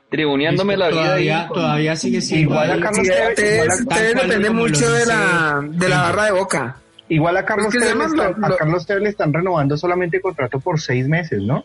Tribuneándome 0.10 0.76
la 0.78 0.88
vida. 0.88 1.02
Todavía, 1.04 1.50
todavía 1.54 1.96
sigue 1.96 2.22
siendo 2.22 2.54
Igual 2.54 2.72
a. 2.72 2.80
Carlos 2.82 3.06
Sí, 3.08 3.14
Tevez, 3.36 3.86
depende 4.16 4.50
mucho 4.50 4.92
de 4.92 5.06
la, 5.06 5.62
de 5.70 5.90
la 5.90 6.02
barra 6.02 6.26
de 6.26 6.32
boca. 6.32 6.78
Igual 7.10 7.38
a 7.38 7.46
Carlos, 7.46 7.74
Tevez, 7.74 7.92
a 8.20 8.30
lo- 8.50 8.58
Carlos 8.58 8.86
Tevez 8.86 9.04
le 9.04 9.10
están 9.10 9.34
renovando 9.34 9.76
solamente 9.78 10.20
contrato 10.22 10.60
por 10.60 10.80
seis 10.80 11.08
meses, 11.08 11.42
¿no? 11.42 11.64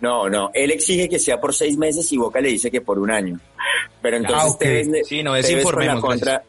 No, 0.00 0.28
no, 0.28 0.50
él 0.54 0.70
exige 0.70 1.08
que 1.08 1.18
sea 1.18 1.40
por 1.40 1.54
seis 1.54 1.76
meses 1.76 2.10
y 2.12 2.16
Boca 2.16 2.40
le 2.40 2.48
dice 2.48 2.70
que 2.70 2.80
por 2.80 2.98
un 2.98 3.10
año. 3.10 3.38
Pero 4.00 4.16
entonces 4.16 4.44
Ah, 4.44 4.48
ok. 4.50 4.58
Tevez, 4.58 4.86
le- 4.88 5.04
Sí, 5.04 5.22
no, 5.22 5.34
Tevez 5.40 5.64
con 5.64 5.86
la 5.86 6.00
contra, 6.00 6.42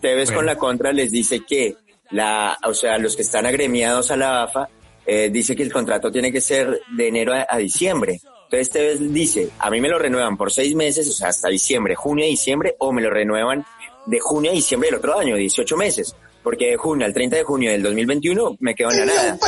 Tevez 0.00 0.26
Bueno. 0.28 0.38
con 0.38 0.46
la 0.46 0.56
contra 0.56 0.92
les 0.92 1.10
dice 1.10 1.40
que 1.46 1.76
la, 2.10 2.56
o 2.64 2.74
sea, 2.74 2.98
los 2.98 3.14
que 3.14 3.22
están 3.22 3.46
agremiados 3.46 4.10
a 4.10 4.16
la 4.16 4.42
AFA, 4.44 4.68
eh, 5.06 5.30
dice 5.30 5.54
que 5.54 5.62
el 5.62 5.72
contrato 5.72 6.10
tiene 6.10 6.32
que 6.32 6.40
ser 6.40 6.80
de 6.96 7.08
enero 7.08 7.32
a, 7.34 7.46
a 7.48 7.56
diciembre. 7.58 8.20
Entonces 8.44 8.70
Tevez 8.70 9.12
dice, 9.12 9.50
a 9.58 9.70
mí 9.70 9.80
me 9.80 9.88
lo 9.88 9.98
renuevan 9.98 10.36
por 10.36 10.50
seis 10.50 10.74
meses, 10.74 11.08
o 11.08 11.12
sea, 11.12 11.28
hasta 11.28 11.48
diciembre, 11.48 11.94
junio 11.94 12.24
a 12.24 12.28
diciembre, 12.28 12.74
o 12.78 12.92
me 12.92 13.02
lo 13.02 13.10
renuevan 13.10 13.64
de 14.06 14.18
junio 14.20 14.50
a 14.50 14.54
diciembre 14.54 14.88
del 14.90 14.98
otro 14.98 15.18
año, 15.18 15.36
18 15.36 15.76
meses. 15.76 16.14
Porque 16.42 16.70
de 16.70 16.76
junio 16.76 17.04
al 17.04 17.12
30 17.12 17.36
de 17.36 17.42
junio 17.42 17.70
del 17.70 17.82
2021 17.82 18.56
me 18.60 18.74
quedo 18.74 18.90
en 18.90 19.00
la 19.00 19.04
nada. 19.06 19.32
Un 19.34 19.38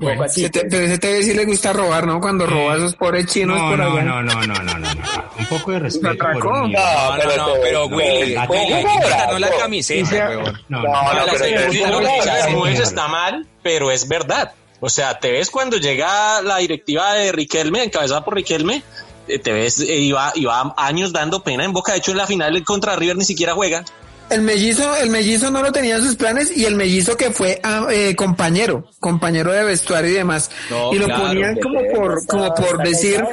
poco 0.00 0.22
así. 0.24 0.42
Se 0.42 0.50
te- 0.50 0.64
pero 0.66 0.84
ese 0.86 1.22
sí 1.22 1.34
le 1.34 1.44
gusta 1.44 1.72
robar, 1.72 2.06
¿no? 2.06 2.20
Cuando 2.20 2.46
roba 2.46 2.74
a 2.74 2.76
esos 2.76 2.94
pobres 2.94 3.26
chinos 3.26 3.58
No, 3.58 3.68
por 3.70 3.78
no, 3.78 3.92
allá. 3.92 4.02
no, 4.02 4.22
no, 4.22 4.34
no, 4.46 4.54
no, 4.62 4.78
no, 4.78 4.78
no. 4.78 5.02
Un 5.38 5.46
poco 5.46 5.72
de 5.72 5.78
respeto 5.80 6.24
por 6.32 6.46
un 6.46 6.62
niño. 6.68 6.78
No, 6.78 7.16
no, 7.16 7.36
no, 7.36 7.52
pero 7.62 7.86
Willy, 7.86 8.34
no, 8.34 8.42
Willy, 8.48 8.84
no, 8.84 9.38
la 9.38 9.48
no, 9.50 9.56
camiseta. 9.58 10.28
No, 10.30 10.42
No, 10.68 10.82
no, 10.82 10.82
no, 10.82 11.12
la 11.14 11.24
pero 11.26 11.38
señora 11.44 11.66
es 11.66 11.72
dice, 11.72 11.84
como 11.84 11.92
lo 11.94 11.98
que 12.00 12.04
la- 12.26 12.34
dice 12.36 12.46
Bermúdez 12.46 12.78
la- 12.78 12.84
está 12.84 13.08
mal, 13.08 13.46
pero 13.62 13.90
es 13.90 14.08
verdad. 14.08 14.52
O 14.80 14.90
sea, 14.90 15.18
te 15.18 15.32
ves 15.32 15.50
cuando 15.50 15.76
llega 15.78 16.42
la 16.42 16.58
directiva 16.58 17.14
de 17.14 17.32
Riquelme, 17.32 17.84
encabezada 17.84 18.24
por 18.24 18.34
Riquelme, 18.34 18.82
eh, 19.28 19.38
te 19.38 19.52
ves, 19.52 19.80
eh, 19.80 19.94
iba, 19.96 20.30
iba 20.34 20.74
años 20.76 21.12
dando 21.12 21.42
pena 21.42 21.64
en 21.64 21.72
boca. 21.72 21.92
De 21.92 21.98
hecho, 21.98 22.10
en 22.10 22.18
la 22.18 22.26
final 22.26 22.62
contra 22.64 22.94
River 22.96 23.16
ni 23.16 23.24
siquiera 23.24 23.54
juega. 23.54 23.84
El 24.30 24.40
mellizo, 24.42 24.96
el 24.96 25.10
mellizo 25.10 25.50
no 25.50 25.62
lo 25.62 25.70
tenía 25.70 25.96
en 25.96 26.02
sus 26.02 26.16
planes 26.16 26.50
y 26.56 26.64
el 26.64 26.74
mellizo 26.74 27.16
que 27.16 27.30
fue 27.30 27.60
ah, 27.62 27.86
eh, 27.90 28.16
compañero, 28.16 28.88
compañero 28.98 29.52
de 29.52 29.62
vestuario 29.64 30.10
y 30.10 30.14
demás. 30.14 30.50
No, 30.70 30.92
y 30.92 30.98
lo 30.98 31.06
claro, 31.06 31.26
ponían 31.26 31.56
como 31.60 31.78
Tevez 31.80 31.94
por, 31.96 32.18
está- 32.18 32.26
como 32.32 32.54
por 32.54 32.78
decir, 32.82 33.24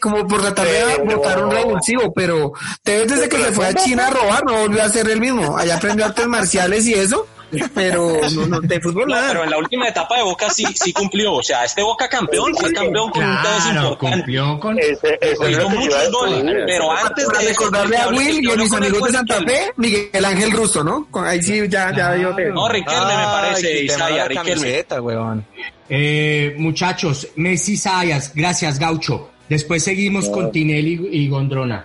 como 0.00 0.26
por 0.28 0.42
tratar 0.42 0.66
de 0.68 1.14
botar 1.14 1.42
un 1.44 1.50
revulsivo, 1.50 2.12
pero 2.14 2.52
Tevez 2.82 3.08
desde 3.08 3.28
que 3.28 3.38
se 3.38 3.52
fue 3.52 3.66
a 3.66 3.74
China 3.74 4.06
a 4.06 4.10
robar 4.10 4.44
no 4.44 4.58
volvió 4.60 4.82
a 4.82 4.88
ser 4.90 5.08
el 5.08 5.18
mismo. 5.20 5.56
Allá 5.56 5.76
aprendió 5.76 6.04
artes 6.04 6.26
marciales 6.26 6.86
y 6.86 6.94
eso, 6.94 7.26
pero 7.74 8.16
no, 8.34 8.46
no, 8.46 8.60
de 8.60 8.80
fútbol 8.80 9.06
No, 9.08 9.14
nada. 9.14 9.28
pero 9.28 9.44
en 9.44 9.50
la 9.50 9.58
última 9.58 9.88
etapa 9.88 10.16
de 10.16 10.22
Boca 10.22 10.50
sí, 10.50 10.64
sí 10.74 10.92
cumplió. 10.92 11.34
O 11.34 11.42
sea, 11.42 11.64
este 11.64 11.82
Boca 11.82 12.08
campeón 12.08 12.54
fue 12.54 12.72
campeón 12.72 13.10
con 13.10 13.22
un 13.24 13.30
importante. 13.30 13.96
cumplió 13.98 14.60
con... 14.60 14.78
Ese, 14.78 15.18
eso 15.20 15.44
es 15.44 15.50
Hizo 15.50 15.60
yo 15.60 15.68
muchos 15.70 16.10
goles, 16.12 16.62
pero 16.66 16.92
antes 16.92 17.28
de 17.28 17.48
recordarle 17.48 17.96
a 17.96 18.08
Will 18.08 18.44
y 18.44 18.50
a 18.50 18.56
mis 18.56 18.72
amigos 18.72 19.02
de 19.04 19.12
Santa. 19.12 19.34
Fe, 19.42 19.72
Miguel 19.76 20.24
Ángel 20.24 20.52
Russo, 20.52 20.82
¿no? 20.84 21.08
Ahí 21.24 21.42
sí 21.42 21.60
ya, 21.68 21.94
ya 21.96 22.12
dio 22.14 22.34
tema. 22.34 22.54
No, 22.54 22.68
Riquelme 22.68 23.16
me 23.16 23.24
parece, 23.24 23.84
la 23.98 24.28
Riquelme. 24.28 24.50
camiseta, 24.54 25.02
weón. 25.02 25.44
Eh, 25.88 26.54
muchachos, 26.58 27.28
Messi 27.36 27.76
Sayas, 27.76 28.32
gracias 28.34 28.78
Gaucho. 28.78 29.30
Después 29.48 29.84
seguimos 29.84 30.28
con 30.30 30.50
Tinelli 30.50 31.08
y 31.12 31.28
Gondrona. 31.28 31.84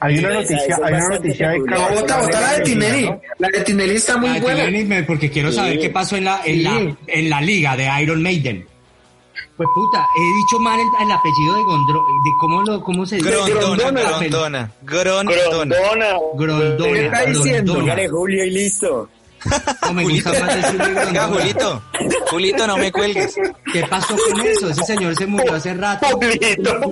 Hay 0.00 0.18
una 0.18 0.30
noticia, 0.34 0.78
hay 0.84 0.92
una 0.94 1.08
noticia 1.08 1.48
de 1.50 1.58
Bota, 1.58 2.20
bota 2.20 2.40
la 2.40 2.52
de 2.52 2.60
Tinelli. 2.62 3.10
La 3.38 3.48
de 3.48 3.60
Tinelli 3.62 3.96
está 3.96 4.16
muy 4.16 4.28
Ah, 4.30 4.38
buena. 4.40 4.64
Tinelli, 4.66 5.02
porque 5.02 5.30
quiero 5.30 5.50
saber 5.52 5.72
Sí. 5.74 5.78
qué 5.80 5.90
pasó 5.90 6.16
en 6.16 6.24
la, 6.24 6.40
en, 6.44 6.54
Sí. 6.56 6.62
la, 6.62 6.96
en 7.08 7.30
la 7.30 7.40
liga 7.40 7.76
de 7.76 7.90
Iron 8.02 8.22
Maiden. 8.22 8.64
Pues 9.56 9.68
puta, 9.74 10.06
he 10.16 10.36
dicho 10.36 10.60
mal 10.60 10.78
el, 10.78 10.86
el 11.04 11.10
apellido 11.10 11.54
de 11.56 11.62
Gondrona. 11.64 12.06
De 12.24 12.30
cómo, 12.38 12.62
lo, 12.62 12.80
¿Cómo 12.84 13.04
se 13.06 13.16
dice? 13.16 13.28
Grondona, 13.28 14.00
grondona, 14.02 14.02
grondona. 14.12 14.70
Grondona. 14.82 16.06
Grondona. 16.36 16.92
¿Qué 16.94 17.04
está 17.06 17.24
diciendo? 17.24 17.72
Grondona. 17.72 17.94
Dígale 17.96 18.08
Julio 18.08 18.44
y 18.44 18.50
listo. 18.50 19.08
No 19.82 19.92
me 19.94 20.02
gusta 20.04 20.30
más 20.32 20.56
decirle 20.56 20.84
Venga, 20.88 21.04
Grondona. 21.04 21.28
Julito. 21.28 21.82
Julito, 22.30 22.66
no 22.66 22.76
me 22.76 22.92
cuelgues. 22.92 23.34
¿Qué 23.72 23.82
pasó 23.88 24.16
con 24.16 24.40
eso? 24.46 24.68
Ese 24.70 24.82
señor 24.84 25.14
se 25.16 25.26
murió 25.26 25.54
hace 25.54 25.74
rato. 25.74 26.06
Julito. 26.08 26.90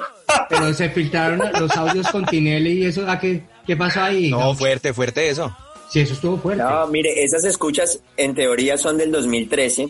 Pero 0.48 0.72
se 0.74 0.88
filtraron 0.90 1.40
los 1.58 1.70
audios 1.76 2.06
con 2.08 2.24
Tinelli 2.26 2.82
y 2.82 2.86
eso. 2.86 3.08
¿a 3.08 3.18
qué, 3.18 3.42
¿Qué 3.66 3.76
pasó 3.76 4.02
ahí? 4.02 4.30
No, 4.30 4.54
fuerte, 4.54 4.92
fuerte 4.94 5.28
eso. 5.28 5.54
Sí, 5.90 6.00
eso 6.00 6.14
estuvo 6.14 6.36
fuerte. 6.38 6.62
No, 6.62 6.86
mire, 6.88 7.22
esas 7.24 7.44
escuchas 7.44 8.00
en 8.16 8.34
teoría 8.34 8.76
son 8.76 8.96
del 8.98 9.12
2013 9.12 9.88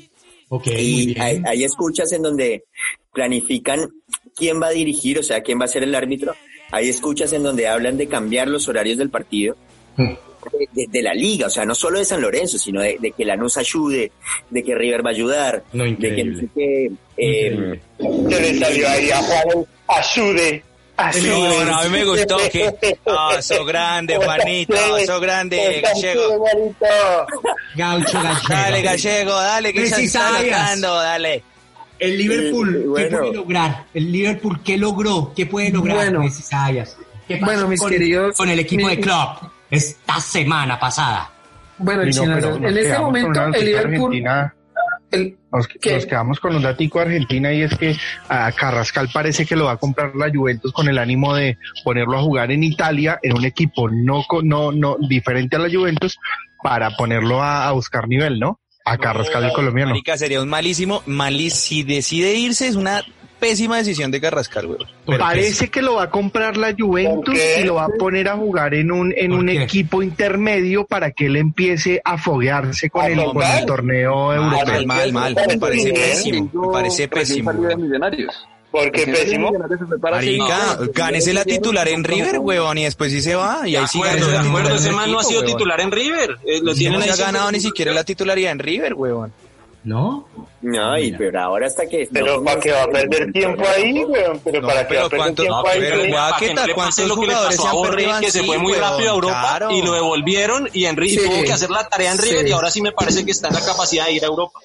Ok, 0.48 0.66
muy 0.66 0.74
y 0.76 1.06
bien. 1.06 1.22
hay, 1.22 1.42
hay 1.46 1.64
escuchas 1.64 2.12
en 2.12 2.22
donde 2.22 2.64
planifican 3.12 3.88
quién 4.36 4.60
va 4.62 4.66
a 4.68 4.70
dirigir, 4.70 5.18
o 5.18 5.22
sea, 5.22 5.42
quién 5.42 5.58
va 5.60 5.64
a 5.64 5.68
ser 5.68 5.82
el 5.82 5.94
árbitro. 5.94 6.34
Hay 6.70 6.88
escuchas 6.88 7.32
en 7.32 7.42
donde 7.42 7.66
hablan 7.68 7.96
de 7.96 8.06
cambiar 8.08 8.48
los 8.48 8.68
horarios 8.68 8.98
del 8.98 9.08
partido. 9.10 9.56
De, 10.52 10.68
de- 10.72 10.86
de 10.88 11.02
la 11.02 11.12
liga, 11.14 11.46
o 11.46 11.50
sea, 11.50 11.64
no 11.64 11.74
solo 11.74 11.98
de 11.98 12.04
San 12.04 12.20
Lorenzo, 12.20 12.58
sino 12.58 12.80
de, 12.80 12.96
de 13.00 13.12
que 13.12 13.24
Lanús 13.24 13.56
ayude, 13.56 14.12
de 14.50 14.62
que 14.62 14.74
River 14.74 15.04
va 15.04 15.10
a 15.10 15.12
ayudar, 15.12 15.64
No, 15.72 15.84
de 15.84 15.96
que, 15.96 16.24
no 16.24 16.38
sé 16.40 16.48
qué, 16.54 16.90
eh, 17.16 17.80
le 17.98 18.58
salió 18.58 18.88
ahí 18.88 19.10
a 19.10 19.16
Juan. 19.18 19.66
Ayude. 19.88 20.62
Ayude. 20.98 21.28
No, 21.28 21.64
no, 21.64 21.76
a 21.78 21.84
mí 21.84 21.90
me 21.90 22.04
gustó 22.04 22.38
que... 22.50 22.72
Ah, 23.06 23.36
so 23.42 23.64
grande, 23.64 24.16
Juanito, 24.24 24.74
so 25.06 25.20
grande, 25.20 25.82
gallego. 25.82 26.44
Gaucho 27.76 28.12
Gallego. 28.22 28.48
Dale, 28.48 28.82
gallego, 28.82 29.30
dale, 29.32 29.72
que 29.72 29.86
ya 29.88 29.96
está 29.98 30.30
tocando, 30.42 30.94
dale. 30.94 31.42
El 31.98 32.18
Liverpool, 32.18 32.94
Eh, 32.98 33.08
¿qué 33.08 33.16
puede 33.16 33.32
lograr? 33.34 33.84
El 33.94 34.12
Liverpool, 34.12 34.60
¿qué 34.62 34.76
logró? 34.76 35.32
¿Qué 35.34 35.46
puede 35.46 35.70
lograr 35.70 35.96
Bueno. 35.96 36.20
Bueno, 37.40 37.68
mis 37.68 37.80
con, 37.80 37.90
queridos- 37.90 38.36
con 38.36 38.48
el 38.50 38.58
equipo 38.60 38.88
de 38.88 39.00
Klopp 39.00 39.42
esta 39.70 40.20
semana 40.20 40.78
pasada? 40.78 41.30
Bueno, 41.78 42.04
no, 42.04 42.34
pero 42.34 42.56
en 42.68 42.78
este 42.78 42.98
momento 42.98 43.44
el 43.52 43.64
Liverpool, 43.64 43.94
argentina. 43.94 44.54
el, 45.10 45.36
Nos, 45.52 45.68
nos 45.92 46.06
quedamos 46.06 46.40
con 46.40 46.56
un 46.56 46.62
datico 46.62 46.98
de 47.00 47.04
Argentina 47.06 47.52
y 47.52 47.62
es 47.62 47.76
que 47.76 47.96
a 48.28 48.50
Carrascal 48.52 49.08
parece 49.12 49.44
que 49.44 49.56
lo 49.56 49.66
va 49.66 49.72
a 49.72 49.76
comprar 49.76 50.14
la 50.16 50.30
Juventus 50.32 50.72
con 50.72 50.88
el 50.88 50.98
ánimo 50.98 51.34
de 51.34 51.58
ponerlo 51.84 52.18
a 52.18 52.22
jugar 52.22 52.50
en 52.50 52.64
Italia 52.64 53.18
en 53.22 53.36
un 53.36 53.44
equipo 53.44 53.90
no 53.90 54.24
co- 54.26 54.42
no 54.42 54.72
no 54.72 54.96
diferente 55.08 55.56
a 55.56 55.58
la 55.58 55.68
Juventus 55.70 56.18
para 56.62 56.90
ponerlo 56.96 57.42
a, 57.42 57.68
a 57.68 57.72
buscar 57.72 58.08
nivel, 58.08 58.38
¿no? 58.40 58.58
A 58.84 58.96
Carrascal 58.98 59.44
el 59.44 59.52
colombiano. 59.52 59.90
Marica, 59.90 60.16
sería 60.16 60.40
un 60.40 60.48
malísimo, 60.48 61.02
malí 61.06 61.50
si 61.50 61.82
decide 61.82 62.34
irse 62.34 62.68
es 62.68 62.76
una 62.76 63.02
pésima 63.48 63.76
decisión 63.76 64.10
de 64.10 64.20
Carrascal, 64.20 64.66
güey. 64.66 65.18
Parece 65.18 65.68
que 65.68 65.82
lo 65.82 65.94
va 65.94 66.04
a 66.04 66.10
comprar 66.10 66.56
la 66.56 66.74
Juventus 66.76 67.38
y 67.60 67.64
lo 67.64 67.74
va 67.74 67.84
a 67.84 67.88
poner 67.88 68.28
a 68.28 68.36
jugar 68.36 68.74
en 68.74 68.90
un 68.90 69.14
en 69.16 69.30
¿Por 69.30 69.40
un 69.40 69.46
qué? 69.46 69.62
equipo 69.62 70.02
intermedio 70.02 70.84
para 70.84 71.12
que 71.12 71.26
él 71.26 71.36
empiece 71.36 72.00
a 72.04 72.18
foguearse 72.18 72.90
con 72.90 73.04
¿A 73.04 73.06
el, 73.08 73.22
con 73.24 73.42
el 73.42 73.66
torneo 73.66 74.34
europeo. 74.34 74.66
Mal, 74.66 74.86
mal, 74.86 75.12
mal, 75.12 75.36
me 75.48 75.58
parece 75.58 75.92
pésimo, 75.92 76.50
me 76.52 76.72
parece 76.72 77.08
pésimo. 77.08 77.52
salió 77.52 77.68
de 77.68 77.74
güey. 77.74 77.86
Millonarios. 77.86 78.48
¿Por 78.70 78.90
qué 78.90 79.04
Recién 79.06 79.42
salió 79.42 79.52
de 79.52 79.68
pésimo? 79.68 79.98
Marica, 80.02 80.78
gánese 80.92 81.32
la 81.32 81.44
titular 81.44 81.88
en 81.88 82.04
River, 82.04 82.38
huevón, 82.40 82.78
y 82.78 82.84
después 82.84 83.12
sí 83.12 83.22
se 83.22 83.34
va, 83.36 83.66
y 83.66 83.76
ahí 83.76 83.86
sí 83.86 83.98
acuerdo, 83.98 84.26
de 84.28 84.38
acuerdo, 84.38 84.74
ese 84.74 84.92
man 84.92 85.10
no 85.10 85.20
ha 85.20 85.24
sido 85.24 85.44
titular 85.44 85.80
en 85.80 85.92
River. 85.92 86.36
Eh, 86.44 86.60
no 86.62 86.74
se 86.74 86.88
ha 86.88 87.16
ganado 87.16 87.52
ni 87.52 87.60
siquiera 87.60 87.92
la 87.92 88.04
titularidad 88.04 88.52
en 88.52 88.58
River, 88.58 88.94
huevón. 88.94 89.32
¿No? 89.86 90.26
no, 90.62 90.98
y 90.98 91.12
pero 91.12 91.40
ahora 91.40 91.68
hasta 91.68 91.86
que... 91.86 92.08
Pero 92.12 92.38
no, 92.38 92.42
¿para 92.44 92.58
qué 92.60 92.72
va 92.72 92.82
a 92.82 92.88
perder 92.88 93.30
tiempo 93.30 93.62
ahí, 93.68 94.02
weón? 94.04 94.40
Pero 94.44 94.60
No, 94.60 94.66
¿para 94.66 94.88
qué 94.88 94.96
va 94.96 95.04
a 95.04 95.08
perder 95.08 95.34
tiempo 95.36 95.62
no, 95.62 95.68
ahí? 95.68 95.78
pero 95.78 95.96
le 95.96 96.10
¿Cuántos 96.10 96.68
pase 96.74 97.06
lo 97.06 97.14
que 97.14 97.20
le 97.20 97.26
jugadores 97.28 97.56
pasó 97.56 97.62
se 97.62 97.68
a 97.68 97.70
han 97.70 97.76
Borré, 97.76 97.90
perdido 98.02 98.20
que 98.20 98.30
se 98.32 98.42
fue 98.42 98.58
muy 98.58 98.72
rápido 98.72 99.10
a 99.10 99.14
Europa 99.14 99.40
Claro. 99.58 99.70
y 99.70 99.82
lo 99.82 99.92
devolvieron 99.92 100.68
y 100.72 100.86
Henry 100.86 101.10
Sí. 101.10 101.20
tuvo 101.24 101.40
que 101.44 101.52
hacer 101.52 101.70
la 101.70 101.88
tarea 101.88 102.10
en 102.12 102.18
River 102.18 102.40
Sí. 102.44 102.48
y 102.48 102.52
ahora 102.52 102.70
sí 102.72 102.82
me 102.82 102.90
parece 102.90 103.24
que 103.24 103.30
está 103.30 103.46
en 103.46 103.54
la 103.54 103.64
capacidad 103.64 104.06
de 104.06 104.12
ir 104.14 104.24
a 104.24 104.26
Europa. 104.26 104.58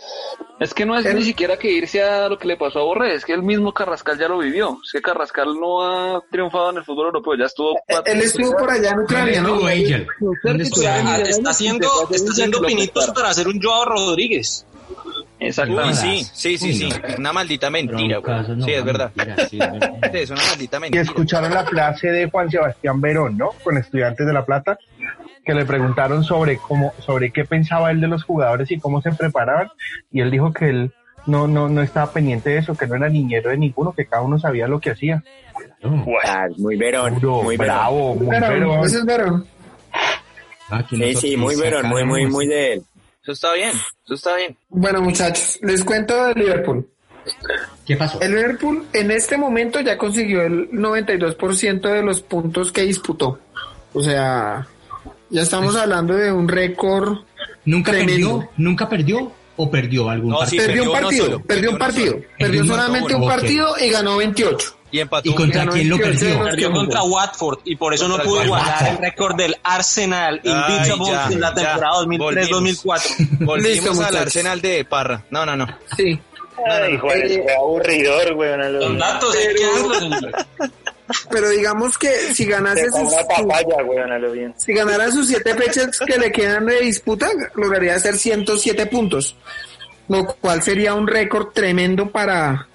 Es 0.60 0.74
que 0.74 0.86
no 0.88 0.98
es 0.98 1.12
ni 1.14 1.24
siquiera 1.24 1.58
que 1.58 1.72
irse 1.72 2.02
a 2.04 2.28
lo 2.30 2.38
que 2.40 2.48
le 2.48 2.58
pasó 2.58 2.80
a 2.80 2.84
Borré, 2.84 3.14
es 3.16 3.24
que 3.26 3.34
el 3.34 3.44
mismo 3.44 3.74
Carrascal 3.74 4.18
ya 4.18 4.28
lo 4.28 4.40
vivió. 4.40 4.80
Es 4.84 4.92
que 4.92 5.02
Carrascal 5.02 5.60
no 5.60 5.82
ha 5.84 6.22
triunfado 6.32 6.72
en 6.72 6.78
el 6.78 6.84
fútbol 6.84 7.08
europeo, 7.08 7.36
ya 7.38 7.46
estuvo 7.46 7.80
cuatro 7.88 8.12
él 8.14 8.22
estuvo 8.22 8.52
por 8.58 8.70
allá 8.72 8.90
en 8.92 9.00
Ucrania, 9.00 9.42
¿no? 9.42 9.66
Angel. 9.68 10.08
Está 11.28 11.50
haciendo, 11.52 11.88
está 12.12 12.32
haciendo 12.32 12.62
pinitos 12.62 13.10
para 13.12 13.30
hacer 13.30 13.48
un 13.48 13.62
Joao 13.62 13.86
Rodríguez. 13.86 14.66
Uy, 15.42 15.48
Exactamente. 15.48 15.96
sí, 15.96 16.24
sí, 16.34 16.58
sí, 16.58 16.74
sí. 16.74 16.90
Una 17.18 17.34
maldita 17.34 17.70
mentira, 17.72 18.18
güey. 18.20 18.56
no, 18.58 18.66
Sí, 18.66 18.72
es 18.74 18.84
verdad. 18.86 19.12
mentira, 19.16 19.48
sí, 19.50 19.60
es 20.14 20.30
una 20.30 20.42
maldita 20.46 20.78
Y 20.78 20.80
mentira. 20.82 21.02
escucharon 21.04 21.52
la 21.54 21.66
frase 21.66 22.08
de 22.10 22.30
Juan 22.30 22.50
Sebastián 22.52 23.02
Verón, 23.02 23.38
¿no? 23.38 23.50
Con 23.64 23.76
Estudiantes 23.78 24.26
de 24.28 24.34
La 24.34 24.46
Plata, 24.46 24.78
que 25.44 25.54
le 25.56 25.66
preguntaron 25.66 26.24
sobre 26.24 26.58
cómo, 26.58 26.94
sobre 27.00 27.32
qué 27.32 27.44
pensaba 27.46 27.90
él 27.90 28.00
de 28.02 28.08
los 28.08 28.24
jugadores 28.24 28.70
y 28.72 28.80
cómo 28.80 29.02
se 29.02 29.12
preparaban, 29.14 29.70
y 30.12 30.22
él 30.22 30.30
dijo 30.30 30.54
que 30.54 30.70
él 30.70 30.94
no, 31.26 31.48
no, 31.48 31.68
no 31.70 31.82
estaba 31.82 32.12
pendiente 32.12 32.52
de 32.52 32.58
eso, 32.60 32.76
que 32.76 32.86
no 32.88 32.96
era 32.96 33.10
niñero 33.10 33.50
de 33.50 33.58
ninguno, 33.58 33.94
que 33.94 34.06
cada 34.06 34.22
uno 34.22 34.38
sabía 34.40 34.68
lo 34.68 34.80
que 34.80 34.92
hacía. 34.92 35.24
Ah, 35.84 36.48
muy 36.58 36.78
verón, 36.78 37.20
Duro, 37.20 37.42
muy 37.44 37.58
verón. 37.58 37.76
bravo, 37.76 38.16
muy 38.16 38.28
Verón, 38.28 38.50
verón. 38.50 38.86
ese 38.86 38.98
es 39.00 39.06
Verón. 39.06 39.46
Aquí 40.70 40.96
Sí, 40.98 41.16
sí, 41.16 41.38
muy 41.38 41.56
verón, 41.58 41.88
muy, 41.88 42.06
muy, 42.06 42.26
muy 42.28 42.48
de 42.48 42.74
él. 42.74 42.84
Eso 43.24 43.32
está 43.34 43.54
bien, 43.54 43.70
eso 44.06 44.14
está 44.16 44.36
bien. 44.36 44.58
Bueno, 44.70 45.02
muchachos, 45.02 45.60
les 45.62 45.84
cuento 45.84 46.26
de 46.26 46.34
Liverpool. 46.36 46.88
¿Qué 47.86 47.96
pasó? 47.96 48.20
El 48.20 48.32
Liverpool 48.34 48.86
en 48.94 49.12
este 49.12 49.38
momento 49.38 49.80
ya 49.80 49.98
consiguió 49.98 50.42
el 50.42 50.72
92% 50.72 51.82
de 51.82 52.02
los 52.02 52.22
puntos 52.22 52.72
que 52.72 52.82
disputó. 52.82 53.40
O 53.94 54.02
sea, 54.02 54.68
ya 55.30 55.42
estamos 55.44 55.76
hablando 55.76 56.16
de 56.16 56.32
un 56.32 56.48
récord. 56.48 57.20
¿Nunca 57.66 57.92
tremendo. 57.92 58.40
perdió? 58.40 58.50
¿Nunca 58.58 58.90
perdió? 58.90 59.32
¿O 59.58 59.70
perdió 59.70 60.10
algún 60.10 60.32
No, 60.32 60.40
partido? 60.40 60.64
sí, 60.64 60.68
perdió 60.68 60.84
un 60.84 60.90
perdió 60.92 61.02
partido, 61.04 61.26
solo, 61.26 61.38
perdió 61.40 61.48
perdió 61.48 61.70
un 61.70 61.76
uno 61.76 61.86
partido, 61.86 62.12
solo. 62.12 62.22
perdió 62.22 62.38
Perdió 62.62 62.66
solamente 62.76 63.16
un 63.16 63.28
partido 63.28 63.76
y 63.80 63.90
ganó 63.90 64.18
28. 64.18 64.78
Y 64.92 65.00
empató. 65.00 65.30
¿Y 65.30 65.34
contra 65.36 65.66
quién 65.68 65.90
lo 65.90 65.98
28 65.98 66.20
de 66.26 66.32
perdió? 66.32 66.44
Perdió 66.44 66.72
contra. 66.72 67.04
Watford 67.04 67.60
y 67.66 67.76
por 67.78 67.94
eso 67.94 68.08
no 68.08 68.16
Contra 68.16 68.30
pudo 68.30 68.42
el 68.42 68.48
igualar 68.48 68.88
el 68.88 68.98
récord 68.98 69.36
del 69.38 69.58
Arsenal 69.64 70.42
Invincible 70.44 71.14
en 71.32 71.40
la 71.42 71.54
temporada 71.54 71.94
Volvimos. 72.04 72.34
2003-2004. 72.86 73.28
Volvimos 73.46 73.86
Listo, 73.88 74.04
al. 74.06 74.18
Arsenal 74.18 74.62
de 74.62 74.86
Parra. 74.86 75.24
No, 75.30 75.46
no, 75.46 75.56
no. 75.56 75.68
Sí. 75.96 76.20
Ay, 76.70 76.98
Juan, 76.98 77.22
qué 77.26 77.46
aburridor, 77.58 78.34
weón. 78.34 78.62
a 78.62 78.70
lo- 78.70 78.90
Los 78.90 78.98
datos 79.00 79.34
darlos. 79.36 80.34
Pero 81.30 81.50
digamos 81.50 81.98
que 81.98 82.10
si 82.34 82.46
ganase 82.46 82.86
sus, 82.90 83.12
una 83.12 83.24
papaya, 83.28 83.84
weón, 83.86 84.12
a 84.12 84.20
lo 84.20 84.32
bien. 84.32 84.54
si 84.58 84.74
ganara 84.74 85.12
sus 85.12 85.28
siete 85.28 85.56
fechas 85.56 86.00
que 86.06 86.18
le 86.18 86.32
quedan 86.32 86.66
de 86.68 86.80
disputa, 86.82 87.28
lograría 87.56 87.96
hacer 87.96 88.18
107 88.18 88.86
puntos, 88.86 89.36
lo 90.08 90.26
cual 90.26 90.62
sería 90.64 90.94
un 90.94 91.08
récord 91.08 91.48
tremendo 91.54 92.10
para, 92.10 92.68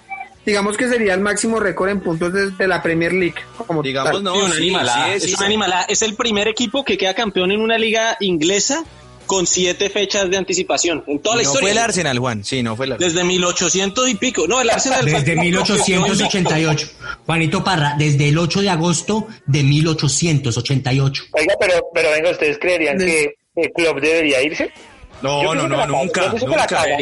digamos 0.47 0.77
que 0.77 0.87
sería 0.87 1.13
el 1.13 1.19
máximo 1.19 1.59
récord 1.59 1.89
en 1.89 1.99
puntos 1.99 2.31
de, 2.33 2.67
la 2.67 2.81
Premier 2.81 3.13
League. 3.13 3.35
Como 3.67 3.83
Digamos, 3.83 4.13
tal. 4.13 4.23
no, 4.23 4.33
Sí, 4.33 4.39
una 4.41 4.53
sí, 4.55 4.61
animalada. 4.63 5.05
sí, 5.07 5.11
es 5.13 5.23
sí, 5.23 5.29
una 5.31 5.37
sí. 5.39 5.43
animalada. 5.45 5.83
Es 5.83 6.01
el 6.01 6.15
primer 6.15 6.47
equipo 6.47 6.83
que 6.85 6.97
queda 6.97 7.13
campeón 7.13 7.51
en 7.51 7.59
una 7.61 7.77
liga 7.77 8.15
inglesa 8.21 8.83
con 9.25 9.45
siete 9.45 9.89
fechas 9.89 10.29
de 10.29 10.37
anticipación 10.37 11.03
en 11.05 11.19
toda 11.19 11.35
la 11.35 11.43
No 11.43 11.49
historia. 11.49 11.61
fue 11.67 11.71
el 11.71 11.77
Arsenal, 11.79 12.17
Juan. 12.17 12.45
Sí, 12.45 12.63
no 12.63 12.77
fue 12.77 12.85
el 12.85 12.93
Arsenal. 12.93 13.13
Desde 13.13 13.27
1800 13.27 14.09
y 14.09 14.15
pico. 14.15 14.47
No, 14.47 14.61
el 14.61 14.69
Arsenal 14.69 15.03
Desde 15.03 15.35
1888. 15.35 16.87
Juanito 17.25 17.61
Parra, 17.63 17.95
desde 17.97 18.29
el 18.29 18.37
8 18.37 18.61
de 18.61 18.69
agosto 18.69 19.27
de 19.45 19.63
1888. 19.63 21.23
Oiga, 21.33 21.55
pero, 21.59 21.73
pero 21.93 22.11
venga, 22.11 22.31
¿ustedes 22.31 22.57
creerían 22.57 22.97
que 22.97 23.35
el 23.57 23.71
club 23.73 23.99
debería 23.99 24.41
irse? 24.41 24.71
No, 25.21 25.41
Yo 25.43 25.55
no, 25.55 25.67
no, 25.67 25.85
nunca, 25.87 25.87
nunca. 25.87 26.25
Está 26.35 26.45
en 26.45 26.67
caga. 26.67 26.95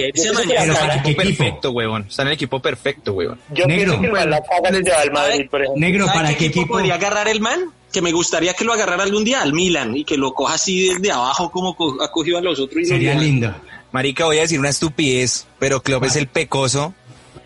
el 0.93 0.99
equipo 0.99 1.22
perfecto, 1.24 1.72
huevón. 1.72 2.05
Está 2.09 2.22
en 2.22 2.28
el 2.30 2.34
equipo 2.36 2.59
perfecto, 2.61 3.11
huevón. 3.13 3.39
Yo 3.53 3.66
Negro. 3.66 3.99
pienso 3.99 4.13
que 4.20 4.26
la 4.26 4.41
caga 4.43 4.70
si 4.78 4.84
se 4.84 4.89
va 4.91 5.01
al 5.01 5.11
Madrid, 5.11 5.49
por 5.51 5.61
ejemplo. 5.61 5.80
Negro, 5.82 6.05
¿Sabe 6.07 6.18
¿para 6.20 6.36
qué 6.38 6.45
equipo? 6.45 6.68
podría 6.68 6.93
agarrar 6.95 7.28
el 7.28 7.41
man? 7.41 7.59
Que 7.91 8.01
me 8.01 8.11
gustaría 8.11 8.53
que 8.53 8.63
lo 8.66 8.74
agarrara 8.74 9.03
algún 9.03 9.24
día 9.26 9.41
al 9.41 9.51
Milan 9.53 9.95
y 9.97 10.03
que 10.05 10.18
lo 10.18 10.34
coja 10.34 10.55
así 10.55 10.89
desde 10.89 11.11
abajo 11.11 11.51
como 11.51 11.76
co- 11.76 11.97
ha 12.01 12.09
cogido 12.11 12.38
a 12.38 12.41
los 12.41 12.59
otros. 12.59 12.82
y 12.84 12.86
Sería 12.86 13.13
lindo. 13.16 13.53
Marica, 13.91 14.26
voy 14.26 14.38
a 14.38 14.41
decir 14.41 14.59
una 14.59 14.70
estupidez, 14.70 15.47
pero 15.59 15.82
Klopp 15.82 16.03
es 16.05 16.16
el 16.18 16.28
pecoso 16.28 16.93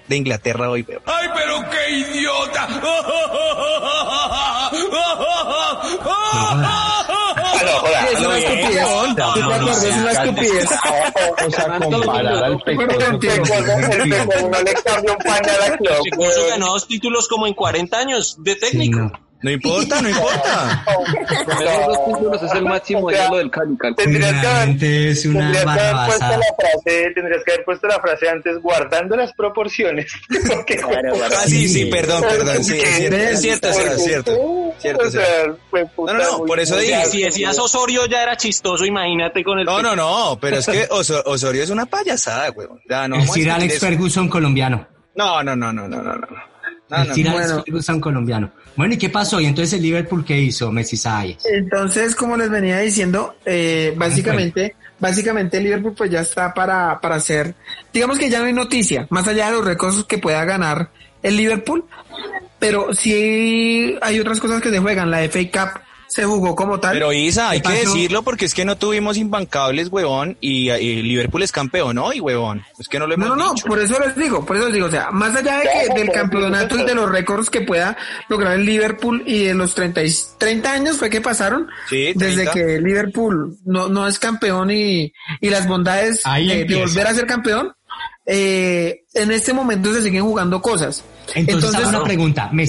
de 0.07 0.15
Inglaterra 0.17 0.69
hoy, 0.69 0.83
weón. 0.87 1.01
¡Ay, 1.05 1.27
pero 1.35 1.63
qué 1.69 1.91
idiota! 2.19 2.67
Es 8.11 8.19
una 8.19 8.37
estupidez. 8.37 8.87
¿Tú 8.87 9.15
te 9.15 9.21
acuerdas? 9.23 9.83
Es 9.83 9.95
una 9.95 10.11
estupidez. 10.11 10.69
O 11.45 11.51
sea, 11.51 11.79
comparar 11.79 12.43
al 12.43 12.59
pecoso. 12.61 12.99
El 13.09 13.19
pecoso 13.19 14.49
no 14.49 14.61
le 14.61 14.73
cambió 14.73 15.13
un 15.13 15.17
pañal 15.19 15.61
a 15.63 15.77
Klopp. 15.77 16.03
Pecoso 16.03 16.47
ganó 16.47 16.65
dos 16.67 16.87
títulos 16.87 17.27
como 17.27 17.47
en 17.47 17.53
40 17.53 17.97
años 17.97 18.35
de 18.39 18.55
técnico. 18.55 19.11
No 19.41 19.51
importa, 19.51 20.01
no 20.01 20.09
importa. 20.09 20.83
Con 20.85 21.61
esos 21.63 21.85
dos 21.87 22.05
títulos 22.07 22.43
es 22.43 22.51
el 22.51 22.63
máximo 22.65 23.09
ídolo 23.11 23.37
del 23.37 23.49
Cali. 23.49 23.77
Cal. 23.77 23.95
Tendrías 23.95 24.33
que 24.41 24.47
haber, 24.47 24.83
es 24.83 25.25
una 25.25 25.39
tendrías 25.51 25.63
que 25.63 25.81
haber 25.81 26.05
puesto 26.05 26.25
la 26.27 26.55
frase, 26.57 27.11
tendrías 27.15 27.43
que 27.45 27.51
haber 27.53 27.65
puesto 27.65 27.87
la 27.87 27.99
frase 28.01 28.29
antes 28.29 28.61
guardando 28.61 29.15
las 29.15 29.33
proporciones. 29.33 30.11
Porque, 30.53 30.79
Ah, 30.83 31.43
sí, 31.47 31.69
sí, 31.69 31.85
perdón, 31.85 32.21
perdón, 32.27 32.63
sí, 32.63 32.77
es 32.79 32.95
cierto, 32.97 33.15
es 33.17 33.41
cierto, 33.41 33.67
es 33.69 33.75
cierto, 33.75 33.95
es 33.95 34.03
cierto. 34.03 34.73
Cierto, 34.79 35.07
O 35.07 35.11
sea, 35.11 35.23
fue 35.69 35.85
puta 35.85 36.13
No, 36.13 36.19
no, 36.19 36.37
no, 36.39 36.45
por 36.45 36.59
eso 36.59 36.77
dije. 36.77 37.05
Si 37.05 37.21
decías 37.23 37.57
Osorio 37.59 38.05
ya 38.07 38.23
era 38.23 38.35
chistoso, 38.35 38.85
imagínate 38.85 39.43
con 39.43 39.59
el... 39.59 39.65
No, 39.65 39.81
no, 39.81 39.95
no, 39.95 40.37
pero 40.41 40.57
es 40.57 40.65
que 40.67 40.87
Oso- 40.89 41.23
Osorio 41.25 41.63
es 41.63 41.69
una 41.69 41.85
payasada, 41.85 42.51
weón. 42.51 42.79
Ya, 42.89 43.07
no 43.07 43.15
Sir 43.15 43.21
discutir 43.23 43.51
Alex 43.51 43.73
eso. 43.75 43.85
Ferguson 43.85 44.27
colombiano. 44.29 44.87
No, 45.15 45.41
no, 45.43 45.55
no, 45.55 45.71
no, 45.73 45.87
no, 45.87 46.01
no, 46.03 46.13
no. 46.15 46.27
No, 46.89 46.97
el 47.03 47.23
no, 47.23 47.31
Bueno. 47.33 47.63
Ferguson 47.63 47.99
colombiano. 48.01 48.51
Bueno, 48.75 48.93
¿y 48.93 48.97
qué 48.97 49.09
pasó? 49.09 49.39
¿Y 49.39 49.45
entonces 49.45 49.73
el 49.73 49.81
Liverpool 49.81 50.23
qué 50.23 50.39
hizo? 50.39 50.71
Messi 50.71 50.97
Sáenz. 50.97 51.45
Entonces, 51.45 52.15
como 52.15 52.37
les 52.37 52.49
venía 52.49 52.79
diciendo, 52.79 53.35
eh, 53.45 53.93
básicamente, 53.97 54.75
básicamente 54.99 55.57
el 55.57 55.63
Liverpool 55.63 55.93
pues 55.97 56.11
ya 56.11 56.21
está 56.21 56.53
para, 56.53 56.99
para 56.99 57.15
hacer, 57.15 57.55
digamos 57.93 58.17
que 58.17 58.29
ya 58.29 58.39
no 58.39 58.45
hay 58.45 58.53
noticia, 58.53 59.07
más 59.09 59.27
allá 59.27 59.47
de 59.47 59.53
los 59.53 59.65
récords 59.65 60.03
que 60.05 60.17
pueda 60.17 60.45
ganar 60.45 60.89
el 61.21 61.35
Liverpool, 61.35 61.85
pero 62.57 62.93
sí 62.93 63.97
hay 64.01 64.19
otras 64.19 64.39
cosas 64.39 64.61
que 64.61 64.69
se 64.69 64.79
juegan, 64.79 65.11
la 65.11 65.23
FA 65.23 65.39
Cup 65.51 65.81
se 66.09 66.25
jugó 66.25 66.55
como 66.55 66.79
tal. 66.79 66.93
Pero 66.93 67.13
Isa, 67.13 67.51
hay 67.51 67.61
¿Qué 67.61 67.69
que 67.69 67.75
pasó? 67.83 67.93
decirlo 67.93 68.23
porque 68.23 68.45
es 68.45 68.53
que 68.53 68.65
no 68.65 68.77
tuvimos 68.77 69.15
imbancables, 69.17 69.89
huevón, 69.89 70.37
y, 70.41 70.69
y 70.71 71.01
Liverpool 71.03 71.43
es 71.43 71.51
campeón 71.51 71.97
hoy, 71.99 72.19
huevón. 72.19 72.63
Es 72.79 72.87
que 72.87 72.99
no 72.99 73.07
lo 73.07 73.13
hemos 73.13 73.29
No, 73.29 73.35
no, 73.35 73.45
no, 73.49 73.53
dicho. 73.53 73.67
por 73.67 73.79
eso 73.79 73.97
les 73.99 74.15
digo, 74.15 74.45
por 74.45 74.55
eso 74.57 74.65
les 74.65 74.73
digo, 74.73 74.87
o 74.87 74.91
sea, 74.91 75.11
más 75.11 75.35
allá 75.35 75.59
de 75.59 75.69
que 75.87 75.93
del 75.99 76.11
campeonato 76.11 76.77
y 76.77 76.83
de 76.83 76.95
los 76.95 77.09
récords 77.11 77.49
que 77.49 77.61
pueda 77.61 77.95
lograr 78.27 78.53
el 78.55 78.65
Liverpool 78.65 79.23
y 79.25 79.45
de 79.45 79.53
los 79.53 79.75
30, 79.75 80.03
y- 80.03 80.13
30 80.37 80.71
años 80.73 80.97
fue 80.97 81.09
que 81.09 81.21
pasaron 81.21 81.67
Sí, 81.89 82.11
desde 82.15 82.43
30. 82.45 82.51
que 82.53 82.75
el 82.75 82.83
Liverpool 82.83 83.55
no, 83.65 83.87
no 83.87 84.07
es 84.07 84.17
campeón 84.19 84.71
y, 84.71 85.13
y 85.41 85.49
las 85.49 85.67
bondades 85.67 86.21
Ahí 86.25 86.65
de, 86.65 86.75
volver 86.75 87.07
a 87.07 87.13
ser 87.13 87.25
campeón, 87.27 87.71
eh, 88.25 89.03
en 89.13 89.31
este 89.31 89.53
momento 89.53 89.93
se 89.93 90.01
siguen 90.01 90.23
jugando 90.23 90.61
cosas. 90.61 91.03
Entonces, 91.35 91.75
hago 91.75 91.89
una 91.89 92.03
pregunta, 92.03 92.49
un- 92.51 92.59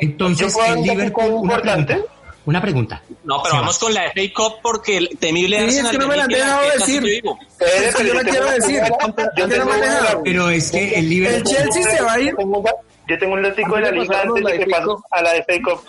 Entonces, 0.00 0.46
¿yo 0.46 0.52
puedo 0.58 0.74
el 0.74 0.82
Liverpool, 0.82 1.24
una 1.30 1.42
importante? 1.54 1.94
pregunta. 1.94 2.14
Una 2.48 2.62
pregunta. 2.62 3.02
No, 3.24 3.42
pero 3.42 3.56
vamos 3.56 3.76
va. 3.76 3.80
con 3.80 3.92
la 3.94 4.04
FA 4.04 4.22
Cup 4.34 4.54
porque 4.62 4.96
el 4.96 5.18
temible 5.20 5.70
Sí, 5.70 5.80
es 5.80 5.88
que 5.88 5.98
no 5.98 6.08
me 6.08 6.16
la 6.16 6.22
han 6.24 6.28
dejado 6.30 6.62
decir. 6.78 7.04
Es 7.06 7.20
que 7.20 7.92
pero 7.98 8.08
yo 8.08 8.14
la 8.14 8.22
quiero 8.22 8.50
decir. 8.50 8.80
Yo 8.88 8.96
¿Por 8.96 9.14
qué 9.50 9.58
no 9.58 9.66
me 9.66 9.72
han 9.72 9.78
una- 9.80 9.94
dejado? 10.00 10.22
Pero 10.24 10.48
es 10.48 10.70
que 10.70 10.88
el 10.88 10.94
El 10.94 11.08
Liverpool... 11.10 11.54
Chelsea 11.54 11.82
se 11.96 12.02
va 12.02 12.12
a 12.14 12.20
ir. 12.20 12.34
Yo 13.06 13.18
tengo 13.18 13.34
un 13.34 13.42
datico 13.42 13.74
de 13.76 13.82
la 13.82 13.90
liga 13.90 14.22
antes 14.22 14.34
de 14.36 14.40
la 14.50 14.58
que 14.64 14.66
pase 14.66 14.86
a 15.10 15.22
la 15.22 15.30
FA 15.34 15.52
Cup. 15.62 15.80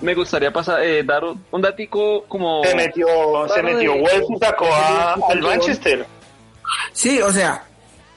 Me 0.00 0.14
gustaría 0.14 0.52
pasar, 0.52 0.80
eh, 0.82 1.02
dar 1.02 1.22
un 1.24 1.60
datico 1.60 2.24
como... 2.28 2.62
Se 2.64 2.74
metió, 2.76 3.06
se 3.52 3.60
metió 3.62 3.92
de- 3.94 4.00
Wolves 4.00 4.26
y 4.30 4.38
sacó 4.38 4.66
a- 4.72 5.14
al 5.28 5.40
Manchester. 5.40 6.06
Sí, 6.92 7.20
o 7.20 7.32
sea, 7.32 7.64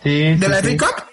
Sí, 0.03 0.35
de 0.35 0.47
la 0.47 0.61
sí. 0.61 0.77
FA 0.77 0.85
Cup. 0.85 1.03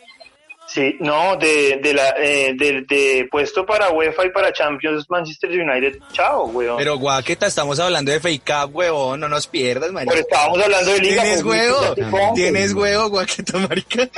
Sí, 0.72 0.96
no, 1.00 1.36
de, 1.36 1.80
de 1.82 1.94
la, 1.94 2.10
eh, 2.16 2.54
de, 2.56 2.82
de 2.82 3.28
puesto 3.28 3.66
para 3.66 3.90
UEFA 3.90 4.26
y 4.26 4.30
para 4.30 4.52
Champions 4.52 5.04
Manchester 5.10 5.50
United. 5.50 5.98
Chao, 6.12 6.44
weón. 6.46 6.76
Pero 6.76 6.96
Guaqueta, 6.96 7.46
estamos 7.46 7.80
hablando 7.80 8.12
de 8.12 8.20
fake 8.20 8.52
up, 8.62 8.70
huevón, 8.72 9.18
no 9.18 9.28
nos 9.28 9.48
pierdas, 9.48 9.90
marica. 9.90 10.12
Pero 10.12 10.26
estábamos 10.28 10.62
hablando 10.62 10.92
de 10.92 11.00
liga. 11.00 11.22
¿Tienes 11.22 11.42
huevo? 11.42 11.94
¿Tienes 12.36 12.72
huevo, 12.72 13.08
Guaqueta, 13.08 13.58
marica? 13.58 14.08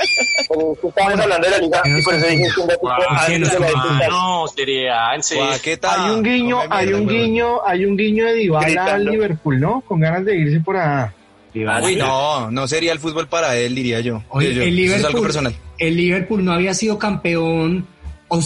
Pero 0.47 0.77
Estábamos 0.89 1.19
hablando 1.21 1.47
de 1.47 1.51
la 1.51 1.57
liga 1.57 1.81
y 1.85 2.01
por 2.03 2.13
eso 2.13 2.27
dije 2.27 2.47
que 2.53 2.61
un 2.61 2.67
Cup. 2.67 4.09
No, 4.09 4.47
sería 4.47 5.15
en 5.15 5.23
serio. 5.23 5.45
Guaqueta. 5.47 6.05
Hay 6.05 6.11
un 6.11 6.23
guiño, 6.23 6.59
hay 6.69 6.93
un 6.93 7.07
guiño, 7.07 7.65
hay 7.65 7.85
un 7.85 7.97
guiño 7.97 8.25
de 8.25 8.33
Dybala 8.33 8.85
al. 8.93 9.05
Liverpool, 9.05 9.59
¿no? 9.59 9.81
Con 9.81 9.99
ganas 9.99 10.23
de 10.23 10.35
irse 10.35 10.59
por 10.59 10.77
allá. 10.77 11.13
Uy, 11.53 11.95
no, 11.97 12.49
no 12.51 12.67
sería 12.67 12.91
el 12.93 12.99
fútbol 12.99 13.27
para 13.27 13.55
él, 13.55 13.75
diría 13.75 13.99
yo. 13.99 14.23
Oye, 14.29 14.53
Yo- 14.53 14.63
el 14.63 14.79
eso 14.79 14.95
es 14.95 15.05
algo 15.05 15.07
Liverpool, 15.09 15.23
personal. 15.23 15.55
el 15.77 15.95
Liverpool 15.97 16.43
no 16.45 16.51
había 16.53 16.73
sido 16.73 16.97
campeón 16.97 17.87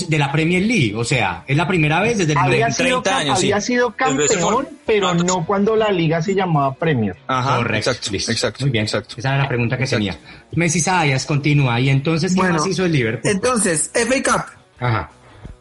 de 0.10 0.20
la 0.20 0.30
Premier 0.34 0.62
League, 0.64 0.94
o 0.98 1.06
sea, 1.06 1.46
es 1.48 1.56
la 1.56 1.66
primera 1.66 2.02
vez 2.02 2.18
desde 2.18 2.34
el 2.34 2.38
Había 2.38 2.68
30 2.68 2.74
sido, 3.22 3.36
sí. 3.38 3.46
había 3.46 3.62
sido 3.62 3.92
campeón, 3.92 4.68
pero 4.86 5.14
no 5.14 5.46
cuando 5.46 5.78
la 5.78 5.90
liga 5.92 6.22
se 6.22 6.36
llamaba 6.36 6.74
Premier. 6.76 7.16
Ajá, 7.28 7.56
Correcto, 7.60 7.92
exacto, 7.92 8.12
listo. 8.12 8.32
exacto. 8.34 8.66
Muy 8.66 8.72
bien, 8.72 8.84
exacto. 8.84 9.16
Esa 9.18 9.30
era 9.30 9.44
la 9.44 9.48
pregunta 9.48 9.78
que 9.78 9.84
Exacto. 9.84 10.04
tenía. 10.06 10.20
Messi 10.56 10.82
Sayas 10.82 11.26
continúa. 11.26 11.80
¿Y 11.80 11.88
entonces 11.90 12.34
qué 12.34 12.38
Bueno, 12.42 12.56
más 12.56 12.68
hizo 12.68 12.84
el 12.84 12.92
Liverpool? 12.92 13.32
Entonces, 13.32 13.90
FA 13.94 14.22
Cup. 14.34 14.44
Ajá. 14.82 15.10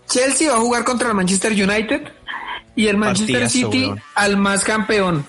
Chelsea 0.09 0.51
va 0.51 0.57
a 0.57 0.61
jugar 0.61 0.83
contra 0.83 1.09
el 1.11 1.15
Manchester 1.15 1.53
United 1.53 2.03
y 2.75 2.89
el 2.89 2.97
Manchester 2.97 3.43
Partidazo, 3.43 3.71
City 3.73 3.93
al 4.17 4.37
más 4.39 4.65
campeón 4.65 5.25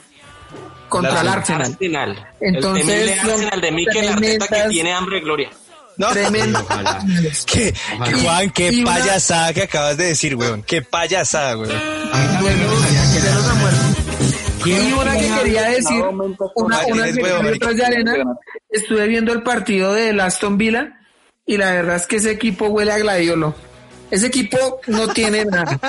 contra 0.88 1.22
el 1.22 1.28
Arsenal. 1.28 1.72
Arsenal. 1.72 2.28
Entonces, 2.42 2.88
el 2.90 3.20
Arsenal 3.20 3.62
de 3.62 3.72
Mikel 3.72 4.08
Arteta 4.10 4.48
que 4.48 4.70
tiene 4.70 4.94
hambre 4.94 5.16
de 5.18 5.22
gloria. 5.22 5.50
No, 5.98 6.10
Tremendo. 6.12 6.60
Ojalá. 6.60 7.00
¿Qué, 7.48 7.74
Ojalá. 7.96 8.18
Juan, 8.20 8.50
qué 8.52 8.72
Y 8.72 8.82
una- 8.84 8.94
payasada 8.94 9.54
que 9.54 9.64
acabas 9.64 9.98
de 9.98 10.06
decir, 10.06 10.36
weón. 10.36 10.62
Qué 10.62 10.82
payasada, 10.84 11.58
weón. 11.58 11.70
Bueno, 12.40 12.68
ya 13.24 13.36
los 13.36 13.48
ha 13.48 13.54
muerto. 13.56 13.80
Y 14.66 14.92
una 14.94 15.14
que 15.18 15.30
quería 15.40 15.62
decir, 15.70 16.02
una, 16.04 16.36
una 16.56 16.86
que 16.86 16.94
detrás 17.52 17.76
de 17.78 17.86
arena, 17.86 18.14
estuve 18.70 19.08
viendo 19.08 19.32
el 19.34 19.42
partido 19.42 19.94
del 19.94 20.20
Aston 20.20 20.58
Villa 20.58 21.00
y 21.46 21.58
la 21.58 21.72
verdad 21.72 21.96
es 21.96 22.06
que 22.06 22.18
ese 22.18 22.32
equipo 22.32 22.68
huele 22.68 22.92
a 22.92 22.98
gladiolo. 22.98 23.56
Ese 24.12 24.28
equipo 24.28 24.80
no 24.88 25.08
tiene 25.10 25.46
nada. 25.46 25.80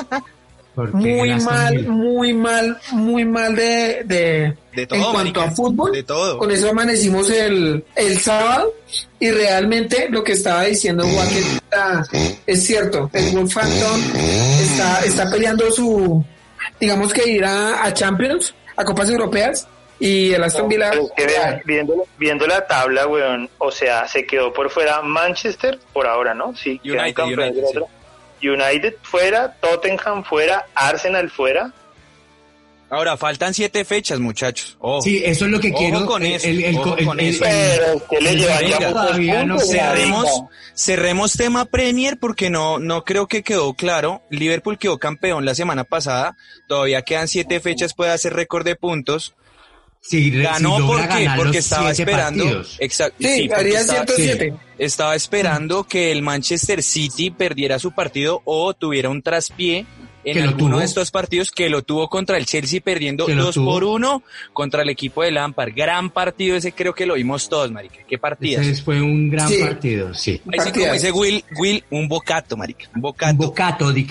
Porque 0.79 0.97
Muy 0.97 1.35
mal, 1.41 1.89
muy 1.89 2.33
mal, 2.35 2.79
muy 2.93 3.25
mal 3.25 3.57
de, 3.57 4.03
de, 4.05 4.55
De 4.75 4.87
todo, 4.87 4.97
en 4.99 5.03
cuanto 5.03 5.19
marica. 5.19 5.45
a 5.45 5.51
fútbol. 5.51 5.91
De 5.93 6.03
todo. 6.05 6.39
Con 6.39 6.51
eso 6.53 6.71
amanecimos 6.71 7.29
el, 7.31 7.85
el 7.97 8.19
sábado 8.21 8.73
y 9.19 9.29
realmente 9.33 10.07
lo 10.09 10.23
que 10.23 10.33
estaba 10.35 10.63
diciendo 10.65 11.05
Joaquín 11.05 11.39
está- 11.39 12.05
es 12.47 12.65
cierto. 12.65 13.11
El 13.13 13.25
Wolverhampton 13.37 14.01
está, 14.63 15.01
está 15.05 15.31
peleando 15.31 15.69
su, 15.73 16.25
digamos 16.79 17.13
que 17.13 17.29
ir 17.29 17.45
a, 17.45 17.85
a 17.85 17.93
Champions, 17.93 18.55
a 18.77 18.85
Copas 18.85 19.11
Europeas 19.11 19.67
y 19.99 20.33
el 20.33 20.45
Aston 20.45 20.69
Villa. 20.69 20.91
Es 20.93 21.11
que 21.17 21.27
vean, 21.27 21.61
viendo, 21.65 22.07
viendo 22.19 22.47
la 22.47 22.65
tabla, 22.69 23.09
weón, 23.09 23.51
o 23.59 23.73
sea, 23.73 24.07
se 24.07 24.25
quedó 24.25 24.53
por 24.53 24.71
fuera 24.71 25.03
Manchester 25.03 25.77
por 25.93 26.07
ahora, 26.07 26.35
¿no? 26.35 26.55
Sí, 26.57 26.81
United, 26.85 27.25
otra. 27.65 27.83
United 28.43 28.95
fuera, 29.03 29.55
Tottenham 29.61 30.25
fuera, 30.25 30.67
Arsenal 30.75 31.31
fuera. 31.31 31.73
Ahora, 32.91 33.19
faltan 33.19 33.53
siete 33.53 33.85
fechas, 33.85 34.19
muchachos. 34.19 34.79
Ojo. 34.81 35.03
Sí, 35.03 35.21
eso 35.23 35.45
es 35.45 35.51
lo 35.51 35.61
que 35.61 35.69
Ojo 35.69 35.79
quiero. 35.79 36.07
con 36.07 36.25
el- 36.25 36.33
eso, 36.33 36.47
el- 36.49 36.65
el- 36.65 36.77
ojo 36.79 36.97
el- 36.97 37.05
con 37.05 37.21
el- 37.21 37.27
eso. 37.29 37.45
Pero 37.45 38.07
que 38.09 38.21
le 38.23 38.35
llevaría 38.37 38.79
todavía 38.79 39.45
no. 39.45 39.59
Cerremos, 39.59 40.43
cerremos 40.75 41.33
tema 41.35 41.67
Premier 41.67 42.19
porque 42.19 42.49
no, 42.49 42.79
no 42.79 43.05
creo 43.05 43.27
que 43.27 43.43
quedó 43.43 43.75
claro. 43.75 44.23
Liverpool 44.31 44.79
quedó 44.79 44.97
campeón 44.99 45.45
la 45.45 45.55
semana 45.55 45.85
pasada. 45.85 46.35
Todavía 46.67 47.03
quedan 47.03 47.29
siete 47.29 47.61
fechas, 47.61 47.93
puede 47.93 48.11
hacer 48.13 48.33
récord 48.33 48.65
de 48.65 48.77
puntos. 48.77 49.35
Si 50.01 50.31
re- 50.31 50.43
Ganó 50.45 50.77
si 50.77 50.83
porque, 51.37 51.59
estaba 51.59 51.91
esperando. 51.91 52.45
partidos. 52.45 52.77
Exacto. 52.81 53.17
Sí, 53.21 53.51
haría 53.55 53.81
estaba- 53.81 54.07
107. 54.07 54.55
Estaba 54.79 55.15
esperando 55.17 55.85
que 55.85 56.13
el 56.13 56.23
Manchester 56.23 56.83
City 56.83 57.31
perdiera 57.31 57.79
su 57.79 57.93
partido 57.93 58.43
o 58.45 58.75
tuviera 58.75 59.09
un 59.11 59.23
traspié 59.23 59.85
en 60.25 60.35
Que 60.35 60.43
alguno 60.43 60.71
tuvo. 60.73 60.79
de 60.81 60.85
estos 60.85 61.11
partidos 61.11 61.51
que 61.51 61.69
lo 61.71 61.83
tuvo 61.83 62.09
contra 62.09 62.37
el 62.37 62.45
Chelsea 62.47 62.81
perdiendo 62.81 63.27
Que 63.27 63.35
lo 63.35 63.45
2 63.47 63.55
tuvo. 63.55 63.73
por 63.73 63.85
1 63.85 64.23
contra 64.53 64.83
el 64.83 64.91
equipo 64.91 65.23
de 65.23 65.31
Lampard. 65.33 65.73
Gran 65.75 66.11
partido 66.11 66.57
ese 66.57 66.73
creo 66.73 66.95
que 66.95 67.07
lo 67.07 67.15
vimos 67.15 67.49
todos, 67.49 67.71
marica. 67.73 67.97
Qué 68.09 68.19
partidas. 68.19 68.67
Ese 68.67 68.83
fue 68.83 69.01
un 69.01 69.31
gran 69.31 69.49
Sí. 69.49 69.59
partido, 69.63 70.13
sí. 70.15 70.41
Ahí 70.53 70.61
sí, 70.61 70.73
como 70.73 70.93
dice 70.93 71.11
Will, 71.13 71.45
Will, 71.59 71.83
un 71.91 72.09
bocato, 72.09 72.57
marica. 72.57 72.85
Un 72.91 72.97
Un 72.97 73.01
bocato. 73.03 73.37
bocato. 73.37 73.91
Ese, 73.91 74.07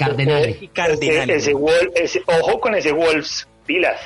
Cardinal. 0.74 1.30
ese, 1.30 1.54
Wol- 1.54 1.92
ese- 1.96 2.22
ojo 2.26 2.60
con 2.60 2.76
ese 2.76 2.92
Wolves, 2.92 3.48
pilas. 3.66 4.00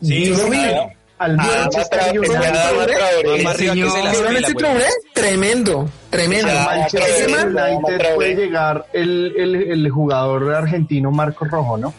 Sí, 0.00 0.30
vi. 0.30 0.56
claro. 0.58 0.90
Al 1.18 1.36
Ah, 1.40 1.46
Manchester 1.62 1.98
Matra- 2.00 2.18
United. 2.18 2.34
Adama 2.36 2.86
Traoré. 2.86 3.42
Más 3.42 3.54
arriba 3.54 3.72
que 3.74 3.80
señor- 3.80 3.90
se 3.90 4.02
las 4.04 4.12
¿Vieron 4.12 4.26
pela, 4.34 4.38
ese 4.40 4.52
güey. 4.52 4.64
Traoré? 4.64 4.84
Tremendo, 5.14 5.88
tremendo. 6.10 6.48
Ese 6.86 7.24
United 7.26 8.14
puede 8.14 8.34
llegar 8.34 8.86
el, 8.92 9.34
el, 9.36 9.54
el 9.72 9.90
jugador 9.90 10.54
argentino 10.54 11.10
Marco 11.10 11.44
Rojo, 11.46 11.78
¿no? 11.78 11.94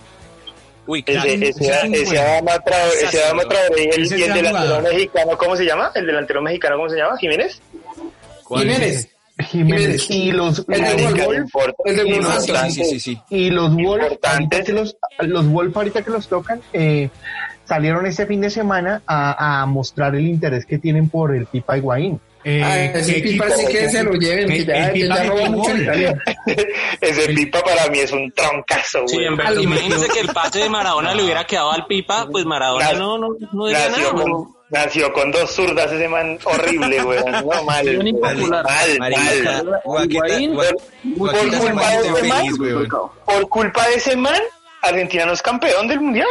Uy, 0.86 1.04
Ese, 1.06 1.12
claro. 1.20 1.30
ese, 1.30 1.48
ese, 1.50 2.02
ese 2.04 2.20
Adama 2.20 2.60
Traoré, 2.60 2.94
ese 3.04 3.24
Adama 3.24 3.44
Traoré 3.44 3.84
y 3.84 3.90
el, 4.02 4.10
delantero 4.10 4.82
mexicano, 4.82 5.38
¿cómo 5.38 5.56
se 5.58 5.66
llama? 5.66 5.92
El 5.96 6.06
delantero 6.06 6.42
mexicano, 6.42 6.78
¿cómo 6.78 6.90
se 6.90 6.96
llama? 6.98 7.18
¿Jiménez? 7.18 7.62
Jiménez. 8.48 9.10
Jiménez 9.50 10.10
y 10.10 10.32
los 10.32 10.66
sí. 13.00 13.20
y 13.30 13.50
los 13.52 13.70
Wolf 13.76 14.04
Importante. 14.04 14.28
ahorita 14.58 14.64
que 14.64 14.74
los 14.74 14.98
los 15.20 15.48
Wolf 15.48 15.78
ahorita 15.78 16.02
que 16.02 16.10
los 16.10 16.28
tocan 16.28 16.60
eh, 16.74 17.10
salieron 17.68 18.06
este 18.06 18.26
fin 18.26 18.42
de 18.42 18.50
semana 18.50 19.02
a, 19.06 19.62
a 19.62 19.66
mostrar 19.66 20.16
el 20.16 20.26
interés 20.28 20.66
que 20.66 20.78
tienen 20.78 21.10
por 21.10 21.36
el 21.36 21.46
Pipa 21.46 21.78
Higuaín. 21.78 22.20
Eh, 22.44 22.62
Ah, 22.64 22.80
ese 22.80 23.16
¿qué 23.16 23.22
Pipa 23.22 23.46
equipo? 23.48 23.60
sí 23.60 23.68
que 23.74 23.90
se 23.90 24.04
lo 24.04 24.14
lleven, 24.14 24.48
que 24.48 24.64
ya, 24.66 24.94
que 24.94 25.08
roba 25.28 25.50
mucho 25.50 25.72
en 25.72 25.76
gol. 25.76 25.82
Italia. 25.84 26.24
Ese 27.02 27.34
Pipa 27.34 27.62
para 27.62 27.88
mí 27.90 28.00
es 28.00 28.12
un 28.14 28.32
troncazo, 28.32 29.04
güey. 29.04 29.26
imagínense 29.64 30.08
que 30.08 30.20
el 30.22 30.28
pase 30.30 30.60
de 30.60 30.70
Maradona 30.70 31.14
le 31.14 31.24
hubiera 31.24 31.44
quedado 31.46 31.72
al 31.74 31.86
Pipa, 31.88 32.28
pues 32.32 32.46
Maradona 32.46 32.94
no, 32.94 33.18
no, 33.18 33.30
no 33.52 33.66
diría 33.68 33.90
nació, 33.90 34.14
nada. 34.14 34.24
con, 34.24 34.48
nació 34.70 35.14
con 35.14 35.32
dos 35.32 35.52
zurdas 35.52 35.92
ese 35.92 36.08
man 36.08 36.38
horrible, 36.46 37.02
güey. 37.02 37.20
No, 37.26 37.64
mal, 37.64 37.66
mal, 37.66 38.08
impopular. 38.08 38.64
mal, 38.64 39.00
Marica, 39.00 39.64
mal. 39.64 39.82
Guaqueta, 39.84 40.28
Higuaín, 40.40 40.54
Gua- 40.56 40.78
Por 41.18 41.60
culpa 41.60 41.90
de 41.90 41.98
ese 41.98 42.24
man, 42.24 42.56
feliz, 42.56 42.88
por 43.26 43.50
culpa 43.50 43.88
de 43.88 43.96
ese 43.96 44.16
man, 44.16 44.42
Argentina 44.84 45.26
no 45.26 45.34
es 45.34 45.42
campeón 45.42 45.88
del 45.90 46.00
mundial. 46.00 46.28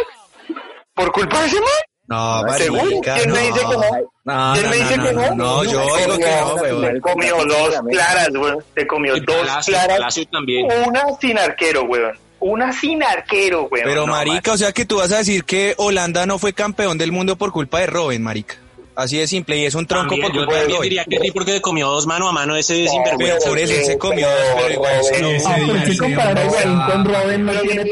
Por 0.97 1.13
culpa 1.13 1.41
de 1.43 1.47
ese 1.47 1.61
man. 1.61 1.69
No, 2.09 2.43
¿Seguro? 2.57 2.85
marica, 2.85 3.15
¿Quién 3.17 3.33
me 3.33 3.41
no. 3.41 3.47
dice 3.47 3.61
que 3.61 3.77
no? 3.77 3.81
No, 4.25 4.53
¿Quién 4.55 4.65
no, 4.65 4.71
me 4.71 4.77
dice 4.77 4.97
no, 4.97 5.05
que 5.05 5.13
no, 5.13 5.65
yo 5.65 5.81
digo 5.97 6.19
que 6.19 6.25
no, 6.41 6.55
weón. 6.55 6.93
Se 6.95 7.01
comió 7.01 7.37
dos 7.45 7.81
claras, 7.91 8.29
weón. 8.33 8.65
Se 8.75 8.87
comió 8.87 9.15
dos 9.21 9.67
claras. 9.67 10.21
También. 10.33 10.69
Una 10.87 11.05
sin 11.21 11.39
arquero, 11.39 11.83
weón. 11.85 12.19
Una 12.39 12.73
sin 12.73 13.03
arquero, 13.03 13.69
weón. 13.71 13.85
Pero 13.85 14.07
marica, 14.07 14.53
o 14.53 14.57
sea 14.57 14.73
que 14.73 14.85
tú 14.85 14.97
vas 14.99 15.13
a 15.13 15.19
decir 15.19 15.45
que 15.45 15.75
Holanda 15.79 16.27
no 16.27 16.39
fue 16.39 16.53
campeón 16.53 16.97
del 16.97 17.13
mundo 17.13 17.37
por 17.37 17.53
culpa 17.53 17.81
de 17.81 17.87
Robben, 17.87 18.23
marica. 18.23 18.57
Así 18.97 19.19
de 19.19 19.27
simple, 19.27 19.59
y 19.59 19.67
es 19.67 19.75
un 19.75 19.87
tronco 19.87 20.17
También, 20.17 20.33
por 20.33 20.69
yo 20.69 20.81
diría 20.81 21.05
que 21.05 21.19
sí, 21.21 21.31
porque 21.31 21.61
comió 21.61 21.89
dos 21.91 22.07
mano 22.07 22.29
a 22.29 22.33
mano 22.33 22.57
ese 22.57 22.85
No, 22.87 22.93
Pero 23.19 23.37
por 23.45 23.59
eso 23.59 23.75
se 23.85 23.99
comió 23.99 24.27
dos, 24.27 24.39
pero 24.57 24.73
igual 24.73 24.95
no. 25.21 25.29
Ah, 25.47 25.57
comparar 25.99 26.39
a 26.39 26.65
no, 26.65 26.93
con 26.93 27.05
Robin 27.05 27.51
tiene 27.63 27.85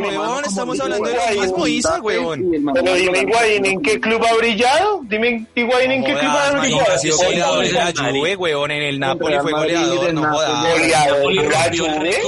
weón, 0.00 0.44
estamos 0.44 0.80
hablando 0.80 1.08
de 1.08 1.14
lo 1.36 1.40
mismo, 1.42 1.66
Isa, 1.68 2.00
weón. 2.00 2.44
Pero 2.74 2.94
dime, 2.94 3.20
Higuaín, 3.20 3.66
¿en 3.66 3.82
qué 3.82 4.00
club 4.00 4.24
ha 4.28 4.34
brillado? 4.34 5.00
Dime, 5.04 5.46
Higuaín, 5.54 5.92
¿en 5.92 6.04
qué 6.04 6.14
club 6.14 6.30
ha 6.32 6.50
brillado? 6.60 6.92
ha 6.92 6.98
sido 6.98 7.16
goleador 7.18 7.64
de 7.64 7.72
la 7.72 7.92
Juve, 7.96 8.36
weón, 8.36 8.70
en 8.72 8.82
el 8.82 8.98
Napoli 8.98 9.38
fue 9.40 9.52
goleador, 9.52 10.12
no 10.12 10.22
jodas. 10.32 10.72
Goleador 10.72 11.34
de 11.34 11.48
la 11.48 11.62
Juve. 11.72 12.18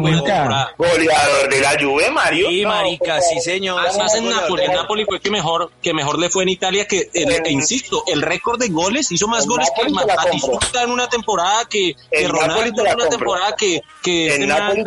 en. 0.00 0.70
Goleador 0.76 1.48
de 1.50 1.60
la 1.60 1.76
Juve, 1.80 2.10
Mario. 2.10 2.48
Sí, 2.48 2.62
No, 2.62 2.68
marica, 2.68 3.20
sí, 3.20 3.40
señor. 3.40 3.80
Además 3.86 4.14
en 4.14 4.24
en 4.24 4.30
la- 4.30 4.82
Napoli 4.82 5.04
fue 5.04 5.20
que 5.20 5.30
mejor, 5.30 5.70
que 5.86 5.94
mejor 5.94 6.18
le 6.18 6.28
fue 6.30 6.42
en 6.42 6.48
Italia 6.48 6.84
que, 6.88 7.08
el- 7.14 7.30
e 7.46 7.52
insisto, 7.52 8.02
el 8.08 8.20
récord 8.22 8.58
de 8.58 8.66
goles, 8.70 9.12
hizo 9.12 9.28
más 9.28 9.46
goles 9.46 9.68
que 9.76 9.82
Napoli 9.82 9.94
compro. 10.00 10.16
Batistuta 10.50 10.82
en 10.82 10.90
una 10.90 11.08
temporada, 11.08 11.64
que, 11.66 11.94
que 12.10 12.26
Ronaldo 12.28 12.82
en 12.84 12.94
una 12.96 13.08
temporada, 13.08 13.54
que, 13.56 13.82
que 14.02 14.26
este 14.26 14.46
Napoli 14.48 14.82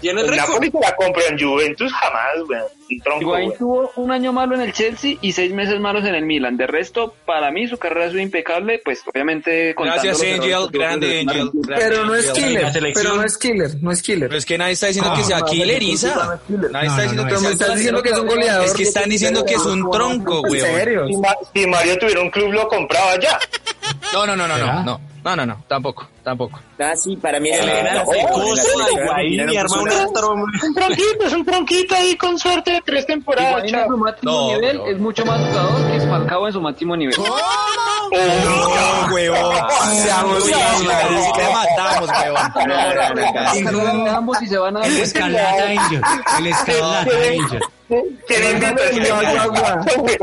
tiene 0.00 0.20
el. 0.22 0.36
Napoli 0.36 0.70
la 0.80 0.94
compra 0.96 1.22
en 1.30 1.38
Juventus 1.38 1.92
jamás, 1.92 2.34
tronco, 3.02 3.20
Higuaín 3.20 3.52
tuvo 3.58 3.90
un 3.96 4.10
año 4.12 4.32
malo 4.32 4.54
en 4.54 4.60
el 4.60 4.72
Chelsea 4.72 5.16
y 5.20 5.32
seis 5.32 5.52
meses 5.52 5.80
malos 5.80 6.04
en 6.04 6.14
el 6.14 6.24
Milan. 6.24 6.56
De 6.56 6.66
resto, 6.68 7.14
para 7.24 7.50
mí 7.50 7.66
su 7.66 7.78
carrera 7.78 8.06
ha 8.06 8.10
sido 8.10 8.20
impecable, 8.22 8.80
pues 8.84 9.02
obviamente 9.12 9.74
Gracias, 9.76 10.20
Angel, 10.22 10.68
grande 10.70 11.20
Angel. 11.26 11.50
Pero 11.66 12.04
no 12.04 12.14
es 12.14 12.28
Angel. 12.30 12.44
killer, 12.72 12.92
pero 12.94 13.14
no 13.16 13.24
es 13.24 13.36
killer, 13.38 13.70
no 13.82 13.90
es 13.90 14.02
killer. 14.02 14.28
Pero 14.28 14.38
es 14.38 14.46
que 14.46 14.58
nadie 14.58 14.72
está 14.74 14.86
diciendo 14.86 15.12
que 15.16 15.24
sea 15.24 15.38
Ah, 15.38 15.44
killer, 15.44 15.82
no, 15.82 15.88
Isa. 15.88 16.40
no, 16.48 16.68
Nadie 16.68 16.88
no, 16.88 16.94
está 16.94 16.96
no, 16.96 17.02
diciendo 17.02 17.22
no, 17.22 17.28
que 17.28 17.36
sea 17.38 17.50
estás 17.50 17.74
diciendo 17.76 18.02
que 18.02 18.08
es 18.10 18.18
un 18.18 18.26
goleador. 18.26 18.64
Es 18.66 18.74
que 18.74 18.82
están 18.84 19.08
diciendo 19.10 19.44
que 19.44 19.54
es 19.54 19.64
un 19.66 19.90
tronco, 19.90 20.42
¿En 20.46 20.52
weón. 20.52 20.66
serio? 20.66 21.06
Si, 21.08 21.16
Ma- 21.16 21.36
si 21.54 21.66
Mario 21.66 21.98
tuviera 21.98 22.20
un 22.20 22.30
club, 22.30 22.52
lo 22.52 22.68
compraba 22.68 23.18
ya. 23.20 23.38
No, 24.12 24.26
no, 24.26 24.36
no, 24.36 24.46
no, 24.46 24.82
no, 24.84 25.00
no, 25.26 25.34
no, 25.36 25.44
no, 25.46 25.64
tampoco, 25.66 26.06
tampoco. 26.22 26.60
Ah, 26.78 26.94
sí, 26.94 27.16
para 27.16 27.40
mí 27.40 27.48
El 27.50 27.60
el 27.68 27.76
gran 27.76 27.86
arma 27.98 28.04
puso 28.04 29.82
una 29.82 29.94
nada. 29.94 30.06
tromba. 30.14 30.44
Un 30.62 30.74
tronquito, 30.74 31.24
es 31.26 31.32
un 31.32 31.44
tronquito 31.44 31.94
ahí 31.96 32.16
con 32.16 32.38
suerte 32.38 32.70
de 32.70 32.82
tres 32.82 33.06
temporadas, 33.06 33.64
Higuaín 33.66 33.74
en 33.74 33.80
su 33.82 33.88
chao. 33.88 33.96
máximo 33.98 34.32
No, 34.32 34.46
nivel 34.54 34.70
pero- 34.78 34.86
es 34.86 34.98
mucho 34.98 35.24
más 35.26 35.40
jugador 35.40 35.90
que 35.90 36.00
Falcao 36.06 36.46
en 36.46 36.52
su 36.52 36.60
máximo 36.60 36.96
nivel. 36.96 37.16
No, 37.18 39.14
huevón. 39.14 39.56
Seamos 39.94 40.44
Uy, 40.44 40.52
sinceros. 40.52 41.32
te 41.32 41.52
matamos, 41.52 42.10
huevón. 42.10 44.08
Ambos 44.08 44.42
y 44.42 44.46
se 44.46 44.58
van 44.58 44.76
a 44.76 44.86
El 44.86 44.96
escarlata 44.98 45.64
Angel. 45.68 46.02
El 46.38 46.46
escarlata 46.46 47.10
Angel. 47.10 47.60
¿Quién 48.26 48.44
invita 48.52 48.82
a 48.82 48.86
ese 48.86 50.18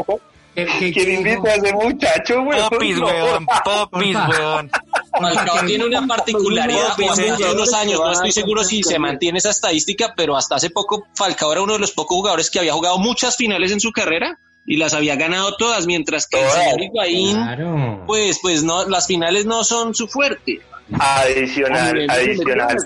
qué- 0.56 0.92
¿Quién 0.94 1.12
invita 1.12 1.50
a 1.50 1.56
ese 1.56 1.74
muchacho, 1.74 2.42
weón? 2.42 2.70
Popis, 2.70 2.98
huevón, 3.00 3.46
popis, 3.64 4.16
huevón. 4.16 4.72
Falcao 5.12 5.66
tiene 5.66 5.86
una 5.86 6.06
particularidad, 6.08 6.96
Pues, 6.96 7.12
hace 7.12 7.52
unos 7.52 7.74
años, 7.74 8.00
que 8.00 8.06
no 8.06 8.12
estoy 8.12 8.32
seguro 8.32 8.64
si 8.64 8.84
se 8.84 8.98
mantiene 9.00 9.38
esa 9.40 9.50
estadística, 9.52 10.14
pero 10.16 10.36
hasta 10.36 10.56
hace 10.56 10.70
poco 10.70 11.06
Falcao 11.16 11.52
era 11.52 11.62
uno 11.62 11.74
de 11.74 11.80
los 11.80 11.92
pocos 11.92 12.16
jugadores 12.18 12.50
que 12.50 12.60
había 12.60 12.74
jugado 12.74 12.98
muchas 13.00 13.36
finales 13.36 13.72
en 13.72 13.80
su 13.80 13.92
carrera 13.92 14.40
y 14.66 14.78
las 14.78 14.94
había 14.94 15.16
ganado 15.16 15.56
todas, 15.58 15.86
mientras 15.86 16.26
que 16.28 16.42
el 16.42 16.50
señor 16.50 16.82
Higuaín, 16.82 17.36
Claro. 17.36 18.04
pues, 18.08 18.40
pues 18.42 18.64
no, 18.64 18.88
las 18.88 19.08
finales 19.08 19.46
no 19.46 19.64
son 19.64 19.94
su 19.94 20.08
fuerte. 20.08 20.62
Adicional, 21.00 22.06
adicional. 22.10 22.78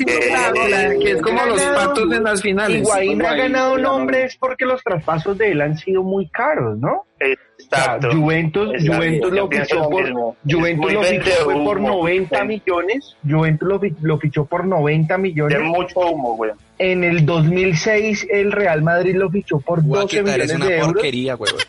La- 0.69 0.89
que 0.99 1.11
es 1.11 1.21
como 1.21 1.45
los 1.45 1.61
patos 1.61 2.11
en 2.11 2.23
las 2.23 2.41
finales. 2.41 2.81
Higuaín 2.81 3.25
ha 3.25 3.35
ganado 3.35 3.77
nombres 3.77 4.37
porque 4.39 4.65
los 4.65 4.83
traspasos 4.83 5.37
de 5.37 5.51
él 5.51 5.61
han 5.61 5.77
sido 5.77 6.03
muy 6.03 6.27
caros, 6.29 6.77
¿no? 6.77 7.05
Exacto. 7.19 8.07
O 8.07 8.11
sea, 8.11 8.19
Juventus, 8.19 8.69
Exacto. 8.73 8.93
Juventus 8.97 9.31
lo 9.33 9.47
fichó 9.49 9.89
por. 9.89 10.11
Juventus 10.49 10.93
lo 10.93 11.03
fichó 11.03 11.31
fue 11.43 11.53
por 11.55 11.75
vendehumo. 11.77 11.97
90 12.03 12.43
millones. 12.45 13.17
Juventus 13.27 13.67
lo, 13.67 13.81
lo 14.01 14.19
fichó 14.19 14.45
por 14.45 14.65
90 14.65 15.13
De 15.15 15.19
millones. 15.19 15.59
mucho 15.63 15.99
humo, 16.01 16.35
weón. 16.35 16.57
En 16.77 17.03
el 17.03 17.25
2006 17.25 18.27
el 18.29 18.51
Real 18.51 18.83
Madrid 18.83 19.15
lo 19.15 19.29
fichó 19.31 19.59
por 19.59 19.79
12 19.83 19.87
Guaqueta, 20.21 20.35
eres 20.35 20.47
millones 20.53 20.55
una 20.55 20.65
de 20.67 20.77
euros. 20.77 20.93
porquería, 20.93 21.35
huevón. 21.35 21.59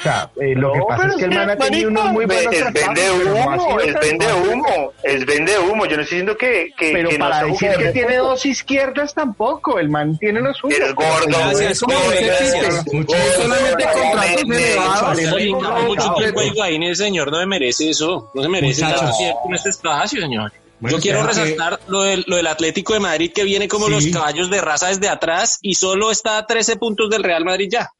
O 0.00 0.02
sea, 0.02 0.30
eh, 0.40 0.54
lo 0.56 0.72
que 0.72 0.78
No, 0.78 0.86
pasa 0.86 1.02
pero 1.02 1.12
es 1.12 1.18
que 1.18 1.24
el 1.26 1.30
man 1.34 1.50
ha 1.50 1.56
tenido 1.56 1.88
unos 1.90 2.04
muy 2.12 2.24
buenos 2.24 2.54
Es 2.54 2.72
vende 2.72 3.02
no 3.06 3.32
humo, 3.34 3.80
es 3.80 3.94
vende 4.00 4.26
humo, 4.32 4.92
es 5.02 5.26
vende 5.26 5.58
humo. 5.58 5.84
Yo 5.86 5.96
no 5.96 6.02
estoy 6.02 6.16
diciendo 6.18 6.36
que, 6.38 6.70
que, 6.76 6.92
Pero 6.92 7.08
que 7.10 7.18
no 7.18 7.24
para 7.26 7.36
sea 7.40 7.46
decir 7.52 7.70
que 7.76 7.84
de 7.84 7.92
tiene 7.92 8.16
dos 8.16 8.46
izquierdas 8.46 9.14
tampoco, 9.14 9.78
el 9.78 9.90
man 9.90 10.16
tiene 10.18 10.40
lo 10.40 10.54
suyo. 10.54 10.74
Eres 10.74 10.94
gordo, 10.94 11.26
Gracias, 11.28 11.82
gracias. 11.82 12.84
Mucho- 12.94 13.14
Solamente 13.36 13.84
contratos 13.84 14.40
elevados. 14.42 15.86
Mucho 15.86 16.14
tiempo 16.14 16.40
el 16.40 16.96
señor 16.96 17.30
no 17.30 17.38
me 17.38 17.46
merece 17.46 17.90
eso, 17.90 18.30
no 18.34 18.42
se 18.42 18.48
merece 18.48 18.84
tiempo 19.18 19.40
en 19.48 19.54
este 19.54 19.68
espacio, 19.70 20.20
señor. 20.20 20.52
Bueno, 20.80 20.96
Yo 20.96 21.02
quiero 21.02 21.18
espera 21.20 21.34
que- 21.34 21.50
resaltar 21.50 21.80
lo 21.88 22.02
del, 22.02 22.24
lo 22.26 22.36
del 22.36 22.46
Atlético 22.46 22.94
de 22.94 23.00
Madrid 23.00 23.32
que 23.34 23.44
viene 23.44 23.68
como 23.68 23.86
Sí. 23.86 23.92
los 23.92 24.06
caballos 24.06 24.50
de 24.50 24.62
raza 24.62 24.88
desde 24.88 25.08
atrás 25.10 25.58
y 25.60 25.74
solo 25.74 26.10
está 26.10 26.38
a 26.38 26.46
13 26.46 26.76
puntos 26.76 27.10
del 27.10 27.22
Real 27.22 27.44
Madrid 27.44 27.68
ya. 27.70 27.90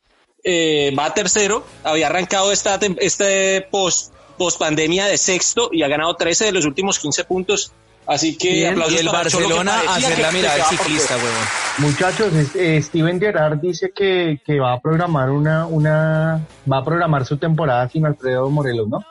Eh, 0.43 0.95
va 0.99 1.12
tercero, 1.12 1.64
había 1.84 2.07
arrancado 2.07 2.53
esta 2.53 2.78
este 2.99 3.66
post, 3.70 4.12
post 4.38 4.59
pandemia 4.59 5.07
de 5.07 5.18
sexto 5.18 5.68
y 5.72 5.82
ha 5.82 5.88
ganado 5.88 6.14
13 6.14 6.47
de 6.47 6.53
los 6.53 6.64
últimos 6.64 6.99
15 6.99 7.24
puntos. 7.24 7.72
Así 8.07 8.36
que 8.36 8.53
Bien. 8.53 8.72
aplausos 8.72 8.95
Y 8.95 8.99
el 8.99 9.07
para 9.07 9.18
Barcelona 9.18 9.80
a 9.86 9.97
hacer 9.97 10.18
la 10.18 10.32
mirada 10.32 10.64
ciclista, 10.64 11.16
huevón. 11.16 11.47
Muchachos, 11.78 12.32
eh, 12.57 12.82
Steven 12.82 13.20
Gerrard 13.20 13.59
dice 13.61 13.93
que, 13.95 14.41
que 14.45 14.59
va 14.59 14.72
a 14.72 14.80
programar 14.80 15.30
una, 15.30 15.66
una, 15.66 16.45
va 16.70 16.78
a 16.78 16.84
programar 16.84 17.24
su 17.24 17.36
temporada 17.36 17.88
sin 17.88 18.07
Alfredo 18.07 18.51
Morelos, 18.51 18.88
¿no? 18.88 19.05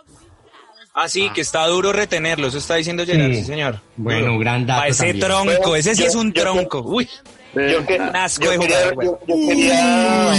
Ah, 0.93 1.07
sí, 1.07 1.29
que 1.33 1.41
está 1.41 1.65
duro 1.67 1.93
retenerlo, 1.93 2.47
eso 2.47 2.57
está 2.57 2.75
diciendo 2.75 3.05
Gerard, 3.05 3.31
sí, 3.31 3.39
Sí. 3.39 3.45
señor. 3.45 3.79
Bueno, 3.95 4.37
gran 4.39 4.65
dato 4.65 4.81
Pa' 4.81 4.87
ese 4.87 5.05
también. 5.05 5.19
tronco, 5.27 5.59
Bueno, 5.61 5.75
ese 5.75 5.95
sí 5.95 6.01
yo- 6.03 6.07
es 6.07 6.15
un 6.15 6.33
yo- 6.33 6.41
tronco. 6.41 6.81
Uy, 6.81 7.07
Yo, 7.55 7.83
que, 7.83 7.95
Un 7.99 8.15
asco 8.15 8.45
yo 8.45 8.51
de 8.51 8.59
quería, 8.59 8.77
jugador, 8.93 9.03
yo, 9.03 9.19
yo 9.27 9.47
quería 9.47 10.33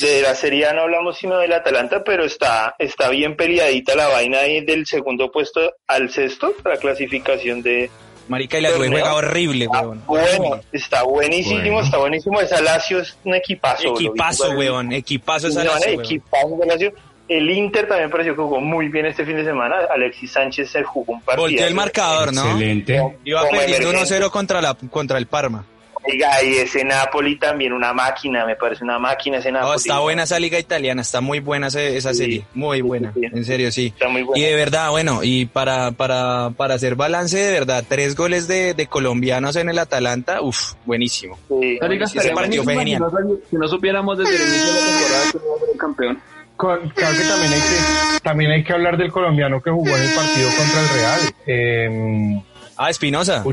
de 0.00 0.22
la 0.22 0.34
Serie 0.36 0.66
A 0.66 0.72
no 0.72 0.82
hablamos 0.82 1.18
sino 1.18 1.36
del 1.38 1.52
Atalanta, 1.52 2.04
pero 2.04 2.24
está, 2.24 2.76
está 2.78 3.08
bien 3.08 3.36
peleadita 3.36 3.96
la 3.96 4.06
vaina 4.06 4.38
ahí 4.38 4.64
del 4.64 4.86
segundo 4.86 5.32
puesto 5.32 5.60
al 5.88 6.10
sexto, 6.10 6.52
la 6.64 6.76
clasificación 6.76 7.60
de 7.62 7.90
marica, 8.28 8.58
y 8.58 8.60
la 8.62 8.70
Juve 8.70 8.88
juega 8.88 9.14
horrible, 9.14 9.66
Ah, 9.72 9.80
huevón. 9.80 10.02
bueno, 10.06 10.60
está 10.70 11.02
buenísimo, 11.02 11.60
Bueno. 11.60 11.80
está 11.80 11.96
buenísimo. 11.98 12.40
Esa 12.40 12.60
Lazio 12.60 13.00
es 13.00 13.16
un 13.24 13.34
equipazo. 13.34 13.94
Equipazo, 13.94 14.50
huevón, 14.52 14.92
equipazo 14.92 15.48
esa 15.48 15.64
No, 15.64 15.72
Lazio, 15.74 16.00
equipazo 16.00 16.56
de 16.60 16.66
Lazio. 16.66 16.92
El 17.28 17.50
Inter 17.50 17.86
también 17.86 18.10
pareció 18.10 18.34
que 18.34 18.40
jugó 18.42 18.60
muy 18.60 18.88
bien 18.88 19.06
este 19.06 19.24
fin 19.26 19.36
de 19.36 19.44
semana. 19.44 19.76
Alexis 19.94 20.32
Sánchez 20.32 20.70
se 20.70 20.82
jugó 20.82 21.12
un 21.12 21.20
partido. 21.20 21.42
Volteó 21.46 21.66
el 21.66 21.74
marcador, 21.74 22.32
¿no? 22.32 22.42
Excelente. 22.46 23.02
Iba 23.24 23.42
perdiendo 23.48 23.90
emergente. 23.90 24.18
1-0 24.24 24.30
contra, 24.30 24.60
la, 24.62 24.74
contra 24.90 25.18
el 25.18 25.26
Parma. 25.26 25.64
Oiga, 26.10 26.42
y 26.42 26.54
ese 26.54 26.84
Napoli 26.84 27.36
también 27.36 27.72
una 27.74 27.92
máquina, 27.92 28.46
me 28.46 28.56
parece 28.56 28.82
una 28.82 28.98
máquina 28.98 29.38
ese 29.38 29.50
Napoli. 29.52 29.68
No, 29.72 29.74
está 29.76 29.98
buena 29.98 30.22
esa 30.22 30.38
liga 30.38 30.58
italiana, 30.58 31.02
está 31.02 31.20
muy 31.20 31.40
buena 31.40 31.66
ese- 31.66 31.96
esa 31.98 32.14
serie, 32.14 32.46
muy 32.54 32.80
buena, 32.80 33.12
en 33.20 33.44
serio, 33.44 33.70
sí. 33.72 33.92
Y 34.34 34.40
de 34.40 34.54
verdad, 34.54 34.88
bueno, 34.90 35.20
y 35.22 35.44
para, 35.46 35.90
para, 35.90 36.50
para 36.56 36.74
hacer 36.76 36.94
balance, 36.94 37.36
de 37.36 37.50
verdad, 37.52 37.84
tres 37.86 38.14
goles 38.14 38.48
de, 38.48 38.72
de 38.72 38.86
colombianos 38.86 39.56
en 39.56 39.68
el 39.68 39.78
Atalanta, 39.78 40.40
uff, 40.40 40.74
buenísimo. 40.86 41.36
Liga 41.60 42.06
Ese 42.06 42.30
partido 42.30 42.62
fue 42.64 42.76
genial. 42.76 43.02
si 43.10 43.28
no- 43.28 43.38
Si 43.50 43.56
no 43.56 43.68
supiéramos 43.68 44.16
desde 44.16 44.34
el 44.36 44.40
inicio 44.40 44.72
de 44.72 44.80
la 44.80 44.86
temporada 44.86 45.30
que 45.32 45.36
iba 45.44 45.54
a 45.56 45.58
ser 45.58 45.68
el 45.74 45.78
campeón. 45.78 46.22
Con- 46.58 46.88
claro 46.90 47.16
que 47.16 47.24
también 47.24 47.52
hay 47.52 47.60
que 47.60 48.20
también 48.22 48.50
hay 48.50 48.64
que 48.64 48.72
hablar 48.72 48.96
del 48.98 49.10
colombiano 49.12 49.62
que 49.62 49.70
jugó 49.70 49.96
en 49.96 50.02
el 50.02 50.14
partido 50.14 50.50
contra 50.58 50.80
el 50.80 50.88
Real. 50.88 51.20
Eh, 51.46 52.42
ah, 52.76 52.90
Espinosa. 52.90 53.44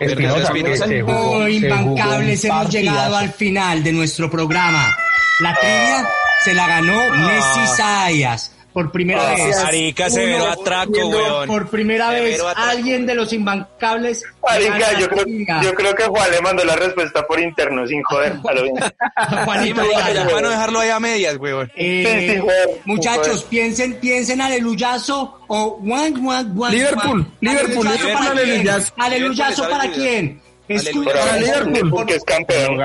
Espinosa, 0.00 0.52
que 0.52 0.76
se 0.76 1.00
jugó- 1.02 1.30
Oh, 1.38 1.44
se 1.44 1.50
imbancables, 1.52 2.40
jugó 2.42 2.54
un 2.54 2.60
hemos 2.60 2.72
llegado 2.72 3.16
al 3.16 3.30
final 3.32 3.82
de 3.84 3.92
nuestro 3.92 4.28
programa. 4.30 4.94
La 5.40 5.54
trivia 5.54 6.08
se 6.44 6.52
la 6.52 6.66
ganó 6.66 6.98
Messi 7.14 7.66
Sayas. 7.76 8.52
Por 8.78 8.92
primera 8.92 9.32
Ah, 9.32 9.34
vez. 9.34 9.56
marica, 9.64 10.08
severo 10.08 10.46
atraco, 10.46 10.92
weón. 11.08 11.48
Por 11.48 11.68
primera 11.68 12.10
vez, 12.10 12.40
alguien 12.54 13.06
de 13.06 13.14
los 13.16 13.32
imbancables. 13.32 14.24
Marica, 14.40 14.96
yo 15.00 15.08
creo, 15.08 15.24
yo 15.62 15.74
creo 15.74 15.94
que 15.96 16.04
Juan 16.04 16.30
le 16.30 16.40
mandó 16.40 16.64
la 16.64 16.76
respuesta 16.76 17.26
por 17.26 17.40
interno, 17.40 17.84
sin 17.88 18.00
joder. 18.04 18.34
a 18.48 18.52
lo 18.54 18.62
bien. 18.62 18.76
Juanito, 19.44 19.66
Sí, 19.66 19.74
marica, 19.74 19.98
vaya. 19.98 20.14
ya 20.14 20.28
para 20.28 20.40
no 20.42 20.50
dejarlo 20.50 20.78
ahí 20.78 20.90
a 20.90 21.00
medias, 21.00 21.36
weón. 21.38 21.72
Eh, 21.74 22.04
Sí, 22.20 22.28
sí, 22.34 22.38
joder, 22.40 22.68
muchachos, 22.84 23.26
joder. 23.26 23.44
piensen, 23.50 23.94
piensen 23.94 24.40
aleluyazo 24.40 25.40
o 25.48 25.78
guan, 25.82 26.14
guan, 26.22 26.54
guan. 26.54 26.70
Liverpool. 26.72 27.26
Liverpool, 27.40 27.86
Aleluyazo 27.88 28.06
Liverpool, 28.06 28.26
para 28.28 28.42
quién? 28.44 28.68
aleluyazo. 28.96 29.68
Para 29.68 29.90
quién? 29.90 30.40
Escucha- 30.68 31.10
Pero 31.12 31.24
Para 31.24 31.36
Liverpool. 31.38 32.06
que 32.06 32.14
es 32.14 32.22
campeón. 32.24 32.76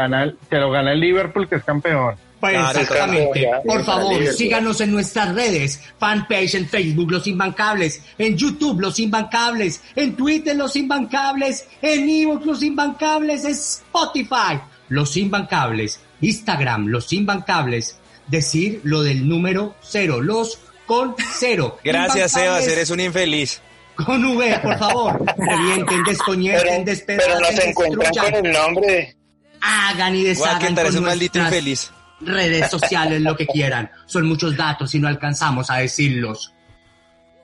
te 0.49 0.57
lo 0.57 0.71
gana 0.71 0.91
el 0.91 0.99
Liverpool, 0.99 1.47
que 1.47 1.55
es 1.57 1.63
campeón. 1.63 2.15
Pues 2.43 2.55
Claro, 2.55 2.79
exactamente. 2.81 3.39
claro, 3.39 3.63
Por 3.63 3.85
favor, 3.85 4.27
síganos 4.33 4.81
en 4.81 4.91
nuestras 4.91 5.33
redes. 5.33 5.79
Fanpage 5.97 6.55
en 6.55 6.67
Facebook, 6.67 7.09
Los 7.09 7.25
Imbancables. 7.25 8.01
En 8.17 8.35
YouTube, 8.35 8.81
Los 8.81 8.99
Imbancables. 8.99 9.79
En 9.95 10.17
Twitter, 10.17 10.53
Los 10.53 10.75
Imbancables. 10.75 11.65
En 11.81 12.09
Evox, 12.09 12.45
Los 12.45 12.61
Imbancables. 12.61 13.45
Spotify, 13.45 14.59
Los 14.89 15.15
Imbancables. 15.15 16.01
Instagram, 16.19 16.87
Los 16.87 17.13
Imbancables. 17.13 17.97
Decir 18.27 18.81
lo 18.83 19.03
del 19.03 19.25
número 19.25 19.75
cero. 19.81 20.19
Los 20.19 20.59
con 20.85 21.15
cero. 21.39 21.77
Gracias, 21.81 22.33
Sebas, 22.33 22.67
eres 22.67 22.89
un 22.89 22.99
infeliz. 22.99 23.61
Con 23.95 24.25
V, 24.25 24.59
por 24.61 24.77
favor. 24.77 25.23
Revienten, 25.37 26.03
descoñeten, 26.03 26.61
Pero, 26.61 26.83
despedacen, 26.83 27.31
pero 27.37 27.39
nos 27.39 27.65
encuentran 27.65 27.99
destruyan. 28.11 28.33
con 28.33 28.45
el 28.47 28.51
nombre. 28.51 29.15
Hagan 29.61 30.13
y 30.17 30.23
deshagan 30.23 30.77
es 30.77 30.83
con 30.87 30.97
un 30.97 31.03
maldito 31.05 31.39
infeliz. 31.39 31.89
Redes 32.25 32.69
sociales, 32.69 33.21
lo 33.21 33.35
que 33.35 33.45
quieran. 33.45 33.89
Son 34.05 34.25
muchos 34.27 34.55
datos 34.55 34.93
y 34.95 34.99
no 34.99 35.07
alcanzamos 35.07 35.69
a 35.69 35.77
decirlos. 35.77 36.53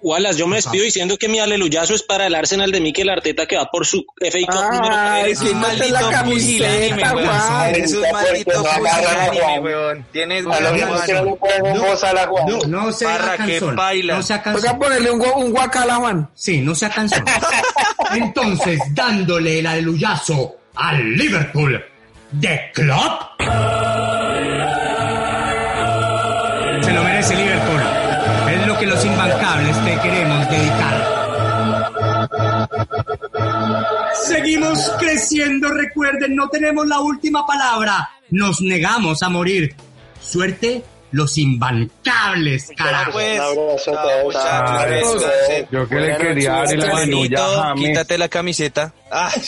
Wallace, 0.02 0.40
yo 0.40 0.48
me 0.48 0.56
despido 0.58 0.84
diciendo 0.86 1.18
que 1.18 1.28
mi 1.28 1.40
aleluyazo 1.40 1.94
es 1.94 2.04
para 2.04 2.28
el 2.28 2.36
Arsenal 2.36 2.72
de 2.72 2.80
Mikel 2.80 3.10
Arteta 3.10 3.46
que 3.46 3.58
va 3.58 3.66
por 3.66 3.86
su 3.86 4.06
FA 4.18 4.38
Cup 4.48 4.74
número 4.74 4.96
Ay, 4.96 5.24
Eres 5.24 5.42
un 5.42 5.60
maldito 5.60 5.98
pusilánime. 6.26 7.04
Eres 7.70 7.94
un 7.94 8.02
maldito 8.12 8.60
a 8.60 8.78
pusilánime, 8.78 9.60
weón. 9.60 10.06
Tienes 10.12 10.46
A 10.48 10.60
lo 10.62 10.74
mismo 10.74 11.02
que 11.06 11.14
no 11.14 11.86
a 11.92 12.28
Juan. 12.28 12.46
No, 12.48 12.60
no 12.86 12.92
sea 12.92 13.18
sea 14.22 14.42
Toca 14.42 14.54
cansón. 14.54 14.80
ponerle 14.80 15.12
un, 15.12 15.22
un 15.22 15.52
guacal 15.52 15.90
a 15.90 15.96
Juan. 15.96 16.30
Sí, 16.34 16.62
no 16.62 16.74
sea. 16.76 16.90
Entonces, 18.14 18.80
dándole 18.92 19.60
el 19.60 19.68
aleluyazo 19.68 20.56
al 20.76 21.14
Liverpool 21.14 21.84
de 22.32 22.72
Club. 22.74 23.99
Merece 27.20 27.36
Liverpool. 27.36 27.82
Es 28.50 28.68
lo 28.68 28.78
que 28.78 28.86
los 28.86 29.04
imbancables 29.04 29.76
te 29.84 30.00
queremos 30.00 30.50
dedicar. 30.50 31.20
Seguimos 34.14 34.92
creciendo, 35.00 35.70
recuerden, 35.70 36.36
no 36.36 36.48
tenemos 36.48 36.88
la 36.88 37.02
última 37.02 37.46
palabra. 37.46 38.10
Nos 38.30 38.62
negamos 38.62 39.22
a 39.22 39.30
morir. 39.30 39.76
Suerte, 40.22 40.84
los 41.12 41.38
imbancables, 41.38 42.72
carajo. 42.76 43.12
Pues, 43.14 43.40
ah. 44.36 44.86
Yo 45.72 45.88
que 45.88 45.96
le 45.96 46.18
quería 46.18 46.52
dar 46.52 46.74
el 46.74 46.82
aleluya 46.84 46.88
a 46.88 46.92
Juanito, 46.92 47.62
James. 47.64 47.88
quítate 47.88 48.18
la 48.18 48.30
camiseta. 48.30 48.94
Ah, 49.12 49.32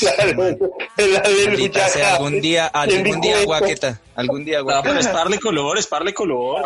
sea, 1.90 2.16
algún 2.16 2.42
día, 2.42 2.68
algún 2.68 3.22
día, 3.22 3.44
guaqueta, 3.46 4.00
algún 4.16 4.44
día, 4.46 4.60
Ah, 4.60 4.64
pero 4.66 4.82
guaqueta. 4.82 5.00
es 5.00 5.08
parle 5.08 5.40
color, 5.40 5.78
es 5.78 5.88
parle 5.88 6.14
color. 6.14 6.64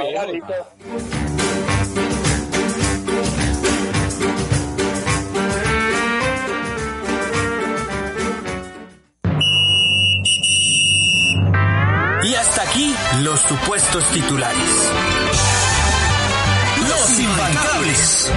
Aquí 12.75 12.93
los 13.21 13.39
supuestos 13.39 14.03
titulares. 14.11 14.91
Los 16.89 17.19
imbancables. 17.21 18.31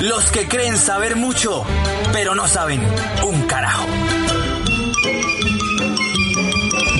Los 0.00 0.30
que 0.30 0.48
creen 0.48 0.78
saber 0.78 1.16
mucho, 1.16 1.62
pero 2.10 2.34
no 2.34 2.48
saben 2.48 2.80
un 3.22 3.42
carajo. 3.42 3.84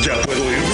Ya 0.02 0.20
puedo 0.26 0.52
ir. 0.52 0.72